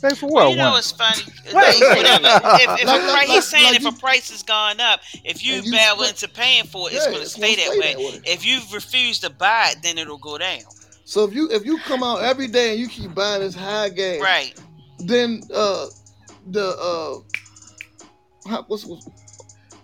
Pay 0.00 0.10
for 0.14 0.26
Well, 0.30 0.44
what? 0.46 0.50
you 0.50 0.56
know 0.56 0.64
one? 0.66 0.72
what's 0.74 0.92
funny? 0.92 1.22
What? 1.52 1.74
They- 1.80 1.86
whatever. 1.88 2.26
If, 2.26 2.80
if 2.82 2.86
Like- 2.86 3.02
a 3.02 3.06
like- 3.06 3.26
he's 3.28 3.46
saying 3.48 3.64
like 3.64 3.76
if 3.76 3.82
you- 3.82 3.88
a 3.88 3.92
price 3.92 4.30
has 4.30 4.42
gone 4.44 4.78
up, 4.80 5.00
if 5.24 5.44
you 5.44 5.54
And 5.54 5.66
you 5.66 5.72
bow 5.72 5.94
split- 5.94 6.10
into 6.10 6.28
paying 6.28 6.64
for 6.64 6.88
it, 6.88 6.94
it's 6.94 7.04
going 7.06 7.16
to 7.16 7.22
it's 7.22 7.32
stay, 7.32 7.56
gonna 7.56 7.68
that, 7.70 7.82
stay 7.82 7.96
way. 7.96 8.12
that 8.12 8.22
way. 8.22 8.32
If 8.32 8.44
you 8.46 8.60
refuse 8.72 9.18
to 9.20 9.30
buy 9.30 9.70
it, 9.72 9.82
then 9.82 9.98
it'll 9.98 10.18
go 10.18 10.38
down. 10.38 10.60
So 11.04 11.24
if 11.24 11.34
you 11.34 11.50
if 11.50 11.64
you 11.64 11.78
come 11.80 12.02
out 12.04 12.22
every 12.22 12.46
day 12.46 12.72
and 12.72 12.78
you 12.80 12.86
keep 12.86 13.12
buying 13.14 13.40
this 13.40 13.54
high 13.56 13.88
gas, 13.88 14.20
Right. 14.20 14.54
then 15.00 15.42
uh 15.52 15.86
the 16.50 16.68
uh 16.76 18.48
how- 18.48 18.64
what's, 18.68 18.84
what's 18.84 19.08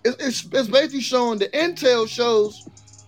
it's, 0.05 0.23
it's 0.23 0.53
it's 0.53 0.69
basically 0.69 1.01
showing 1.01 1.39
the 1.39 1.47
intel 1.49 2.07
shows 2.07 2.65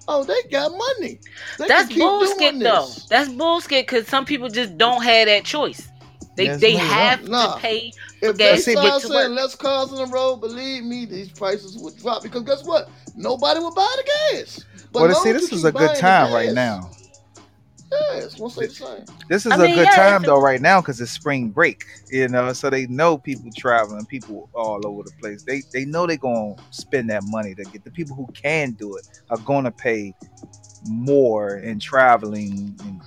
oh 0.08 0.24
they 0.24 0.42
got 0.52 0.72
money. 0.72 1.20
They 1.60 1.68
That's 1.68 1.90
can 1.90 2.00
bullshit, 2.00 2.60
though. 2.60 2.88
That's 3.10 3.30
bullshit 3.30 3.88
because 3.88 4.08
some 4.08 4.26
people 4.26 4.50
just 4.50 4.78
don't 4.78 5.04
have 5.04 5.28
that 5.28 5.46
choice. 5.46 5.90
They 6.36 6.46
Yes, 6.46 6.62
they 6.62 6.74
no, 6.74 6.80
have 6.80 7.28
Nah. 7.28 7.56
to 7.56 7.62
pay. 7.62 7.94
If 8.22 8.38
gas 8.38 8.50
they 8.50 8.62
see, 8.62 8.72
start 8.72 9.02
saying 9.02 9.36
less 9.36 9.56
cars 9.56 9.92
on 9.92 9.98
the 9.98 10.14
road, 10.14 10.38
believe 10.38 10.84
me, 10.84 11.06
these 11.06 11.30
prices 11.30 11.78
would 11.78 11.98
drop 11.98 12.24
because 12.24 12.44
guess 12.44 12.64
what? 12.64 12.90
Nobody 13.16 13.60
would 13.60 13.74
buy 13.76 13.96
the 13.98 14.38
gas. 14.38 14.66
But 14.92 15.02
well, 15.04 15.16
see, 15.16 15.32
this 15.32 15.52
is 15.52 15.66
a 15.66 15.72
good 15.72 15.96
time 15.96 16.32
right 16.34 16.54
now. 16.54 16.97
Yeah, 17.92 18.18
it's 18.18 18.36
gonna 18.36 18.54
the 18.54 18.70
same. 18.70 19.06
This 19.30 19.46
is 19.46 19.54
I 19.54 19.56
a 19.56 19.60
mean, 19.60 19.76
good 19.76 19.86
yeah, 19.86 19.96
time 19.96 20.22
though 20.24 20.40
right 20.40 20.60
now 20.62 20.82
because 20.82 21.00
it's 21.00 21.12
spring 21.12 21.50
break, 21.50 21.84
you 22.10 22.28
know, 22.28 22.52
so 22.54 22.70
they 22.70 22.86
know 22.88 23.18
people 23.18 23.50
traveling, 23.56 24.06
people 24.06 24.50
all 24.54 24.86
over 24.86 25.04
the 25.04 25.12
place. 25.22 25.44
They 25.44 25.62
they 25.72 25.86
know 25.86 26.06
they're 26.06 26.18
gonna 26.18 26.56
spend 26.72 27.10
that 27.10 27.24
money 27.26 27.56
to 27.56 27.64
get 27.64 27.84
the 27.84 27.92
people 27.92 28.16
who 28.16 28.28
can 28.34 28.72
do 28.72 28.98
it 28.98 29.08
are 29.30 29.38
gonna 29.40 29.72
pay 29.72 30.14
more 30.86 31.58
in 31.58 31.80
traveling 31.80 32.76
and 32.84 33.02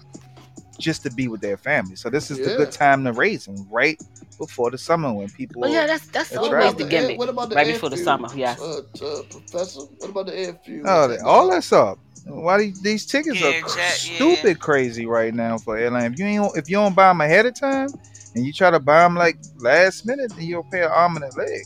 just 0.78 1.02
to 1.02 1.10
be 1.12 1.28
with 1.28 1.40
their 1.42 1.58
family. 1.58 1.94
So 1.94 2.08
this 2.08 2.30
is 2.30 2.38
the 2.38 2.56
good 2.56 2.72
time 2.72 3.04
to 3.04 3.12
raise 3.12 3.44
them 3.44 3.66
right 3.70 4.00
before 4.38 4.70
the 4.70 4.78
summer 4.78 5.12
when 5.12 5.28
people. 5.28 5.60
Well, 5.60 5.70
yeah, 5.70 5.86
that's 5.86 6.06
that's 6.06 6.30
That's 6.30 6.38
always 6.38 6.52
right. 6.52 6.76
the 6.76 6.84
the 6.84 6.90
gimmick. 6.90 7.18
what 7.18 7.28
about 7.28 7.50
the 7.50 7.56
right 7.56 7.66
air 7.66 7.74
before 7.74 7.90
the 7.90 7.98
summer, 7.98 8.28
yes. 8.34 8.58
Uh, 8.60 8.78
uh, 9.04 9.22
professor, 9.30 9.80
what 9.98 10.10
about 10.10 10.26
the 10.26 10.38
air 10.38 10.58
fuel? 10.64 10.84
Oh, 10.88 11.06
they- 11.08 11.18
all 11.18 11.50
that's 11.50 11.72
up. 11.72 11.98
Why 12.26 12.58
these, 12.58 12.82
these 12.82 13.06
tickets 13.06 13.40
Yeah, 13.40 13.48
are 13.48 13.54
exact- 13.58 13.78
yeah. 13.78 14.14
stupid 14.16 14.60
crazy 14.60 15.06
right 15.06 15.34
now 15.34 15.58
for 15.58 15.76
airline. 15.76 16.12
If 16.12 16.18
you 16.18 16.26
ain't 16.26 16.56
if 16.56 16.68
you 16.68 16.76
don't 16.76 16.94
buy 16.94 17.08
them 17.08 17.20
ahead 17.20 17.46
of 17.46 17.54
time 17.58 17.88
and 18.34 18.44
you 18.44 18.52
try 18.52 18.70
to 18.70 18.80
buy 18.80 19.02
them 19.02 19.14
like 19.16 19.38
last 19.58 20.06
minute, 20.06 20.32
then 20.36 20.44
you'll 20.46 20.66
pay 20.70 20.82
an 20.82 20.90
arm 20.92 21.16
and 21.16 21.24
a 21.24 21.36
leg. 21.36 21.62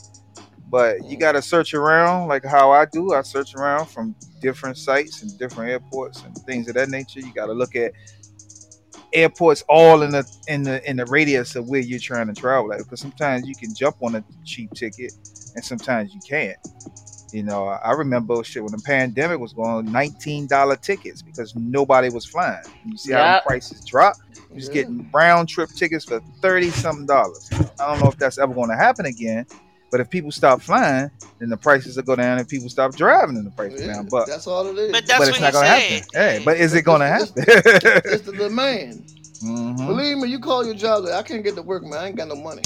But 0.69 1.03
you 1.09 1.17
gotta 1.17 1.41
search 1.41 1.73
around 1.73 2.27
like 2.27 2.43
how 2.45 2.71
I 2.71 2.85
do. 2.85 3.13
I 3.13 3.21
search 3.21 3.53
around 3.55 3.87
from 3.87 4.15
different 4.41 4.77
sites 4.77 5.21
and 5.21 5.37
different 5.37 5.71
airports 5.71 6.23
and 6.23 6.35
things 6.45 6.67
of 6.67 6.75
that 6.75 6.89
nature. 6.89 7.19
You 7.19 7.33
gotta 7.33 7.53
look 7.53 7.75
at 7.75 7.91
airports 9.13 9.63
all 9.69 10.01
in 10.01 10.11
the 10.11 10.25
in 10.47 10.63
the 10.63 10.87
in 10.89 10.97
the 10.97 11.05
radius 11.05 11.55
of 11.55 11.67
where 11.67 11.79
you're 11.81 11.99
trying 11.99 12.27
to 12.27 12.33
travel 12.33 12.71
at. 12.73 12.79
Because 12.79 13.01
sometimes 13.01 13.47
you 13.47 13.55
can 13.55 13.73
jump 13.75 13.97
on 14.01 14.15
a 14.15 14.23
cheap 14.43 14.71
ticket 14.73 15.11
and 15.55 15.63
sometimes 15.63 16.13
you 16.13 16.21
can't. 16.27 16.57
You 17.35 17.43
know, 17.43 17.67
I 17.67 17.75
I 17.83 17.91
remember 17.91 18.41
shit 18.45 18.63
when 18.63 18.71
the 18.71 18.81
pandemic 18.85 19.39
was 19.39 19.51
going, 19.51 19.91
nineteen 19.91 20.47
dollar 20.47 20.77
tickets 20.77 21.21
because 21.21 21.53
nobody 21.53 22.07
was 22.07 22.25
flying. 22.25 22.63
You 22.85 22.95
see 22.97 23.11
how 23.11 23.25
Yep. 23.25 23.43
the 23.43 23.49
prices 23.49 23.81
drop. 23.85 24.15
You 24.53 24.61
just 24.61 24.71
getting 24.71 25.09
round 25.13 25.49
trip 25.49 25.69
tickets 25.75 26.05
for 26.05 26.21
thirty 26.41 26.71
something 26.71 27.05
dollars. 27.05 27.49
I 27.77 27.87
don't 27.87 27.99
know 27.99 28.07
if 28.07 28.17
that's 28.17 28.37
ever 28.37 28.53
going 28.53 28.69
to 28.69 28.77
happen 28.77 29.05
again, 29.05 29.45
but 29.91 29.99
if 29.99 30.09
people 30.09 30.31
stop 30.31 30.61
flying, 30.61 31.11
then 31.41 31.49
the 31.49 31.57
prices 31.57 31.97
will 31.97 32.03
go 32.03 32.15
down. 32.15 32.39
If 32.39 32.47
people 32.47 32.69
stop 32.69 32.95
driving, 32.95 33.35
then 33.35 33.43
the 33.43 33.51
price 33.51 33.73
will 33.73 33.81
Yeah, 33.81 33.95
down. 33.95 34.07
But 34.09 34.27
that's 34.27 34.47
all 34.47 34.65
it 34.67 34.77
is. 34.79 34.91
But 34.93 35.05
that's 35.05 35.19
but 35.19 35.27
it's 35.27 35.37
what 35.41 35.45
not 35.47 35.53
going 35.53 35.65
to 35.65 35.71
happen. 35.71 36.07
Hey, 36.13 36.41
but 36.45 36.55
is 36.55 36.73
it 36.73 36.83
going 36.83 37.01
to 37.01 37.07
happen? 37.07 37.27
it's 37.37 38.25
the 38.25 38.31
demand. 38.31 39.11
Mhm. 39.43 39.87
Believe 39.87 40.17
me, 40.17 40.29
you 40.29 40.39
call 40.39 40.65
your 40.65 40.73
job, 40.75 41.03
like, 41.03 41.13
I 41.13 41.21
can't 41.21 41.43
get 41.43 41.55
to 41.55 41.61
work, 41.61 41.83
man. 41.83 41.99
I 41.99 42.07
ain't 42.07 42.15
got 42.15 42.29
no 42.29 42.35
money. 42.37 42.61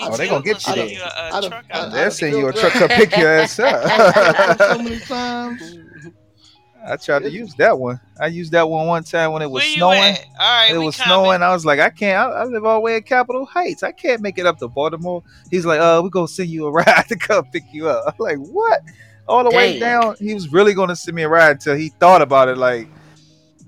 Oh, 0.00 0.16
they 0.16 0.28
gonna 0.28 0.44
get 0.44 0.66
you 0.66 0.82
you 0.82 1.00
a, 1.02 1.04
I 1.06 1.28
a 1.38 1.40
done- 1.42 1.50
truck 1.50 1.64
I- 1.70 1.78
out. 1.78 1.86
I 1.86 1.88
They'll 1.90 2.02
done 2.02 2.10
send 2.10 2.36
you 2.36 2.48
a 2.48 2.52
truck 2.52 2.72
to 2.74 2.88
pick 2.88 3.16
your 3.16 3.28
ass 3.38 3.52
so 3.56 3.64
up. 3.66 4.78
many 4.82 4.98
times. 5.00 5.78
I 6.86 6.96
tried 6.96 7.20
to 7.22 7.30
use 7.30 7.54
that 7.54 7.78
one. 7.78 7.98
I 8.20 8.26
used 8.26 8.52
that 8.52 8.68
one 8.68 8.86
one 8.86 9.04
time 9.04 9.32
when 9.32 9.40
it 9.40 9.50
was 9.50 9.62
Where 9.62 9.72
snowing. 9.72 10.02
at? 10.02 10.26
All 10.38 10.54
right, 10.60 10.74
it 10.74 10.76
was 10.76 10.96
coming. 10.98 11.08
snowing. 11.24 11.42
I 11.42 11.50
was 11.50 11.64
like, 11.64 11.80
I 11.80 11.88
can't. 11.88 12.18
I, 12.30 12.40
I 12.40 12.44
live 12.44 12.62
all 12.66 12.74
the 12.74 12.80
way 12.80 12.96
in 12.96 13.02
Capitol 13.04 13.46
Heights. 13.46 13.82
I 13.82 13.90
can't 13.92 14.20
make 14.20 14.36
it 14.36 14.44
up 14.44 14.58
to 14.58 14.68
Baltimore. 14.68 15.22
He's 15.50 15.64
like, 15.64 15.80
uh, 15.80 16.00
we're 16.04 16.10
gonna 16.10 16.28
send 16.28 16.50
you 16.50 16.66
a 16.66 16.70
ride 16.72 17.04
to 17.08 17.16
come 17.16 17.46
pick 17.46 17.62
you 17.72 17.88
up. 17.88 18.04
I'm 18.08 18.14
like, 18.18 18.36
what? 18.36 18.82
All 19.26 19.42
the 19.44 19.56
way 19.56 19.78
down. 19.80 20.16
He 20.18 20.34
was 20.34 20.52
really 20.52 20.74
gonna 20.74 20.94
send 20.94 21.14
me 21.14 21.22
a 21.22 21.28
ride 21.28 21.52
until 21.52 21.74
he 21.74 21.88
thought 21.88 22.20
about 22.20 22.48
it. 22.48 22.58
Like, 22.58 22.86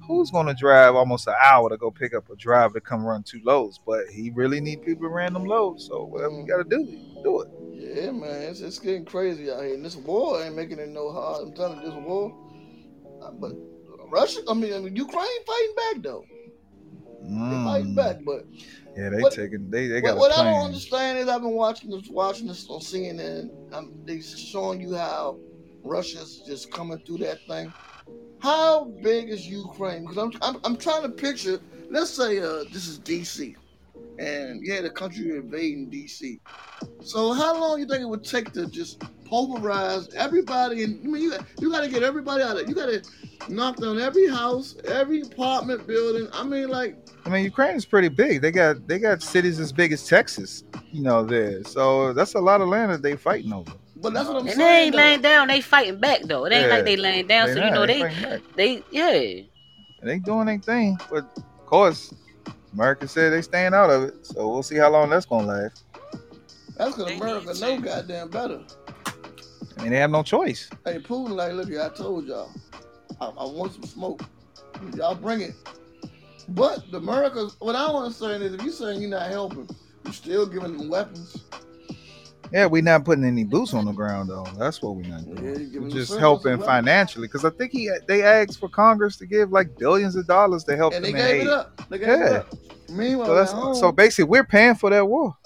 who's 0.07 0.31
gonna 0.31 0.55
drive 0.55 0.95
almost 0.95 1.27
an 1.27 1.35
hour 1.45 1.69
to 1.71 1.77
go 1.77 1.91
pick 1.91 2.15
up 2.15 2.29
a 2.31 2.37
driver 2.37 2.75
to 2.75 2.81
come 2.81 3.05
run 3.05 3.23
two 3.23 3.41
loads? 3.45 3.79
But 3.85 4.07
he 4.09 4.31
really 4.31 4.61
need 4.61 4.83
people 4.83 5.09
to 5.09 5.13
run 5.15 5.33
them 5.33 5.45
loads. 5.45 5.87
So 5.87 6.05
whatever 6.05 6.33
you 6.35 6.47
gotta 6.47 6.65
do, 6.65 6.85
do 7.23 7.41
it. 7.43 7.49
Yeah, 7.73 8.11
man, 8.11 8.43
it's, 8.43 8.61
it's 8.61 8.79
getting 8.79 9.05
crazy 9.05 9.51
out 9.51 9.63
here. 9.63 9.75
And 9.75 9.85
this 9.85 9.97
war 9.97 10.43
ain't 10.43 10.57
making 10.57 10.79
it 10.79 10.89
no 10.89 11.13
hard. 11.13 11.43
I'm 11.47 11.55
telling 11.55 11.81
you, 11.81 11.87
this 11.87 11.95
war. 11.95 12.35
Uh, 13.23 13.31
But 13.33 13.53
Russia, 14.11 14.41
I 14.49 14.55
mean, 14.55 14.73
I 14.75 14.79
mean, 14.79 14.97
Ukraine 14.97 15.45
fighting 15.47 15.75
back 15.77 16.03
though. 16.03 16.25
They 17.23 17.29
fighting 17.65 17.93
Mm. 17.93 17.97
back, 17.97 18.17
but 18.25 18.45
Yeah, 18.97 19.11
they 19.11 19.21
What- 19.21 19.33
taking. 19.35 19.69
They 19.71 19.89
they 19.89 20.01
what, 20.01 20.11
got 20.13 20.19
what 20.19 20.33
I 20.39 20.43
don't 20.45 20.65
understand 20.65 21.19
is 21.19 21.29
I've 21.29 21.43
been 21.43 21.53
watching 21.53 21.91
this, 21.91 22.09
watching 22.09 22.47
this 22.47 22.67
on 22.71 22.81
CNN. 22.81 23.51
Um, 23.75 23.93
they 24.07 24.21
showing 24.21 24.81
you 24.81 24.95
how 24.95 25.39
Russia's 25.83 26.43
just 26.47 26.71
coming 26.73 26.99
through 27.01 27.19
that 27.19 27.39
thing. 27.47 27.71
How 28.41 28.85
big 29.03 29.31
is 29.31 29.49
Ukraine? 29.49 30.03
Because 30.03 30.19
I'm, 30.19 30.33
I'm, 30.43 30.61
I'm 30.65 30.77
trying 30.77 31.03
to 31.03 31.09
picture. 31.09 31.59
Let's 31.91 32.11
say 32.11 32.39
uh, 32.39 32.65
this 32.73 32.87
is 32.87 32.99
DC, 33.01 33.57
and 34.19 34.65
yeah, 34.65 34.81
the 34.83 34.91
country 34.91 35.31
invading 35.37 35.91
DC. 35.91 36.39
So 37.01 37.33
how 37.33 37.59
long 37.59 37.81
you 37.81 37.87
think 37.87 38.03
it 38.03 38.09
would 38.09 38.25
take 38.25 38.53
to 38.53 38.67
just 38.67 39.03
pulverize 39.25 40.09
everybody? 40.15 40.85
And 40.85 41.01
I 41.05 41.09
mean, 41.09 41.23
you 41.23 41.33
you 41.61 41.71
got 41.71 41.83
to 41.83 41.89
get 41.89 42.03
everybody 42.03 42.43
out 42.43 42.61
of. 42.61 42.69
You 42.69 42.75
got 42.75 42.87
to 42.87 43.03
knock 43.49 43.77
down 43.77 43.99
every 43.99 44.29
house, 44.29 44.77
every 44.85 45.23
apartment 45.23 45.87
building. 45.87 46.29
I 46.33 46.45
mean, 46.45 46.69
like 46.69 46.97
I 47.25 47.29
mean, 47.29 47.45
Ukraine 47.45 47.75
is 47.75 47.85
pretty 47.85 48.09
big. 48.09 48.43
They 48.43 48.53
got 48.53 48.87
they 48.87 48.99
got 48.99 49.23
cities 49.23 49.59
as 49.59 49.73
big 49.73 49.93
as 49.93 50.07
Texas, 50.07 50.65
you 50.93 51.03
know, 51.03 51.25
there. 51.25 51.65
So 51.65 52.13
that's 52.13 52.35
a 52.35 52.41
lot 52.41 52.61
of 52.61 52.69
land 52.69 52.93
that 52.93 53.03
they 53.03 53.17
fighting 53.17 53.53
over. 53.53 53.73
But 53.97 54.13
that's 54.13 54.29
what 54.29 54.37
I'm 54.37 54.47
And 54.47 54.57
saying. 54.57 54.59
they 54.59 54.83
ain't 54.85 54.93
though. 54.93 54.99
laying 54.99 55.21
down, 55.23 55.49
they 55.49 55.61
fighting 55.61 55.99
back 56.01 56.23
though. 56.23 56.45
It 56.47 56.53
ain't 56.53 56.69
Yeah. 56.69 56.75
like 56.75 56.85
they 56.85 56.97
laying 56.97 57.27
down, 57.27 57.49
so 57.49 57.65
you 57.65 57.71
know 57.71 57.87
they 57.87 58.01
fighting 58.01 58.43
they 58.55 58.83
yeah. 58.91 59.43
they 60.03 60.19
doing 60.19 60.47
their 60.47 60.59
thing, 60.59 60.99
but 61.11 61.25
of 61.37 61.67
course, 61.67 62.13
America 62.73 63.09
said 63.09 63.33
they 63.33 63.43
staying 63.43 63.75
out 63.75 63.91
of 63.91 64.03
it. 64.05 64.27
So 64.27 64.49
we'll 64.49 64.63
see 64.63 64.77
how 64.77 64.91
long 64.91 65.11
that's 65.11 65.27
gonna 65.27 65.47
last. 65.47 65.85
That's 66.77 66.95
because 66.97 67.13
America 67.13 67.53
need 67.55 67.61
know 67.61 67.81
goddamn 67.81 68.29
better. 68.29 68.61
I 69.79 69.83
mean, 69.83 69.93
they 69.93 69.99
have 69.99 70.11
no 70.11 70.23
choice. 70.23 70.69
Hey, 70.85 70.99
Putin, 70.99 71.31
like, 71.31 71.53
look 71.53 71.69
here, 71.69 71.83
I 71.83 71.89
told 71.89 72.27
y'all, 72.27 72.51
I, 73.21 73.27
I 73.27 73.45
want 73.45 73.73
some 73.73 73.85
smoke. 73.85 74.23
Y'all 74.95 75.15
bring 75.15 75.41
it. 75.41 75.55
But 76.51 76.91
the 76.91 76.99
Americas, 76.99 77.57
what 77.59 77.75
I 77.75 77.91
want 77.91 78.13
to 78.13 78.19
say 78.19 78.37
is, 78.37 78.55
if 78.55 78.63
you're 78.63 78.73
saying 78.73 79.01
you're 79.01 79.11
not 79.11 79.29
helping, 79.31 79.69
you're 80.05 80.13
still 80.15 80.47
giving 80.47 80.77
them 80.77 80.89
weapons. 80.89 81.45
Yeah, 82.53 82.67
we're 82.67 82.83
not 82.83 83.05
putting 83.05 83.25
any 83.25 83.45
boots 83.45 83.75
on 83.75 83.85
the 83.87 83.93
ground 83.93 84.31
though. 84.31 84.47
That's 84.59 84.81
what 84.81 84.95
we're 84.97 85.09
not 85.09 85.25
doing. 85.25 85.71
giving 85.71 85.83
We're 85.85 85.91
just 85.91 86.17
helping 86.19 86.59
financially 86.59 87.27
because 87.27 87.45
I 87.45 87.51
think 87.51 87.73
he 87.73 87.91
they 88.07 88.23
asked 88.23 88.59
for 88.61 88.69
Congress 88.69 89.17
to 89.19 89.27
give 89.27 89.51
like 89.53 89.77
billions 89.79 90.15
of 90.17 90.27
dollars 90.27 90.63
to 90.65 90.77
help 90.77 90.95
And 90.95 91.05
them 91.05 91.13
they 91.13 91.19
gave 91.19 91.41
aid. 91.43 91.47
it 91.47 91.53
up. 91.53 91.89
They 91.91 91.99
gave 91.99 92.09
Yeah. 92.09 92.27
it 92.27 92.33
up. 92.37 92.55
Meanwhile, 92.89 93.27
So 93.27 93.39
at 93.39 93.49
home, 93.49 93.75
so 93.75 93.93
basically 93.93 94.25
we're 94.25 94.45
paying 94.45 94.77
for 94.77 94.91
that 94.91 95.05
war. 95.07 95.37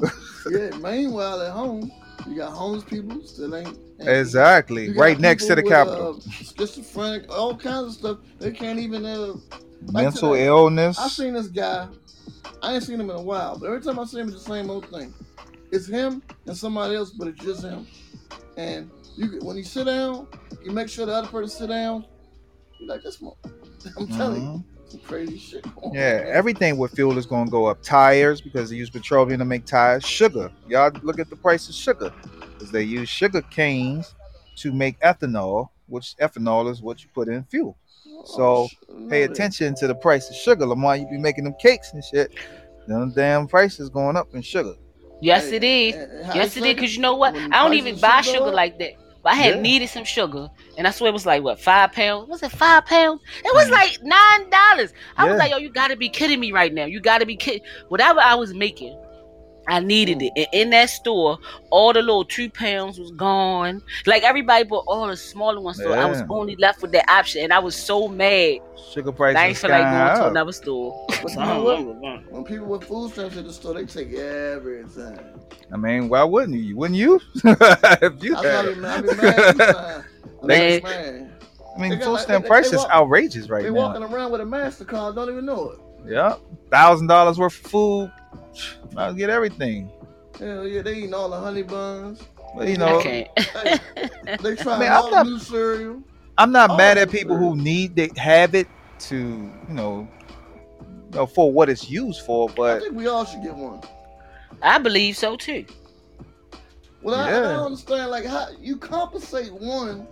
yeah. 0.50 0.70
Meanwhile, 0.82 1.40
at 1.42 1.52
home, 1.52 1.90
you 2.28 2.36
got 2.36 2.52
homeless 2.52 2.84
people 2.84 3.22
still 3.24 3.56
ain't. 3.56 3.68
ain't- 3.98 4.08
exactly, 4.08 4.92
right 4.92 5.18
next 5.18 5.46
to 5.46 5.54
the 5.54 5.62
with, 5.62 5.70
Capitol. 5.72 6.20
Uh, 6.26 6.30
schizophrenic, 6.30 7.30
all 7.34 7.56
kinds 7.56 7.86
of 7.86 7.92
stuff. 7.94 8.18
They 8.38 8.52
can't 8.52 8.78
even. 8.78 9.06
Uh, 9.06 9.34
Mental 9.90 10.32
today, 10.32 10.46
illness. 10.46 10.98
I 10.98 11.08
seen 11.08 11.32
this 11.32 11.46
guy. 11.48 11.88
I 12.62 12.74
ain't 12.74 12.82
seen 12.82 13.00
him 13.00 13.08
in 13.08 13.16
a 13.16 13.22
while, 13.22 13.58
but 13.58 13.66
every 13.68 13.80
time 13.80 13.98
I 13.98 14.04
see 14.04 14.20
him, 14.20 14.28
it's 14.28 14.44
the 14.44 14.52
same 14.52 14.68
old 14.68 14.86
thing. 14.90 15.14
It's 15.72 15.86
him 15.86 16.22
and 16.46 16.56
somebody 16.56 16.96
else, 16.96 17.10
but 17.10 17.28
it's 17.28 17.44
just 17.44 17.64
him. 17.64 17.86
And 18.56 18.90
you, 19.16 19.38
when 19.42 19.56
you 19.56 19.62
sit 19.64 19.84
down, 19.86 20.26
you 20.62 20.72
make 20.72 20.88
sure 20.88 21.06
the 21.06 21.12
other 21.12 21.28
person 21.28 21.48
sit 21.48 21.68
down. 21.68 22.04
You 22.80 22.86
like 22.88 23.02
this 23.02 23.20
one. 23.20 23.34
I'm 23.96 24.06
telling 24.08 24.42
Mhm. 24.42 24.54
you, 24.58 24.64
some 24.88 25.00
crazy 25.00 25.38
shit. 25.38 25.62
going 25.62 25.76
on, 25.84 25.94
Yeah, 25.94 26.18
man. 26.22 26.26
everything 26.32 26.76
with 26.78 26.92
fuel 26.92 27.16
is 27.18 27.26
going 27.26 27.46
to 27.46 27.50
go 27.50 27.66
up. 27.66 27.82
Tires 27.82 28.40
because 28.40 28.70
they 28.70 28.76
use 28.76 28.90
petroleum 28.90 29.38
to 29.38 29.44
make 29.44 29.64
tires. 29.64 30.04
Sugar, 30.04 30.50
y'all 30.68 30.90
look 31.02 31.18
at 31.20 31.30
the 31.30 31.36
price 31.36 31.68
of 31.68 31.74
sugar 31.74 32.12
because 32.58 32.70
they 32.72 32.82
use 32.82 33.08
sugar 33.08 33.42
canes 33.42 34.14
to 34.56 34.72
make 34.72 34.98
ethanol, 35.00 35.68
which 35.86 36.16
ethanol 36.20 36.70
is 36.70 36.82
what 36.82 37.02
you 37.02 37.08
put 37.14 37.28
in 37.28 37.44
fuel. 37.44 37.76
So, 38.24 38.66
sh- 38.68 38.74
Pay 39.08 39.22
attention 39.24 39.74
to 39.76 39.86
the 39.88 39.94
price 39.94 40.28
of 40.30 40.36
sugar. 40.36 40.66
Lamar, 40.66 40.96
you 40.96 41.06
be 41.08 41.18
making 41.18 41.44
them 41.44 41.54
cakes 41.60 41.92
and 41.92 42.04
shit. 42.04 42.30
Them 42.86 43.12
damn 43.14 43.46
prices 43.48 43.88
going 43.88 44.16
up 44.16 44.28
in 44.34 44.42
sugar. 44.42 44.74
Yes, 45.20 45.46
it 45.52 45.62
is. 45.64 45.94
Yes, 46.34 46.56
it 46.56 46.64
is. 46.64 46.78
Cause 46.80 46.94
you 46.94 47.00
know 47.02 47.14
what? 47.14 47.34
When 47.34 47.52
I 47.52 47.62
don't 47.62 47.74
even 47.74 47.98
buy 48.00 48.20
sugar 48.22 48.38
sugar 48.38 48.50
like 48.50 48.78
that. 48.78 48.92
But 49.22 49.32
I 49.32 49.34
had 49.34 49.56
Yeah. 49.56 49.60
needed 49.60 49.88
some 49.90 50.04
sugar, 50.04 50.48
and 50.78 50.86
I 50.86 50.90
swear 50.92 51.10
it 51.10 51.12
was 51.12 51.26
like 51.26 51.42
what 51.42 51.60
five 51.60 51.92
pounds? 51.92 52.26
Was 52.28 52.42
it 52.42 52.50
five 52.52 52.86
pounds? 52.86 53.20
It 53.44 53.52
was 53.54 53.68
Mhm. 53.68 53.72
like 53.72 54.02
nine 54.02 54.48
dollars. 54.48 54.94
I 55.16 55.28
was 55.28 55.36
like, 55.38 55.50
yo, 55.50 55.58
you 55.58 55.68
gotta 55.68 55.94
be 55.94 56.08
kidding 56.08 56.40
me 56.40 56.52
right 56.52 56.72
now. 56.72 56.86
You 56.86 57.00
gotta 57.00 57.26
be 57.26 57.36
kidding. 57.36 57.60
Whatever 57.88 58.20
I 58.20 58.34
was 58.34 58.54
making, 58.54 58.96
I 59.70 59.78
needed 59.80 60.20
it. 60.20 60.32
And 60.36 60.46
in 60.52 60.70
that 60.70 60.90
store, 60.90 61.38
all 61.70 61.92
the 61.92 62.00
little 62.02 62.24
two 62.24 62.50
pounds 62.50 62.98
was 62.98 63.10
gone. 63.12 63.80
Like 64.04 64.22
everybody 64.24 64.64
bought 64.64 64.84
all 64.88 65.06
the 65.06 65.16
smaller 65.16 65.60
ones, 65.60 65.78
so 65.78 65.92
I 65.92 66.04
was 66.06 66.22
only 66.28 66.56
left 66.56 66.82
with 66.82 66.92
that 66.92 67.08
option, 67.08 67.42
and 67.44 67.52
I 67.52 67.60
was 67.60 67.76
so 67.76 68.08
mad. 68.08 68.58
Sugar 68.92 69.10
I 69.10 69.14
prices 69.14 69.40
ain't 69.42 69.56
feel 69.58 69.70
like 69.70 69.82
going 69.84 70.16
to 70.22 70.28
another 70.28 70.52
store. 70.52 71.06
But 71.08 71.30
you 71.30 71.36
know 71.38 71.62
what? 72.00 72.32
When 72.32 72.44
people 72.44 72.66
with 72.66 72.84
food 72.84 73.12
stamps 73.12 73.36
at 73.36 73.44
the 73.44 73.52
store, 73.52 73.74
they 73.74 73.84
take 73.86 74.12
everything. 74.14 75.18
I 75.72 75.76
mean, 75.76 76.08
why 76.08 76.24
wouldn't 76.24 76.58
you? 76.58 76.76
Wouldn't 76.76 76.98
you? 76.98 77.20
if 77.44 78.24
you 78.24 78.36
I 78.36 78.46
had 78.46 78.62
be 78.64 78.70
it. 78.72 78.78
mad. 78.78 78.98
I 78.98 79.00
be 79.02 79.06
mad 79.22 79.56
sometimes. 79.56 80.04
I 80.42 80.46
mad. 80.46 81.30
I 81.76 81.80
mean, 81.80 81.90
They 81.90 81.96
got 81.96 82.04
food 82.06 82.10
like- 82.12 82.22
stamp 82.22 82.42
they- 82.42 82.42
they 82.42 82.48
prices 82.48 82.78
walk- 82.78 82.90
outrageous 82.90 83.48
right 83.48 83.62
They 83.62 83.70
now. 83.70 83.76
walking 83.76 84.02
around 84.02 84.32
with 84.32 84.40
a 84.40 84.44
Mastercard, 84.44 85.14
don't 85.14 85.30
even 85.30 85.46
know 85.46 85.70
it. 85.70 85.78
Yeah, 86.10 86.36
thousand 86.70 87.06
dollars 87.06 87.38
worth 87.38 87.64
of 87.64 87.70
food. 87.70 88.10
I'll 88.96 89.14
get 89.14 89.30
everything. 89.30 89.90
Hell 90.38 90.66
yeah, 90.66 90.82
they 90.82 90.94
eating 90.96 91.14
all 91.14 91.28
the 91.30 91.38
honey 91.38 91.62
buns. 91.62 92.22
But 92.56 92.66
you 92.68 92.74
I 92.74 92.76
know, 92.78 93.00
can't. 93.00 93.28
Hey, 93.38 93.78
they 94.42 94.56
trying 94.56 94.80
Man, 94.80 94.92
I'm 94.92 95.04
all 95.04 95.10
not- 95.10 95.26
new 95.26 95.38
cereal. 95.38 96.02
I'm 96.38 96.52
not 96.52 96.70
Oh, 96.70 96.76
mad 96.76 96.96
at 96.98 97.10
people 97.10 97.36
sure. 97.36 97.50
who 97.50 97.56
need 97.56 97.94
they 97.96 98.10
have 98.16 98.54
it 98.54 98.66
to 99.00 99.16
you 99.16 99.52
know, 99.68 100.08
you 100.80 101.16
know 101.16 101.26
for 101.26 101.52
what 101.52 101.68
it's 101.68 101.90
used 101.90 102.22
for. 102.24 102.48
But 102.48 102.78
I 102.78 102.80
think 102.80 102.94
we 102.94 103.06
all 103.08 103.24
should 103.24 103.42
get 103.42 103.54
one. 103.54 103.82
I 104.62 104.78
believe 104.78 105.16
so 105.16 105.36
too. 105.36 105.64
Well, 107.02 107.14
I, 107.14 107.28
I 107.28 107.30
don't 107.30 107.66
understand 107.66 108.10
like 108.10 108.24
how 108.24 108.48
you 108.58 108.76
compensate 108.76 109.52
one 109.52 110.06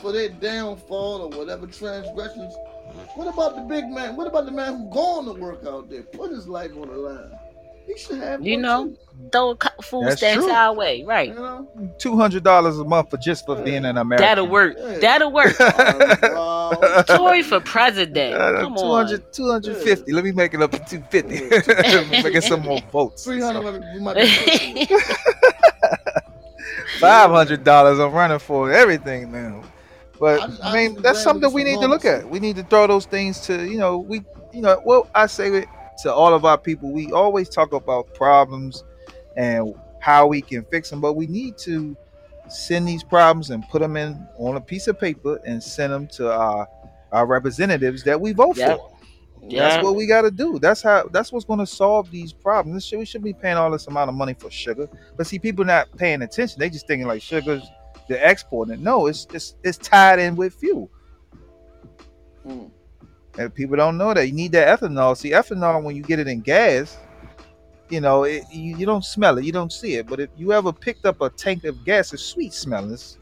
for 0.00 0.12
their 0.12 0.28
downfall 0.28 1.22
or 1.22 1.28
whatever 1.38 1.66
transgressions. 1.66 2.54
What 3.14 3.32
about 3.32 3.56
the 3.56 3.62
big 3.62 3.88
man? 3.88 4.16
What 4.16 4.26
about 4.26 4.46
the 4.46 4.52
man 4.52 4.76
who 4.76 4.90
going 4.90 5.26
to 5.26 5.40
work 5.40 5.64
out 5.66 5.88
there, 5.90 6.02
put 6.02 6.30
his 6.30 6.46
life 6.48 6.72
on 6.76 6.88
the 6.88 6.96
line? 6.96 7.32
He 7.92 7.98
should 7.98 8.18
have. 8.18 8.44
You 8.46 8.56
know, 8.58 8.88
too, 8.88 8.96
Throw 9.32 9.50
a 9.50 9.56
cou- 9.56 9.82
food 9.82 10.06
That's 10.06 10.16
stamps 10.16 10.44
true. 10.46 10.52
our 10.54 10.72
way, 10.74 11.04
right? 11.04 11.28
you 11.28 11.34
know. 11.34 11.68
two 11.98 12.16
hundred 12.16 12.42
dollars 12.42 12.78
a 12.78 12.84
month 12.84 13.10
for 13.10 13.16
just 13.18 13.44
for 13.46 13.56
being 13.62 13.84
an 13.84 13.98
American. 13.98 14.26
That'll 14.26 14.46
work. 14.48 14.76
Yeah. 14.78 14.98
That'll 14.98 15.32
work. 15.32 15.54
Oh. 16.72 17.02
Tory 17.08 17.42
for 17.42 17.58
president. 17.60 18.34
Uh, 18.34 18.60
Come 18.60 18.76
200, 18.76 19.20
on. 19.24 19.26
250. 19.32 20.12
Let 20.12 20.24
me 20.24 20.30
make 20.32 20.54
it 20.54 20.62
up 20.62 20.70
to 20.70 20.78
250. 20.78 22.22
Making 22.22 22.40
some 22.40 22.62
more 22.62 22.80
votes. 22.92 23.24
Three 23.24 23.40
hundred. 23.40 23.82
We 23.94 24.00
might 24.00 24.14
be 24.14 24.20
pushing 24.20 24.76
it. 24.88 25.04
Five 27.00 27.30
hundred 27.30 27.64
dollars. 27.64 27.98
I'm 27.98 28.12
running 28.12 28.38
for 28.38 28.70
everything 28.72 29.32
now. 29.32 29.62
But 30.18 30.40
I 30.40 30.44
I, 30.44 30.70
I 30.70 30.74
mean, 30.74 31.02
that's 31.02 31.20
something 31.22 31.52
we 31.52 31.64
we 31.64 31.70
need 31.70 31.80
to 31.80 31.88
look 31.88 32.04
at. 32.04 32.28
We 32.28 32.38
need 32.40 32.56
to 32.56 32.62
throw 32.62 32.86
those 32.86 33.06
things 33.06 33.40
to 33.46 33.64
you 33.66 33.78
know 33.78 33.98
we 33.98 34.22
you 34.52 34.62
know 34.62 34.80
well 34.84 35.08
I 35.14 35.26
say 35.26 35.48
it 35.48 35.68
to 36.02 36.12
all 36.12 36.34
of 36.34 36.44
our 36.44 36.58
people. 36.58 36.92
We 36.92 37.12
always 37.12 37.48
talk 37.48 37.72
about 37.72 38.14
problems 38.14 38.84
and 39.36 39.74
how 40.00 40.26
we 40.26 40.40
can 40.40 40.64
fix 40.64 40.90
them, 40.90 41.00
but 41.00 41.14
we 41.14 41.26
need 41.26 41.56
to 41.58 41.96
send 42.48 42.88
these 42.88 43.04
problems 43.04 43.50
and 43.50 43.66
put 43.68 43.80
them 43.80 43.96
in 43.96 44.26
on 44.38 44.56
a 44.56 44.60
piece 44.60 44.88
of 44.88 44.98
paper 44.98 45.40
and 45.46 45.62
send 45.62 45.92
them 45.92 46.06
to 46.08 46.32
our 46.32 46.66
our 47.12 47.26
representatives 47.26 48.02
that 48.04 48.20
we 48.20 48.32
vote 48.32 48.56
Yep. 48.56 48.78
for. 48.78 48.96
Yeah. 49.48 49.68
That's 49.68 49.84
what 49.84 49.96
we 49.96 50.06
got 50.06 50.22
to 50.22 50.30
do. 50.30 50.58
That's 50.58 50.82
how. 50.82 51.08
That's 51.10 51.32
what's 51.32 51.44
going 51.46 51.58
to 51.60 51.66
solve 51.66 52.10
these 52.10 52.32
problems. 52.32 52.76
This 52.76 52.84
shit, 52.84 52.98
we 52.98 53.04
should 53.06 53.22
be 53.24 53.32
paying 53.32 53.56
all 53.56 53.70
this 53.70 53.86
amount 53.86 54.08
of 54.10 54.14
money 54.14 54.34
for 54.34 54.50
sugar, 54.50 54.88
but 55.16 55.26
see, 55.26 55.38
people 55.38 55.64
not 55.64 55.88
paying 55.96 56.20
attention. 56.22 56.58
They 56.60 56.68
just 56.70 56.86
thinking 56.86 57.06
like 57.08 57.22
sugar's 57.22 57.62
they're 58.08 58.22
exporting. 58.30 58.82
No, 58.82 59.06
it's 59.06 59.26
it's 59.32 59.54
it's 59.64 59.78
tied 59.78 60.18
in 60.18 60.36
with 60.36 60.54
fuel, 60.54 60.90
Hmm. 62.46 62.64
And 63.40 63.54
people 63.54 63.76
don't 63.76 63.96
know 63.96 64.12
that. 64.12 64.26
You 64.26 64.32
need 64.34 64.52
that 64.52 64.80
ethanol. 64.80 65.16
See, 65.16 65.30
ethanol 65.30 65.82
when 65.82 65.96
you 65.96 66.02
get 66.02 66.18
it 66.18 66.28
in 66.28 66.40
gas, 66.40 66.98
you 67.88 68.00
know, 68.00 68.24
it, 68.24 68.44
you, 68.52 68.76
you 68.76 68.86
don't 68.86 69.04
smell 69.04 69.38
it, 69.38 69.44
you 69.44 69.52
don't 69.52 69.72
see 69.72 69.94
it. 69.94 70.06
But 70.06 70.20
if 70.20 70.30
you 70.36 70.52
ever 70.52 70.72
picked 70.72 71.06
up 71.06 71.20
a 71.20 71.30
tank 71.30 71.64
of 71.64 71.84
gas, 71.84 72.12
it's 72.12 72.22
sweet 72.22 72.52
smelling. 72.52 72.92
It's, 72.92 73.18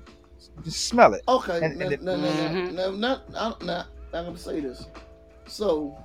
just 0.64 0.86
smell 0.86 1.14
it. 1.14 1.22
Okay, 1.28 1.60
And- 1.64 1.78
now, 1.78 1.84
and 1.84 1.92
it- 1.94 2.02
now, 2.02 2.16
now, 2.16 2.28
Mhm. 2.28 2.72
now, 2.74 2.90
now, 2.90 3.20
now, 3.30 3.56
now, 3.62 3.84
I'm 4.12 4.24
gonna 4.26 4.36
say 4.38 4.60
this. 4.60 4.86
So, 5.46 5.96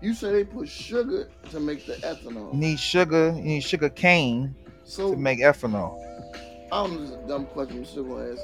you 0.00 0.14
say 0.14 0.30
they 0.32 0.44
put 0.44 0.68
sugar 0.68 1.30
to 1.50 1.58
make 1.60 1.86
the 1.86 1.94
ethanol. 1.94 2.52
You 2.52 2.58
need 2.60 2.78
sugar. 2.78 3.32
You 3.36 3.42
need 3.42 3.64
sugar 3.64 3.88
cane 3.88 4.54
So, 4.84 5.12
to 5.12 5.16
make 5.16 5.40
ethanol. 5.40 5.98
I 6.70 6.82
don't 6.82 6.92
know, 6.94 7.00
this 7.00 7.10
is 7.10 7.16
a 7.16 7.26
dumb 7.28 7.46
question, 7.46 7.82
Mr. 7.82 8.06
Gonna. 8.06 8.36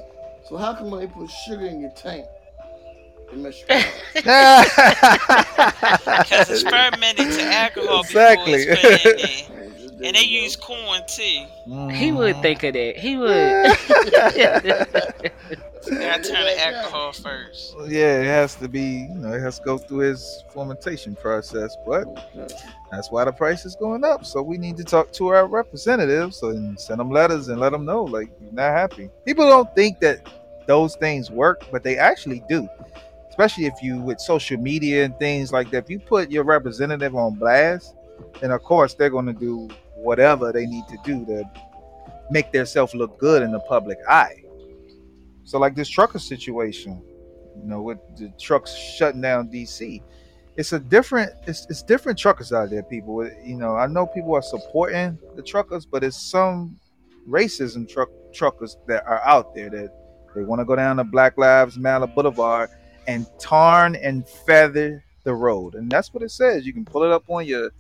So, 0.49 0.57
how 0.57 0.75
come 0.75 0.91
when 0.91 1.01
they 1.01 1.07
put 1.07 1.31
sugar 1.31 1.67
in 1.67 1.81
your 1.81 1.91
tank, 1.93 2.25
Because 6.15 6.51
it's 6.51 6.63
fermented 6.63 7.31
to 7.33 7.43
alcohol 7.43 8.01
Exactly. 8.01 8.67
before 8.67 8.91
it's 8.93 9.03
put 9.03 9.13
in 9.13 9.19
there. 9.19 9.59
And 10.05 10.15
they 10.17 10.23
use 10.25 10.57
corn 10.57 11.01
too. 11.07 11.45
He 11.93 12.11
would 12.13 12.43
think 12.43 12.63
of 12.65 12.75
that. 12.75 12.97
He 12.99 13.17
would. 13.17 13.31
You 15.87 15.99
gotta 15.99 16.23
turn 16.23 16.45
the 16.45 16.67
alcohol 16.67 17.13
first. 17.13 17.77
Yeah, 17.87 18.21
it 18.21 18.25
has 18.27 18.55
to 18.57 18.69
be, 18.69 19.07
you 19.09 19.15
know, 19.17 19.33
it 19.35 19.41
has 19.41 19.59
to 19.59 19.65
go 19.65 19.77
through 19.79 19.99
his 19.99 20.43
fermentation 20.53 21.15
process. 21.15 21.77
But 21.87 22.07
that's 22.91 23.11
why 23.11 23.25
the 23.27 23.33
price 23.33 23.67
is 23.67 23.77
going 23.77 24.03
up. 24.03 24.25
So 24.25 24.43
we 24.43 24.57
need 24.57 24.79
to 24.79 24.85
talk 24.85 25.13
to 25.13 25.29
our 25.29 25.47
representatives 25.47 26.43
and 26.43 26.79
send 26.81 27.01
them 27.01 27.11
letters 27.11 27.49
and 27.49 27.61
let 27.61 27.73
them 27.73 27.85
know, 27.85 28.03
like, 28.03 28.31
you're 28.41 28.53
not 28.53 28.73
happy. 28.73 29.11
People 29.27 29.47
don't 29.47 29.73
think 29.75 30.01
that 30.01 30.27
those 30.67 30.97
things 30.97 31.31
work, 31.31 31.67
but 31.71 31.83
they 31.83 31.99
actually 31.99 32.43
do. 32.49 32.67
Especially 33.35 33.67
if 33.67 33.83
you 33.83 33.99
with 33.99 34.21
social 34.21 34.57
media 34.57 35.05
and 35.05 35.19
things 35.19 35.51
like 35.51 35.69
that. 35.73 35.79
If 35.79 35.91
you 35.91 35.99
put 35.99 36.31
your 36.31 36.45
representative 36.45 37.17
on 37.17 37.35
blast, 37.35 37.97
then 38.41 38.53
of 38.53 38.63
course 38.63 38.95
they're 38.95 39.11
going 39.11 39.27
to 39.27 39.33
do 39.33 39.69
whatever 39.97 40.53
they 40.53 40.67
need 40.67 40.87
to 40.87 40.97
do 41.05 41.27
to 41.27 41.43
make 42.31 42.53
themselves 42.53 42.95
look 42.95 43.19
good 43.19 43.43
in 43.43 43.51
the 43.51 43.59
public 43.59 43.99
eye. 44.09 44.41
So 45.43 45.59
like 45.59 45.75
this 45.75 45.89
trucker 45.89 46.21
situation, 46.21 47.03
you 47.61 47.69
know, 47.69 47.83
with 47.83 47.99
the 48.17 48.33
trucks 48.39 48.73
shutting 48.73 49.21
down 49.21 49.49
DC, 49.49 50.01
it's 50.57 50.73
a 50.73 50.79
different, 50.79 51.33
it's, 51.49 51.67
it's 51.69 51.83
different 51.83 52.17
truckers 52.17 52.53
out 52.53 52.71
there. 52.71 52.85
People, 52.85 53.29
you 53.43 53.57
know, 53.57 53.75
I 53.75 53.89
know 53.89 54.07
people 54.07 54.37
are 54.37 54.43
supporting 54.43 55.19
the 55.35 55.43
truckers, 55.43 55.87
but 55.87 56.05
it's 56.05 56.31
some 56.31 56.79
racism 57.29 57.89
truck 57.89 58.11
truckers 58.33 58.77
that 58.87 59.05
are 59.07 59.23
out 59.27 59.57
there 59.57 59.71
that 59.71 59.93
they 60.37 60.45
want 60.45 60.61
to 60.61 60.65
go 60.65 60.77
down 60.77 60.99
to 60.99 61.05
Black 61.05 61.37
Lives 61.37 61.77
Matter 61.77 62.07
Boulevard 62.07 62.71
and 63.07 63.27
tarn 63.39 63.97
and 63.97 64.27
feather 64.29 65.05
the 65.25 65.35
road, 65.35 65.75
and 65.75 65.91
that's 65.91 66.13
what 66.13 66.23
it 66.23 66.31
says. 66.31 66.67
You 66.67 66.73
can 66.73 66.85
pull 66.85 67.03
it 67.05 67.11
up 67.11 67.25
on 67.29 67.47
your 67.47 67.71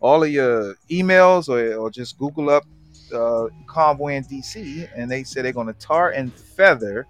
all 0.00 0.22
of 0.22 0.30
your 0.30 0.74
emails 0.90 1.48
or, 1.48 1.76
or 1.76 1.90
just 1.90 2.18
Google 2.18 2.50
up 2.50 2.64
uh, 3.12 3.46
convoy 3.66 4.14
in 4.14 4.24
DC, 4.24 4.88
and 4.94 5.10
they 5.10 5.24
say 5.24 5.42
they're 5.42 5.52
going 5.52 5.66
to 5.66 5.72
tar 5.74 6.10
and 6.10 6.32
feather 6.32 7.06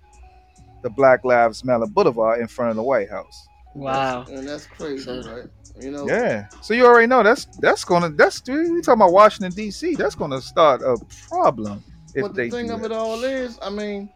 the 0.82 0.90
Black 0.90 1.24
Lives 1.24 1.64
Matter 1.64 1.86
Boulevard 1.86 2.40
in 2.40 2.46
front 2.46 2.70
of 2.70 2.76
the 2.76 2.82
White 2.82 3.10
House. 3.10 3.46
wow. 3.74 4.24
And 4.24 4.46
that's 4.46 4.66
crazy, 4.66 5.10
right? 5.10 5.44
You 5.80 5.90
know, 5.92 6.08
Yeah, 6.08 6.48
so 6.60 6.74
you 6.74 6.84
already 6.86 7.06
know 7.06 7.22
that's 7.22 7.44
that's 7.60 7.84
gonna 7.84 8.08
that's 8.10 8.42
we 8.48 8.80
talking 8.80 9.00
about 9.00 9.12
Washington 9.12 9.52
D.C. 9.52 9.94
That's 9.94 10.16
gonna 10.16 10.40
start 10.40 10.82
a 10.82 10.96
problem 11.28 11.84
if 12.14 12.22
but 12.22 12.34
they 12.34 12.48
the 12.48 12.56
thing 12.56 12.70
of 12.70 12.84
it 12.84 12.92
all 12.92 13.22
is, 13.22 13.58
I 13.62 13.70
mean, 13.70 14.08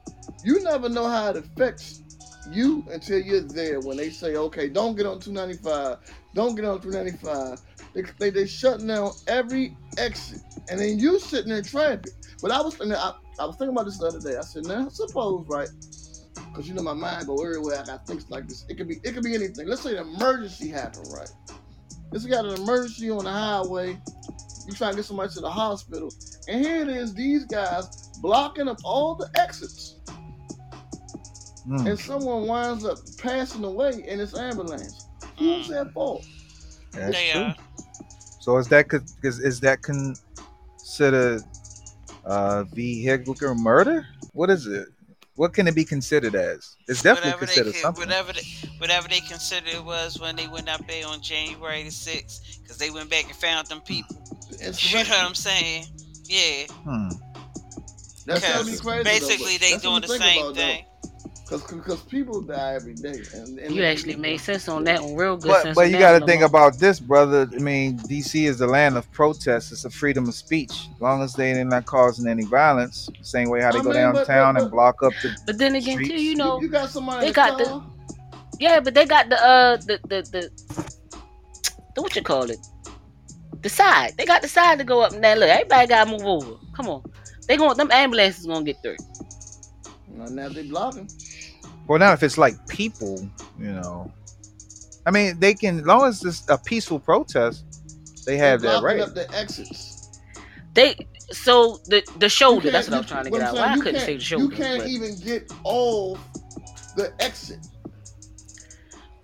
you 0.45 0.63
never 0.63 0.89
know 0.89 1.07
how 1.07 1.31
it 1.31 1.37
affects 1.37 2.02
you 2.51 2.85
until 2.91 3.19
you're 3.21 3.43
there. 3.43 3.81
When 3.81 3.97
they 3.97 4.11
say, 4.11 4.37
"Okay, 4.37 4.69
don't 4.69 4.97
get 4.97 5.07
on 5.07 5.21
295, 5.21 5.99
don't 6.35 6.55
get 6.55 6.65
on 6.65 6.81
395," 6.81 7.61
they 7.95 8.03
they 8.19 8.31
they 8.31 8.47
shutting 8.47 8.87
down 8.89 9.13
every 9.29 9.79
exit, 9.99 10.43
and 10.69 10.81
then 10.81 10.99
you 10.99 11.19
sitting 11.21 11.53
in 11.53 11.65
traffic. 11.65 12.15
But 12.41 12.51
I 12.51 12.61
was 12.63 12.77
thinking, 12.77 12.97
I, 12.97 13.13
I 13.41 13.47
was 13.47 13.57
thinking 13.57 13.75
about 13.75 13.87
this 13.87 13.99
the 13.99 14.07
other 14.07 14.21
day. 14.21 14.37
I 14.37 14.43
said, 14.43 14.65
"Now, 14.65 14.89
suppose 14.89 15.47
right." 15.49 15.69
Cause 16.55 16.69
you 16.69 16.75
know 16.75 16.83
my 16.83 16.95
mind 16.95 17.27
go 17.29 17.43
everywhere. 17.43 17.81
I 17.81 17.85
got 17.85 18.07
things 18.07 18.29
like 18.31 18.49
this. 18.49 18.67
It 18.69 18.77
could 18.77 18.89
be 18.89 19.01
it 19.05 19.13
could 19.15 19.23
be 19.23 19.35
anything. 19.35 19.69
Let's 19.69 19.83
say 19.83 19.97
an 19.97 20.07
emergency 20.09 20.69
happened, 20.69 21.09
right? 21.11 21.31
Let's 22.13 22.27
got 22.27 22.45
an 22.45 22.55
emergency 22.55 23.11
on 23.11 23.25
the 23.25 23.31
highway. 23.31 24.01
You 24.67 24.75
trying 24.75 24.93
to 24.93 24.97
get 24.97 25.07
somebody 25.07 25.33
to 25.35 25.41
the 25.41 25.51
hospital, 25.51 26.11
and 26.49 26.65
here 26.65 26.83
it 26.83 26.89
is. 26.89 27.15
These 27.15 27.47
guys 27.47 27.89
blocking 28.21 28.69
up 28.69 28.79
all 28.85 29.17
the 29.17 29.31
exits, 29.41 30.02
Mm. 31.67 31.91
and 31.91 31.99
someone 31.99 32.47
winds 32.47 32.85
up 32.85 32.99
passing 33.19 33.65
away 33.65 34.05
in 34.07 34.19
this 34.19 34.37
ambulance. 34.37 35.07
Who's 35.39 35.71
at 35.71 35.93
fault? 35.93 36.25
That's 36.93 37.17
They 37.17 37.31
true. 37.33 37.41
are. 37.43 37.57
So 38.41 38.57
is 38.59 38.67
that 38.69 38.89
con- 38.89 39.07
is, 39.23 39.39
is 39.39 39.61
that 39.61 39.83
considered 39.83 41.43
uh, 42.25 42.65
vehicular 42.65 43.55
murder? 43.55 44.07
What 44.33 44.51
is 44.51 44.67
it? 44.67 44.89
What 45.37 45.55
can 45.55 45.67
it 45.69 45.75
be 45.75 45.85
considered 45.85 46.35
as? 46.35 46.77
It's 46.89 47.03
definitely 47.03 47.31
whatever 47.31 47.47
considered 47.47 47.73
could, 47.73 47.81
something. 47.81 48.05
whatever 48.09 48.33
they, 48.33 48.43
whatever 48.79 49.09
they 49.09 49.21
considered 49.21 49.69
it 49.69 49.85
was 49.85 50.21
when 50.21 50.37
they 50.37 50.47
went 50.49 50.69
out 50.69 50.87
there 50.87 51.07
on 51.07 51.23
January 51.23 51.85
the 51.85 51.91
sixth, 51.91 52.59
because 52.61 52.77
they 52.79 52.91
went 52.91 53.09
back 53.09 53.25
and 53.25 53.37
found 53.37 53.69
them 53.69 53.81
people. 53.81 54.17
You 54.61 54.67
know 54.67 55.01
what 55.01 55.11
I'm 55.13 55.35
saying? 55.35 55.87
Yeah. 56.25 56.67
Hmm. 56.85 57.09
That's 58.27 58.41
gotta 58.41 58.65
be 58.67 58.77
crazy. 58.77 59.05
basically 59.05 59.57
they 59.59 59.79
doing 59.79 60.03
the 60.03 60.09
same 60.09 60.55
thing. 60.55 60.85
Because 61.53 61.73
because 61.79 62.01
people 62.05 62.41
die 62.41 62.75
every 62.75 62.95
day. 62.95 63.21
And, 63.35 63.59
and 63.59 63.75
You 63.75 63.85
actually 63.85 64.17
made 64.17 64.39
sense 64.39 64.69
on 64.69 64.85
that 64.85 65.03
one, 65.03 65.15
real 65.15 65.37
good 65.37 65.49
But 65.49 65.63
sense. 65.63 65.75
but 65.77 65.91
you 65.91 65.99
got 65.99 66.19
to 66.19 66.25
think 66.25 66.41
Lamar. 66.43 66.69
about 66.69 66.79
this, 66.81 66.99
brother. 66.99 67.47
I 67.53 67.59
mean, 67.59 67.99
DC 67.99 68.45
is 68.49 68.59
the 68.59 68.67
land 68.67 68.97
of 68.97 69.11
protest. 69.13 69.71
It's 69.71 69.85
a 69.85 69.91
freedom 69.91 70.27
of 70.29 70.35
speech. 70.35 70.71
As 70.95 71.01
long 71.01 71.23
as 71.23 71.35
they 71.35 71.53
are 71.53 71.65
not 71.65 71.85
causing 71.85 72.27
any 72.27 72.45
violence, 72.45 73.09
same 73.21 73.51
way 73.51 73.61
how 73.61 73.71
they 73.73 73.81
I 73.81 73.83
go 73.83 73.91
mean, 73.91 73.99
downtown 73.99 74.55
but- 74.55 74.63
and 74.63 74.71
block 74.71 75.03
up 75.03 75.13
the. 75.23 75.37
But 75.47 75.59
then 75.59 75.75
again, 75.75 75.99
too, 75.99 76.15
you 76.15 76.35
know, 76.37 76.57
you, 76.59 76.67
you 76.67 76.73
got 76.73 76.89
somebody 76.89 77.27
they 77.27 77.33
got 77.33 77.59
the- 77.59 77.83
yeah, 78.59 78.81
but 78.81 78.95
they 78.95 79.05
got 79.05 79.29
the 79.29 79.37
uh 79.45 79.77
the 79.77 79.99
the 80.09 80.23
the, 80.33 80.51
the 81.95 82.03
what 82.03 82.17
you 82.17 82.23
call 82.23 82.51
it, 82.51 82.59
the 83.61 83.69
side. 83.69 84.13
They 84.17 84.25
got 84.25 84.41
the 84.41 84.49
side 84.49 84.79
to 84.79 84.85
go 84.85 85.03
up 85.03 85.13
and 85.13 85.21
down. 85.23 85.39
Look, 85.39 85.49
everybody 85.51 85.87
got 85.87 86.05
to 86.05 86.11
move 86.11 86.23
over. 86.25 86.55
Come 86.75 86.89
on, 86.89 87.03
they 87.47 87.57
going 87.59 87.77
them 87.77 87.91
ambulances 87.91 88.47
gonna 88.47 88.65
get 88.65 88.77
through. 88.83 88.97
Now, 90.15 90.27
now 90.27 90.49
they 90.51 90.63
blocking. 90.69 91.09
Well, 91.87 91.99
now 91.99 92.13
if 92.13 92.23
it's 92.23 92.39
like 92.39 92.55
people, 92.69 93.29
you 93.59 93.73
know, 93.73 94.13
I 95.07 95.11
mean, 95.11 95.39
they 95.41 95.55
can. 95.55 95.81
As 95.81 95.87
long 95.87 96.05
as 96.09 96.25
it's 96.25 96.49
a 96.49 96.57
peaceful 96.59 97.01
protest, 97.01 97.65
they 98.25 98.37
have 98.37 98.61
They 98.61 98.69
that 98.69 98.81
blocking 98.81 98.99
right. 99.01 99.09
up 99.09 99.15
the 99.15 99.31
exits. 99.35 100.21
They 100.75 100.95
so 101.33 101.81
the 101.87 102.03
the 102.19 102.29
shoulder. 102.29 102.71
That's 102.71 102.89
what 102.89 102.95
I 102.95 102.97
you- 102.97 103.01
was 103.03 103.11
trying 103.11 103.25
to 103.25 103.31
get 103.31 103.41
out. 103.41 103.45
saying, 103.47 103.55
Well, 103.57 103.65
I 103.71 103.75
you 103.75 103.83
couldn't 103.83 103.95
can't- 103.97 104.07
say 104.07 104.17
the 104.17 104.23
shoulder. 104.23 104.45
You 104.45 104.51
can't 104.51 104.83
but- 104.83 104.89
even 104.89 105.19
get 105.19 105.53
off 105.65 106.19
the 106.97 107.13
exit. 107.21 107.59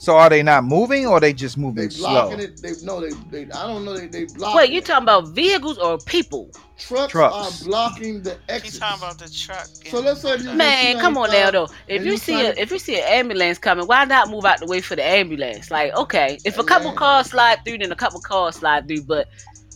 So 0.08 0.16
are 0.16 0.30
they 0.30 0.42
not 0.42 0.64
moving, 0.64 1.06
or 1.06 1.20
they 1.20 1.34
just 1.34 1.56
They 1.56 1.60
moving 1.60 1.90
slow? 1.90 2.30
blocking 2.30 2.40
it. 2.40 2.62
They 2.62 2.72
no, 2.82 2.98
they, 2.98 3.10
they 3.30 3.42
I 3.52 3.66
don't 3.66 3.84
know. 3.84 3.94
They 3.94 4.06
they 4.06 4.24
blocking. 4.24 4.56
Wait, 4.56 4.70
you 4.70 4.78
it. 4.78 4.86
talking 4.86 5.02
about 5.02 5.28
vehicles 5.28 5.76
or 5.76 5.98
people? 5.98 6.50
trucks, 6.78 7.12
Trucks. 7.12 7.60
are 7.62 7.64
blocking 7.66 8.22
the 8.22 8.30
He's 8.30 8.38
exits. 8.48 8.78
talking 8.78 9.02
about 9.02 9.18
the 9.18 9.28
truck. 9.28 9.66
So 9.90 10.00
let's 10.00 10.22
say 10.22 10.38
you- 10.38 10.54
Man, 10.54 10.98
come 10.98 11.18
on 11.18 11.30
now 11.30 11.50
though. 11.50 11.68
If 11.88 12.06
you 12.06 12.12
you 12.12 12.16
see 12.16 12.40
a 12.40 12.44
find- 12.46 12.58
if 12.58 12.70
you 12.70 12.78
see 12.78 12.96
an 12.96 13.04
ambulance 13.06 13.58
coming, 13.58 13.86
why 13.86 14.06
not 14.06 14.30
move 14.30 14.46
out 14.46 14.60
the 14.60 14.66
way 14.66 14.80
for 14.80 14.96
the 14.96 15.04
ambulance? 15.04 15.70
Like, 15.70 15.94
okay, 15.94 16.38
if 16.46 16.56
a 16.58 16.64
couple 16.64 16.90
cars 16.92 17.26
slide 17.28 17.58
through, 17.66 17.76
then 17.78 17.92
a 17.92 17.96
couple 17.96 18.20
cars 18.22 18.56
slide 18.56 18.88
through. 18.88 19.02
But 19.02 19.28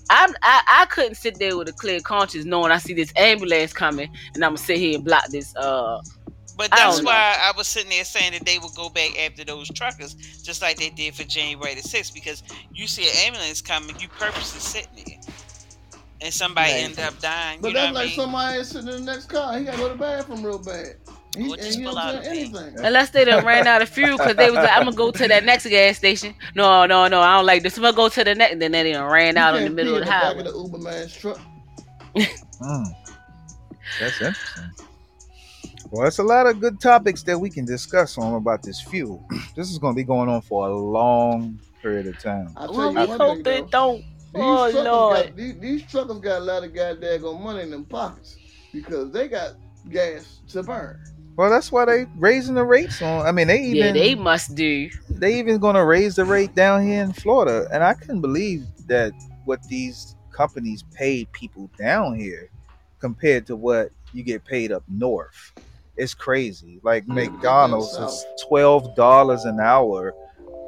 I'm 0.09 0.31
I, 0.43 0.63
I 0.81 0.87
couldn't 0.87 1.17
sit 1.17 1.39
there 1.39 1.59
with 1.59 1.69
a 1.69 1.73
clear 1.75 2.01
conscience 2.01 2.47
knowing 2.47 2.73
I 2.73 2.79
see 2.79 2.95
this 2.95 3.13
ambulance 3.17 3.75
coming 3.75 4.09
and 4.35 4.43
I'm 4.43 4.53
gonna 4.53 4.57
sit 4.59 4.79
here 4.79 4.95
and 4.95 5.05
block 5.05 5.27
this 5.29 5.55
uh 5.57 6.01
But 6.57 6.71
that's 6.71 6.97
don't 6.97 7.07
why 7.07 7.37
I 7.41 7.53
was 7.57 7.67
sitting 7.67 7.91
there 7.91 8.05
saying 8.05 8.33
that 8.33 8.45
they 8.45 8.59
would 8.59 8.75
go 8.75 8.89
back 8.91 9.19
after 9.19 9.45
those 9.45 9.69
truckers, 9.71 10.15
just 10.43 10.61
like 10.63 10.77
they 10.77 10.91
did 10.91 11.15
for 11.15 11.25
January 11.25 11.75
the 11.75 11.81
6th, 11.83 12.13
because 12.13 12.43
you 12.75 12.87
see 12.87 13.05
an 13.05 13.17
ambulance 13.27 13.61
coming, 13.63 13.99
you 13.99 14.09
purposely 14.09 14.61
sitting 14.61 15.05
there. 15.07 15.35
And 16.21 16.33
somebody 16.33 16.73
Right. 16.73 16.85
end 16.85 17.01
up 17.01 17.19
dying. 17.21 17.61
But 17.61 17.69
you 17.69 17.75
know 17.75 17.81
that's 17.81 17.95
what 17.95 18.01
like 18.01 18.07
mean? 18.09 18.17
somebody 18.17 18.65
sitting 18.65 18.89
in 18.89 19.05
the 19.05 19.13
next 19.13 19.27
car. 19.29 19.59
He 19.59 19.65
got 19.65 19.73
to 19.73 19.77
go 19.79 19.89
to 19.89 19.95
the 19.95 19.99
bathroom 19.99 20.45
real 20.45 20.59
bad. 20.59 20.95
He, 21.37 21.45
Well, 21.45 21.55
and 21.55 21.63
just 21.63 21.79
he 21.79 21.85
pull 21.85 21.95
don't 21.95 22.05
out 22.05 22.13
say 22.15 22.19
a 22.19 22.23
thing. 22.23 22.57
anything. 22.57 22.85
unless 22.85 23.11
they 23.11 23.25
done 23.25 23.45
ran 23.45 23.67
out 23.67 23.81
of 23.83 23.89
fuel 23.89 24.19
because 24.19 24.37
they 24.37 24.51
was 24.51 24.59
like, 24.59 24.71
I'm 24.71 24.85
gonna 24.85 24.95
go 24.95 25.11
to 25.11 25.29
that 25.29 25.45
next 25.45 25.67
gas 25.67 25.97
station. 25.97 26.35
No, 26.55 26.85
no, 26.87 27.09
no, 27.09 27.21
I 27.21 27.37
don't 27.39 27.47
like 27.47 27.63
this. 27.63 27.77
I'm 27.79 27.83
gonna 27.85 27.97
go 27.97 28.09
to 28.11 28.23
the 28.23 28.35
next 28.35 28.53
and 28.53 28.61
then 28.63 28.73
they 28.73 28.93
done 28.93 29.11
ran 29.11 29.39
out 29.39 29.57
in 29.57 29.65
the 29.65 29.71
middle 29.71 29.95
of 29.97 30.03
in 30.03 30.05
the 30.05 30.11
back 30.11 30.23
highway. 30.23 30.39
of 30.41 30.45
the 30.53 30.59
Uber 30.59 30.79
man's 30.79 31.15
truck. 31.17 31.41
Hmm. 32.63 32.85
That's 33.99 34.21
interesting. 34.21 34.71
Well, 35.93 36.07
it's 36.07 36.19
a 36.19 36.23
lot 36.23 36.47
of 36.47 36.59
good 36.59 36.81
topics 36.81 37.23
that 37.25 37.39
we 37.39 37.51
can 37.51 37.67
discuss 37.67 38.17
on 38.17 38.33
about 38.35 38.63
this 38.63 38.81
fuel. 38.81 39.23
This 39.55 39.71
is 39.71 39.77
going 39.77 39.93
to 39.93 39.97
be 39.97 40.05
going 40.05 40.31
on 40.31 40.41
for 40.41 40.67
a 40.67 40.75
long 40.75 41.61
period 41.83 42.07
of 42.07 42.19
time. 42.19 42.49
I 42.57 42.65
tell 42.65 42.75
Well, 42.75 42.93
you 42.93 43.01
we 43.01 43.07
hope 43.19 43.35
thing, 43.35 43.43
they 43.43 43.61
though. 43.61 43.67
don't. 43.67 43.97
These, 43.99 44.43
Oh 44.43 44.71
truckers 44.71 44.85
Lord. 44.87 45.17
got, 45.27 45.37
these, 45.37 45.59
these 45.59 45.83
truckers 45.83 46.19
got 46.21 46.39
a 46.39 46.45
lot 46.45 46.65
of 46.65 46.75
goddamn 46.75 47.43
money 47.43 47.63
in 47.65 47.71
them 47.71 47.85
pockets 47.85 48.39
because 48.73 49.11
they 49.13 49.29
got 49.29 49.53
gas 49.91 50.41
to 50.49 50.63
burn. 50.63 50.99
Well, 51.37 51.51
that's 51.51 51.71
why 51.71 51.85
they 51.85 52.07
raising 52.17 52.55
the 52.55 52.65
rates 52.65 53.03
on. 53.03 53.27
I 53.27 53.33
mean, 53.33 53.47
they 53.49 53.61
even 53.63 53.77
Yeah, 53.77 53.93
they 53.93 54.15
they, 54.15 54.15
must 54.15 54.55
do. 54.55 54.89
They 55.11 55.39
even 55.39 55.59
going 55.59 55.75
to 55.77 55.85
raise 55.85 56.17
the 56.17 56.25
rate 56.25 56.55
down 56.55 56.87
here 56.87 57.03
in 57.03 57.13
Florida, 57.13 57.69
and 57.71 57.85
I 57.85 57.93
couldn't 57.93 58.23
believe 58.23 58.65
that 58.87 59.13
what 59.45 59.63
these 59.65 60.17
companies 60.31 60.85
pay 60.95 61.27
people 61.33 61.71
down 61.79 62.15
here 62.19 62.49
compared 62.99 63.47
to 63.49 63.57
what 63.57 63.91
you 64.15 64.23
get 64.23 64.43
paid 64.47 64.73
up 64.73 64.85
north. 64.89 65.53
It's 65.97 66.15
crazy. 66.15 66.81
Like 66.83 67.05
mm-hmm. 67.05 67.15
McDonald's 67.15 67.97
is 67.97 68.25
twelve 68.49 68.95
dollars 68.95 69.45
an 69.45 69.61
hour. 69.61 70.15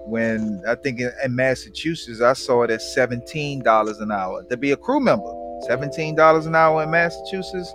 When 0.07 0.63
I 0.69 0.75
think 0.75 1.01
in, 1.01 1.11
in 1.25 1.35
Massachusetts, 1.35 2.21
I 2.21 2.35
saw 2.35 2.63
it 2.63 2.71
at 2.71 2.83
seventeen 2.83 3.63
dollars 3.63 4.01
an 4.01 4.13
hour 4.13 4.45
to 4.45 4.57
be 4.57 4.73
a 4.73 4.77
crew 4.77 5.01
member. 5.01 5.33
Seventeen 5.67 6.15
dollars 6.15 6.47
an 6.47 6.55
hour 6.55 6.83
in 6.83 6.91
Massachusetts. 6.91 7.73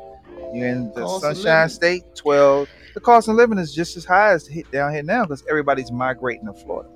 You're 0.54 0.68
in 0.68 0.92
the 0.94 1.02
Cost 1.02 1.22
Sunshine. 1.22 1.70
State, 1.70 2.16
twelve. 2.16 2.70
The 2.94 3.00
cost 3.00 3.28
of 3.28 3.36
living 3.36 3.58
is 3.58 3.74
just 3.74 3.98
as 3.98 4.06
high 4.06 4.32
as 4.32 4.48
hit 4.48 4.70
down 4.72 4.94
here 4.94 5.04
now 5.04 5.24
because 5.24 5.44
everybody's 5.50 5.92
migrating 5.92 6.48
to 6.48 6.54
Florida. 6.54 6.90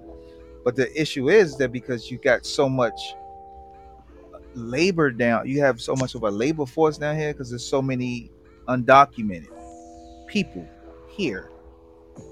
But 0.64 0.76
the 0.76 0.90
issue 1.00 1.30
is 1.30 1.58
that 1.58 1.72
because 1.72 2.10
you 2.10 2.18
got 2.18 2.46
so 2.46 2.68
much 2.70 3.16
labor 4.56 5.12
down, 5.12 5.48
you 5.48 5.60
have 5.62 5.82
so 5.82 5.96
much 5.96 6.16
of 6.16 6.24
a 6.24 6.30
labor 6.30 6.66
force 6.66 6.98
down 6.98 7.16
here 7.18 7.34
because 7.34 7.50
there's 7.50 7.66
so 7.66 7.82
many 7.82 8.32
undocumented 8.68 9.48
people 10.34 10.68
here 11.10 11.50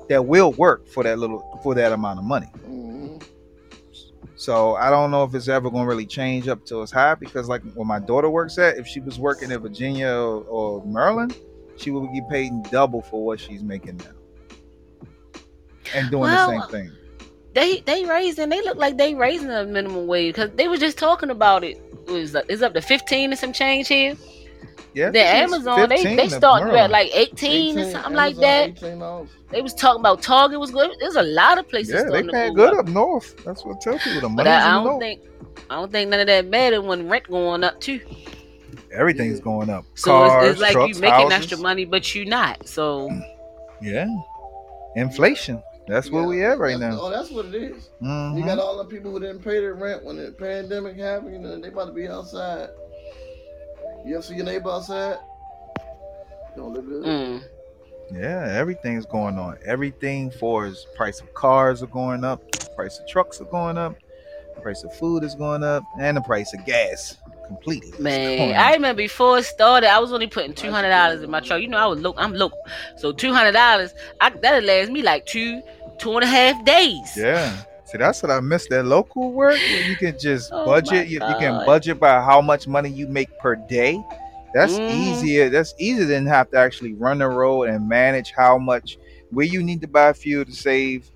that 0.10 0.26
will 0.26 0.52
work 0.54 0.88
for 0.88 1.04
that 1.04 1.20
little 1.20 1.60
for 1.62 1.76
that 1.76 1.92
amount 1.92 2.18
of 2.18 2.26
money. 2.26 2.48
Mhm. 2.68 3.24
So 4.36 4.76
I 4.76 4.90
don't 4.90 5.12
know 5.12 5.24
if 5.24 5.36
it's 5.36 5.48
ever 5.48 5.70
going 5.70 5.84
to 5.84 5.88
really 5.88 6.08
change 6.08 6.48
up 6.48 6.66
to 6.66 6.82
as 6.82 6.90
high 6.90 7.14
because 7.14 7.48
like 7.48 7.62
where 7.76 7.86
my 7.86 8.00
daughter 8.00 8.30
works 8.30 8.58
at, 8.58 8.78
if 8.78 8.88
she 8.88 9.00
was 9.00 9.20
working 9.20 9.52
in 9.52 9.60
Virginia 9.60 10.10
or, 10.10 10.44
or 10.56 10.86
Maryland, 10.86 11.38
she 11.78 11.92
would 11.92 12.12
be 12.12 12.22
paid 12.28 12.52
double 12.72 13.04
for 13.04 13.24
what 13.24 13.40
she's 13.40 13.62
making 13.62 13.98
now, 13.98 15.40
and 15.94 16.10
doing 16.10 16.24
Well, 16.24 16.50
the 16.52 16.62
same 16.62 16.72
thing. 16.72 16.92
They 17.54 17.82
they 17.82 18.04
raising. 18.06 18.50
They 18.50 18.62
look 18.64 18.78
like 18.78 18.98
they 18.98 19.14
raising 19.14 19.50
the 19.50 19.66
minimum 19.66 20.08
wage 20.08 20.36
because 20.36 20.52
they 20.56 20.68
were 20.68 20.78
just 20.78 20.98
talking 20.98 21.30
about 21.30 21.64
it. 21.64 21.78
It 22.08 22.12
was 22.12 22.34
it's 22.50 22.64
up 22.64 22.74
to 22.74 22.82
fifteen 22.82 23.30
and 23.30 23.38
some 23.40 23.54
change 23.54 23.88
here. 23.90 24.16
Yeah, 24.94 25.10
The 25.10 25.20
Amazon 25.26 25.88
they 25.88 25.98
15 25.98 26.18
they 26.18 26.26
of 26.26 26.32
starting 26.34 26.68
you 26.68 26.76
at 26.76 26.90
like 26.92 27.10
eighteen, 27.16 27.78
or 27.78 27.82
18 27.82 27.92
something 27.94 28.14
like 28.14 28.36
that. 28.38 29.26
They 29.50 29.62
was 29.62 29.74
talking 29.74 30.02
about 30.02 30.22
Target 30.22 30.60
was 30.60 30.72
good. 30.72 30.92
There's 31.00 31.16
a 31.16 31.24
lot 31.24 31.58
of 31.58 31.68
places. 31.70 31.94
Yeah, 31.94 32.02
they 32.04 32.08
starting 32.08 32.28
to 32.28 32.34
paying 32.34 32.54
good 32.54 32.74
up. 32.74 32.80
up 32.80 32.88
north. 32.88 33.36
That's 33.46 33.64
what 33.64 33.78
I 33.78 33.80
tell 33.80 34.00
people. 34.00 34.22
The 34.22 34.36
But 34.36 34.46
money's 34.46 34.52
I, 34.54 34.70
I 34.70 34.72
don't 34.74 34.84
north. 34.86 35.00
think 35.02 35.22
I 35.70 35.76
don't 35.76 35.92
think 35.92 36.10
none 36.10 36.20
of 36.20 36.28
that 36.28 36.46
matter 36.48 36.82
when 36.82 37.08
rent 37.08 37.28
going 37.28 37.64
up 37.64 37.80
too. 37.80 38.02
Everything's 38.94 39.38
Yeah. 39.40 39.44
going 39.46 39.70
up. 39.70 39.86
So 39.96 40.12
Cars, 40.12 40.44
it's, 40.44 40.52
it's 40.54 40.62
like 40.62 40.72
trucks, 40.74 40.96
you 40.96 41.02
making 41.02 41.32
houses. 41.32 41.38
extra 41.38 41.58
money, 41.60 41.86
but 41.86 42.14
you're 42.14 42.26
not. 42.26 42.68
So 42.68 43.10
Yeah, 43.82 44.08
inflation. 44.96 45.62
That's 45.88 46.10
where 46.10 46.22
Yeah, 46.24 46.28
we 46.28 46.46
at 46.46 46.60
right 46.60 46.80
that's- 46.80 46.94
now. 46.96 47.02
Oh, 47.02 47.10
that's 47.10 47.32
what 47.32 47.46
it 47.46 47.56
is. 47.56 47.90
You 48.02 48.08
Mhm. 48.08 48.46
got 48.46 48.60
all 48.60 48.78
the 48.78 48.86
people 48.86 49.12
who 49.12 49.20
didn't 49.20 49.40
pay 49.44 49.60
their 49.60 49.74
rent 49.74 50.04
when 50.06 50.18
the 50.18 50.32
pandemic 50.32 50.96
happened. 50.98 51.34
You 51.34 51.40
know, 51.40 51.60
they 51.60 51.68
about 51.70 51.86
to 51.88 51.92
be 51.94 52.08
outside. 52.08 52.70
You 54.06 54.16
ever 54.16 54.24
see 54.24 54.36
your 54.36 54.46
neighbor 54.46 54.70
outside? 54.70 55.18
Don't 56.56 56.74
look 56.74 56.86
good. 56.88 57.04
mm, 57.04 57.44
Yeah, 58.12 58.48
everything's 58.52 59.06
going 59.06 59.38
on. 59.38 59.58
Everything 59.66 60.32
for 60.32 60.66
is 60.66 60.86
price 60.96 61.22
of 61.22 61.34
cars 61.34 61.82
are 61.84 61.88
going 61.88 62.24
up, 62.24 62.42
price 62.76 63.00
of 63.00 63.08
trucks 63.08 63.40
are 63.42 63.46
going 63.46 63.78
up, 63.78 63.96
price 64.62 64.84
of 64.84 64.94
food 64.98 65.24
is 65.24 65.36
going 65.36 65.64
up, 65.64 65.84
and 66.00 66.18
the 66.18 66.22
price 66.22 66.54
of 66.54 66.66
gas 66.66 67.18
completely. 67.48 67.92
man, 68.00 68.54
I 68.56 68.74
remember 68.74 68.98
before 69.02 69.38
it 69.40 69.44
started, 69.46 69.90
I 69.90 70.00
was 70.00 70.12
only 70.14 70.28
putting 70.28 70.54
two 70.54 70.72
hundred 70.72 70.90
dollars 70.90 71.22
in 71.22 71.30
my 71.30 71.40
truck. 71.40 71.62
You 71.62 71.68
know, 71.70 71.78
I 71.78 71.86
was 71.86 72.00
local. 72.00 72.22
I'm 72.22 72.34
local, 72.34 72.60
so 72.98 73.12
two 73.12 73.34
hundred 73.34 73.54
dollars. 73.54 73.94
That'll 74.20 74.64
last 74.64 74.90
me 74.92 75.02
like 75.04 75.26
two 75.26 75.62
two 76.00 76.14
and 76.16 76.24
a 76.24 76.28
half 76.28 76.64
days. 76.66 77.16
Yeah. 77.16 77.56
See, 77.92 77.98
that's 77.98 78.24
what 78.24 78.32
I 78.32 78.40
miss. 78.40 78.68
That 78.68 78.86
local 78.86 79.32
work 79.34 79.68
where 79.68 79.82
you 79.82 79.96
can 79.98 80.18
just 80.18 80.52
Oh 80.54 80.66
budget. 80.66 81.08
You, 81.08 81.20
you 81.28 81.36
can 81.36 81.66
budget 81.66 82.00
by 82.00 82.22
how 82.22 82.42
much 82.42 82.68
money 82.68 82.90
you 82.90 83.08
make 83.08 83.30
per 83.40 83.56
day. 83.56 84.00
That's 84.54 84.80
Mhm. 84.80 84.90
easier. 84.90 85.50
That's 85.50 85.74
easier 85.80 86.06
than 86.06 86.26
have 86.28 86.50
to 86.52 86.58
actually 86.58 86.94
run 86.94 87.20
the 87.20 87.28
road 87.28 87.64
and 87.70 87.88
manage 87.88 88.32
how 88.32 88.58
much 88.58 88.98
where 89.32 89.46
you 89.46 89.64
need 89.64 89.82
to 89.82 89.88
buy 89.88 90.14
fuel 90.14 90.46
to 90.46 90.52
save, 90.52 91.10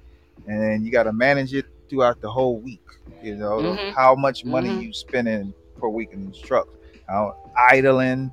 and 0.48 0.86
you 0.86 0.92
got 0.92 1.04
to 1.04 1.14
manage 1.14 1.54
it 1.54 1.66
throughout 1.90 2.22
the 2.22 2.30
whole 2.30 2.58
week. 2.60 2.82
You 3.22 3.36
know 3.36 3.62
Mhm. 3.62 3.94
how 3.94 4.16
much 4.16 4.46
money 4.46 4.70
Mhm. 4.70 4.82
you 4.82 4.94
spending 4.94 5.54
per 5.80 5.88
week 5.88 6.10
in 6.14 6.28
these 6.28 6.40
trucks. 6.40 6.70
How 7.08 7.36
idling, 7.72 8.32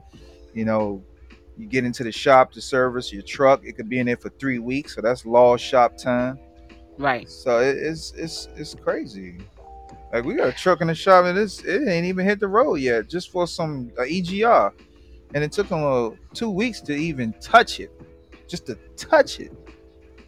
you 0.54 0.64
know, 0.64 1.02
you 1.58 1.66
get 1.66 1.84
into 1.84 2.02
the 2.04 2.12
shop 2.12 2.52
to 2.52 2.60
service 2.60 3.12
your 3.12 3.22
truck. 3.22 3.64
It 3.64 3.74
could 3.76 3.88
be 3.88 3.98
in 3.98 4.06
there 4.06 4.16
for 4.16 4.30
three 4.30 4.58
weeks, 4.58 4.94
so 4.94 5.00
that's 5.00 5.24
lost 5.26 5.64
shop 5.64 5.96
time. 5.96 6.38
Right. 6.98 7.28
So 7.30 7.60
it, 7.60 7.76
it's 7.76 8.12
it's 8.16 8.48
it's 8.56 8.74
crazy. 8.74 9.38
Like 10.12 10.24
we 10.24 10.34
got 10.34 10.48
a 10.48 10.52
truck 10.52 10.80
in 10.82 10.88
the 10.88 10.94
shop 10.94 11.24
and 11.24 11.38
it's 11.38 11.64
it 11.64 11.88
ain't 11.88 12.06
even 12.06 12.26
hit 12.26 12.40
the 12.40 12.48
road 12.48 12.74
yet, 12.74 13.08
just 13.08 13.30
for 13.30 13.46
some 13.46 13.90
uh, 13.98 14.02
EGR, 14.02 14.72
and 15.34 15.42
it 15.44 15.52
took 15.52 15.68
them 15.68 15.84
uh, 15.84 16.10
two 16.34 16.50
weeks 16.50 16.80
to 16.82 16.92
even 16.92 17.32
touch 17.40 17.80
it, 17.80 17.90
just 18.46 18.66
to 18.66 18.74
touch 18.96 19.40
it. 19.40 19.52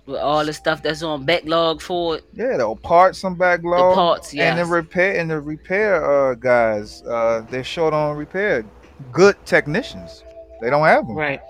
With 0.07 0.21
all 0.21 0.45
the 0.45 0.53
stuff 0.53 0.83
that's 0.83 1.03
on 1.03 1.25
backlog 1.25 1.81
for 1.81 2.17
it, 2.17 2.25
Yeah, 2.35 2.59
the 2.59 2.75
parts 2.75 3.19
some 3.19 3.35
the 3.35 3.39
backlog, 3.39 3.95
parts, 3.95 4.35
and 4.35 4.59
the 4.59 4.67
repair 4.67 5.19
and 5.19 5.31
the 5.31 5.41
repair 5.41 6.31
uh, 6.31 6.35
guys, 6.35 7.03
uh, 7.03 7.47
they're 7.51 7.65
short 7.65 7.95
on 7.95 8.17
repair 8.17 8.65
good 9.13 9.37
technicians. 9.45 10.25
They 10.61 10.71
don't 10.71 10.87
have 10.87 11.07
them. 11.07 11.17
Right. 11.17 11.41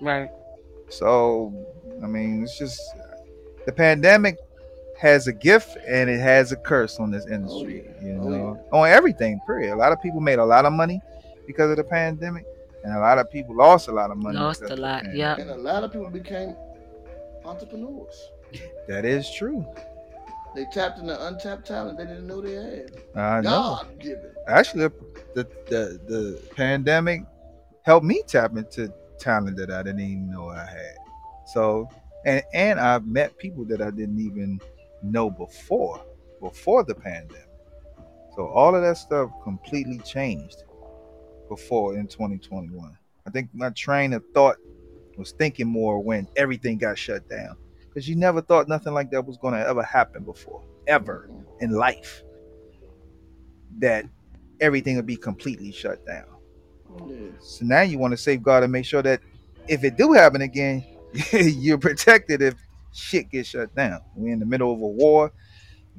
Right. 0.00 0.30
So, 0.88 1.52
I 2.02 2.06
mean, 2.06 2.42
it's 2.42 2.58
just 2.58 2.80
the 3.64 3.72
pandemic 3.72 4.36
has 4.98 5.26
a 5.26 5.32
gift 5.32 5.76
and 5.86 6.08
it 6.08 6.20
has 6.20 6.52
a 6.52 6.56
curse 6.56 6.98
on 6.98 7.10
this 7.10 7.26
industry. 7.26 7.84
Oh, 7.88 7.92
yeah. 8.00 8.06
You 8.06 8.20
Oh, 8.20 8.28
know, 8.28 8.60
on 8.72 8.88
everything. 8.88 9.40
Period. 9.46 9.74
A 9.74 9.76
lot 9.76 9.92
of 9.92 10.00
people 10.00 10.20
made 10.20 10.38
a 10.38 10.44
lot 10.44 10.64
of 10.64 10.72
money 10.72 11.00
because 11.46 11.70
of 11.70 11.76
the 11.76 11.84
pandemic, 11.84 12.44
and 12.84 12.94
a 12.94 13.00
lot 13.00 13.18
of 13.18 13.30
people 13.30 13.54
lost 13.54 13.88
a 13.88 13.92
lot 13.92 14.10
of 14.10 14.16
money. 14.16 14.38
Lost 14.38 14.62
a 14.62 14.76
lot. 14.76 15.04
Yeah. 15.14 15.36
And 15.38 15.50
a 15.50 15.56
lot 15.56 15.84
of 15.84 15.92
people 15.92 16.10
became 16.10 16.56
entrepreneurs. 17.44 18.30
That 18.88 19.04
is 19.04 19.30
true. 19.32 19.66
They 20.54 20.64
tapped 20.72 20.98
into 20.98 21.26
untapped 21.26 21.66
talent 21.66 21.98
they 21.98 22.06
didn't 22.06 22.26
know 22.26 22.40
they 22.40 22.54
had. 22.54 22.90
I 23.14 23.40
know. 23.42 23.50
God 23.50 23.98
given. 23.98 24.32
Actually, 24.48 24.88
the, 25.34 25.46
the 25.66 26.00
the 26.08 26.40
pandemic 26.54 27.22
helped 27.82 28.06
me 28.06 28.22
tap 28.26 28.56
into 28.56 28.90
talent 29.18 29.58
that 29.58 29.70
I 29.70 29.82
didn't 29.82 30.00
even 30.00 30.30
know 30.30 30.48
I 30.48 30.64
had. 30.64 30.96
So, 31.46 31.90
and 32.24 32.42
and 32.54 32.80
I've 32.80 33.06
met 33.06 33.36
people 33.36 33.66
that 33.66 33.82
I 33.82 33.90
didn't 33.90 34.18
even 34.18 34.58
know 35.12 35.30
before 35.30 36.04
before 36.40 36.84
the 36.84 36.94
pandemic. 36.94 37.48
So 38.34 38.48
all 38.48 38.74
of 38.74 38.82
that 38.82 38.98
stuff 38.98 39.30
completely 39.42 39.98
changed 39.98 40.64
before 41.48 41.96
in 41.96 42.06
2021. 42.06 42.96
I 43.26 43.30
think 43.30 43.48
my 43.54 43.70
train 43.70 44.12
of 44.12 44.22
thought 44.34 44.56
was 45.16 45.32
thinking 45.32 45.66
more 45.66 46.02
when 46.02 46.28
everything 46.36 46.78
got 46.78 46.98
shut 46.98 47.28
down 47.28 47.56
because 47.88 48.08
you 48.08 48.14
never 48.14 48.42
thought 48.42 48.68
nothing 48.68 48.92
like 48.92 49.10
that 49.10 49.24
was 49.24 49.38
going 49.38 49.54
to 49.54 49.66
ever 49.66 49.82
happen 49.82 50.22
before, 50.22 50.62
ever 50.86 51.30
in 51.60 51.70
life. 51.70 52.22
That 53.78 54.04
everything 54.60 54.96
would 54.96 55.06
be 55.06 55.16
completely 55.16 55.72
shut 55.72 56.04
down. 56.06 56.26
Yeah. 57.06 57.28
So 57.40 57.64
now 57.64 57.82
you 57.82 57.98
want 57.98 58.12
to 58.12 58.16
safeguard 58.16 58.64
and 58.64 58.72
make 58.72 58.84
sure 58.84 59.02
that 59.02 59.20
if 59.68 59.82
it 59.84 59.96
do 59.96 60.12
happen 60.12 60.42
again, 60.42 60.84
you're 61.32 61.78
protected 61.78 62.42
if 62.42 62.54
shit 62.96 63.30
gets 63.30 63.48
shut 63.50 63.74
down. 63.74 64.00
We're 64.14 64.32
in 64.32 64.40
the 64.40 64.46
middle 64.46 64.72
of 64.72 64.80
a 64.80 64.86
war. 64.86 65.32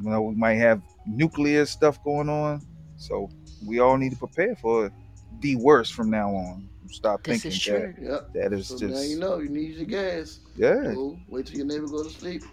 You 0.02 0.10
know, 0.10 0.22
we 0.22 0.36
might 0.36 0.56
have 0.56 0.82
nuclear 1.06 1.66
stuff 1.66 2.04
going 2.04 2.30
on. 2.30 2.62
So 2.98 3.30
we 3.66 3.80
all 3.80 3.98
need 3.98 4.12
to 4.12 4.18
prepare 4.18 4.56
for 4.56 4.92
the 5.40 5.56
worst 5.56 5.94
from 5.94 6.10
now 6.10 6.30
on. 6.36 6.70
Stop 6.90 7.24
This 7.24 7.42
thinking 7.42 7.52
is 7.52 7.60
true. 7.60 7.94
Yep. 8.02 8.34
that 8.34 8.34
that 8.34 8.54
is 8.54 8.68
So 8.68 8.78
just 8.78 8.94
now 8.94 9.02
you 9.02 9.20
know 9.20 9.40
you 9.40 9.50
need 9.50 9.76
your 9.76 9.86
gas. 9.86 10.40
yeah. 10.56 10.94
Go, 10.94 11.20
wait 11.28 11.46
till 11.48 11.58
your 11.58 11.66
neighbor 11.66 11.88
go 11.88 12.04
to 12.04 12.10
sleep. 12.10 12.44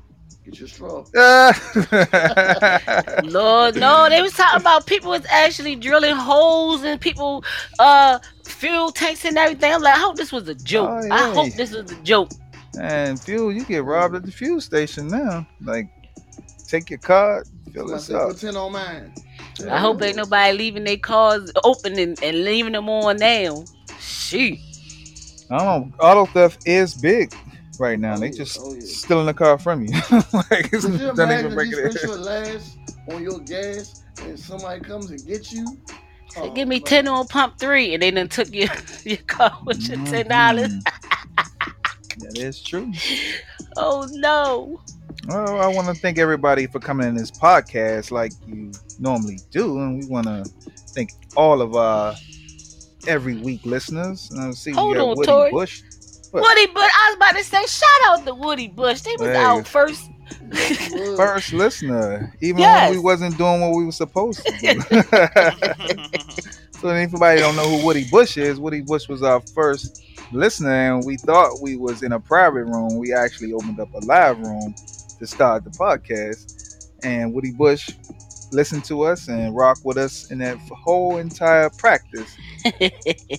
Get 0.44 0.58
your 0.58 0.68
straw. 0.68 1.04
Lord, 3.24 3.76
no, 3.76 4.08
they 4.08 4.20
was 4.20 4.32
talking 4.32 4.60
about 4.60 4.86
people 4.86 5.10
was 5.10 5.24
actually 5.30 5.76
drilling 5.76 6.16
holes 6.16 6.82
in 6.82 6.98
people 6.98 7.44
uh 7.78 8.18
fuel 8.44 8.90
tanks 8.90 9.24
and 9.24 9.38
everything. 9.38 9.72
I'm 9.72 9.82
like, 9.82 9.96
I 9.96 10.00
hope 10.00 10.16
this 10.16 10.32
was 10.32 10.48
a 10.48 10.54
joke. 10.54 10.90
Oh, 10.90 11.08
I 11.10 11.32
hope 11.32 11.54
this 11.54 11.72
was 11.72 11.90
a 11.90 11.96
joke. 12.02 12.30
And 12.78 13.20
fuel, 13.20 13.52
you 13.52 13.64
get 13.64 13.84
robbed 13.84 14.14
at 14.16 14.24
the 14.24 14.32
fuel 14.32 14.60
station 14.60 15.08
now. 15.08 15.46
Like, 15.60 15.88
take 16.66 16.90
your 16.90 16.98
card, 16.98 17.46
fill 17.72 17.88
Somebody 17.88 17.92
this 17.92 18.10
up. 18.10 18.28
put 18.28 18.38
10 18.38 18.56
on 18.56 18.72
mine. 18.72 19.12
I 19.70 19.78
hope 19.78 20.02
ain't 20.02 20.16
nobody 20.16 20.56
leaving 20.56 20.84
their 20.84 20.96
cars 20.96 21.50
open 21.64 21.98
and, 21.98 22.18
and 22.22 22.44
leaving 22.44 22.72
them 22.72 22.88
on 22.88 23.16
now. 23.18 23.64
Shoot. 23.98 24.58
I 25.50 25.58
don't 25.58 25.66
know. 25.90 25.92
Auto 26.00 26.26
theft 26.26 26.60
is 26.66 26.94
big 26.94 27.34
right 27.78 27.98
now. 27.98 28.16
Oh, 28.16 28.20
they 28.20 28.30
yeah. 28.30 28.34
just 28.36 28.58
Oh, 28.60 28.74
yeah. 28.74 28.80
stealing 28.84 29.26
the 29.26 29.34
car 29.34 29.58
from 29.58 29.82
you. 29.84 29.92
like, 30.32 30.72
it's 30.72 30.84
Could 30.84 30.98
you 30.98 31.12
not 31.14 31.30
imagine 31.30 31.30
even 31.30 31.52
if 31.52 31.54
breaking 31.54 31.78
you 31.78 31.90
spent 31.90 31.96
it. 31.96 32.02
your 32.02 32.16
last 32.16 32.78
on 33.10 33.22
your 33.22 33.40
gas 33.40 34.02
and 34.22 34.38
somebody 34.38 34.80
comes 34.80 35.10
and 35.10 35.24
gets 35.26 35.52
you? 35.52 35.78
Oh, 36.36 36.50
give 36.50 36.66
me 36.68 36.78
man. 36.78 36.84
10 36.84 37.08
on 37.08 37.26
pump 37.28 37.58
three 37.58 37.94
and 37.94 38.02
they 38.02 38.10
done 38.10 38.28
took 38.28 38.52
your, 38.52 38.68
your 39.04 39.18
car 39.18 39.52
with 39.66 39.88
your 39.88 39.98
$10. 39.98 40.28
dollars 40.28 40.70
Mhm. 40.70 40.82
That 42.18 42.38
is 42.38 42.62
true. 42.62 42.92
Oh 43.76 44.06
no. 44.12 44.80
Well, 45.28 45.60
I 45.60 45.68
want 45.68 45.88
to 45.88 45.94
thank 45.94 46.18
everybody 46.18 46.66
for 46.66 46.80
coming 46.80 47.08
in 47.08 47.14
this 47.14 47.30
podcast 47.30 48.10
like 48.10 48.32
you 48.46 48.72
normally 48.98 49.38
do, 49.50 49.78
and 49.80 50.02
we 50.02 50.06
want 50.08 50.26
to 50.26 50.44
thank 50.94 51.10
all 51.36 51.62
of 51.62 51.74
our 51.74 52.14
every 53.06 53.36
week 53.36 53.64
listeners. 53.64 54.28
And 54.30 54.40
I 54.40 54.50
see 54.52 54.70
we 54.72 54.76
Hold 54.76 54.94
got 54.96 55.02
on, 55.08 55.16
Woody 55.16 55.26
Tori. 55.26 55.50
Bush. 55.50 55.82
What? 56.30 56.42
Woody 56.42 56.66
Bush. 56.66 56.90
I 56.92 57.08
was 57.10 57.16
about 57.16 57.36
to 57.38 57.44
say, 57.44 57.64
shout 57.66 58.00
out 58.06 58.26
to 58.26 58.34
Woody 58.34 58.68
Bush. 58.68 59.00
They 59.02 59.12
was 59.18 59.28
Hey. 59.28 59.36
out 59.36 59.66
first. 59.66 60.10
First 61.16 61.52
listener, 61.52 62.34
even 62.40 62.60
Yes. 62.60 62.90
when 62.90 62.98
we 62.98 63.02
wasn't 63.04 63.36
doing 63.38 63.60
what 63.60 63.74
we 63.76 63.84
were 63.84 63.92
supposed 63.92 64.44
to 64.44 64.52
do. 64.58 64.80
So 66.84 66.90
if 66.90 66.96
anybody 66.96 67.40
don't 67.40 67.56
know 67.56 67.66
who 67.66 67.82
Woody 67.82 68.04
Bush 68.10 68.36
is, 68.36 68.60
Woody 68.60 68.82
Bush 68.82 69.08
was 69.08 69.22
our 69.22 69.40
first 69.54 70.02
listener, 70.32 70.68
and 70.92 71.02
we 71.06 71.16
thought 71.16 71.62
we 71.62 71.76
was 71.76 72.02
in 72.02 72.12
a 72.12 72.20
private 72.20 72.64
room. 72.64 72.98
We 72.98 73.14
actually 73.14 73.54
opened 73.54 73.80
up 73.80 73.88
a 73.94 74.00
live 74.00 74.38
room 74.40 74.74
to 75.18 75.26
start 75.26 75.64
the 75.64 75.70
podcast, 75.70 76.90
and 77.02 77.32
Woody 77.32 77.52
Bush 77.52 77.88
listened 78.52 78.84
to 78.84 79.00
us 79.04 79.28
and 79.28 79.56
rock 79.56 79.78
with 79.82 79.96
us 79.96 80.30
in 80.30 80.36
that 80.40 80.58
whole 80.58 81.16
entire 81.16 81.70
practice. 81.70 82.36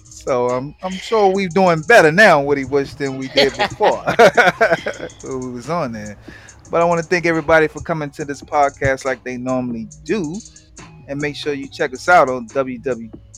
So 0.02 0.50
I'm 0.50 0.74
I'm 0.82 0.94
sure 0.94 1.32
we're 1.32 1.48
doing 1.48 1.84
better 1.88 2.12
now, 2.12 2.42
Woody 2.42 2.64
Bush, 2.64 2.96
than 2.96 3.20
we 3.20 3.28
did 3.28 3.56
before. 3.56 4.04
when 5.22 5.40
we 5.42 5.52
was 5.52 5.70
on 5.70 5.92
there. 5.92 6.18
But 6.72 6.82
I 6.82 6.86
want 6.86 7.00
to 7.00 7.08
thank 7.08 7.28
everybody 7.28 7.68
for 7.68 7.80
coming 7.80 8.10
to 8.10 8.26
this 8.26 8.42
podcast 8.42 9.06
like 9.06 9.24
they 9.24 9.38
normally 9.38 9.88
do. 10.04 10.36
And 11.08 11.22
make 11.22 11.36
sure 11.36 11.54
you 11.54 11.68
check 11.68 11.94
us 11.94 12.10
out 12.10 12.28
on 12.28 12.48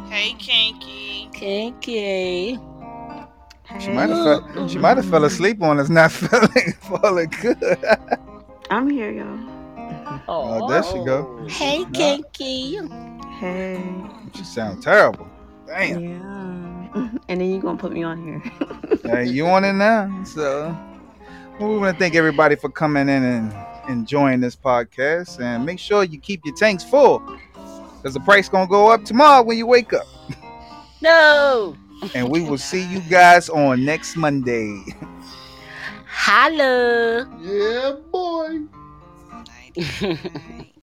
Hey, 0.10 0.36
Kinky. 0.39 1.30
Kinky. 1.34 2.58
She 3.82 3.89
might 3.89 4.08
have 4.10 4.24
fell, 4.55 4.68
she 4.70 4.78
might 4.78 4.95
have 4.95 5.05
fell 5.10 5.26
asleep 5.26 5.62
on 5.62 5.82
us, 5.82 5.89
not 5.89 6.10
feeling 6.14 6.72
feeling 6.80 7.30
good. 7.41 7.78
I'm 8.72 8.89
here, 8.89 9.12
y'all. 9.12 9.53
Oh, 10.30 10.70
there 10.70 10.82
she 10.84 11.03
go. 11.03 11.45
Hey, 11.49 11.80
Yeah. 11.80 11.86
Kinky. 11.91 12.80
Hey. 13.39 13.84
She 14.34 14.45
sound 14.45 14.82
terrible. 14.82 15.28
Damn. 15.68 15.99
Yeah. 16.01 17.10
And 17.28 17.41
then 17.41 17.51
you 17.51 17.60
gonna 17.60 17.78
put 17.78 17.91
me 17.91 18.03
on 18.03 18.24
here. 18.24 18.41
Hey, 19.03 19.26
you 19.26 19.45
on 19.47 19.66
it 19.66 19.74
now? 19.74 20.24
So, 20.24 20.74
well, 21.60 21.70
we 21.70 21.78
want 21.78 21.93
to 21.95 21.99
thank 21.99 22.16
everybody 22.16 22.55
for 22.55 22.70
coming 22.70 23.10
in 23.10 23.24
and 23.24 23.51
enjoying 23.88 24.40
this 24.40 24.56
podcast. 24.56 25.40
And 25.40 25.66
make 25.66 25.80
sure 25.80 26.04
you 26.04 26.20
keep 26.20 26.42
your 26.46 26.56
tanks 26.56 26.84
full, 26.84 27.20
because 27.98 28.14
the 28.14 28.20
price 28.22 28.50
gonna 28.50 28.68
go 28.68 28.92
up 28.92 29.04
tomorrow 29.06 29.44
when 29.44 29.58
you 29.58 29.66
wake 29.68 29.94
up. 29.94 30.08
No. 31.00 31.78
And 32.16 32.28
we 32.28 32.42
will 32.42 32.58
see 32.58 32.84
you 32.92 33.02
guys 33.02 33.50
on 33.50 33.86
next 33.86 34.16
Monday. 34.16 34.84
Holla. 36.08 37.30
Yeah, 37.40 37.94
boy. 38.12 38.62
Night, 39.32 39.78
night. 40.02 40.64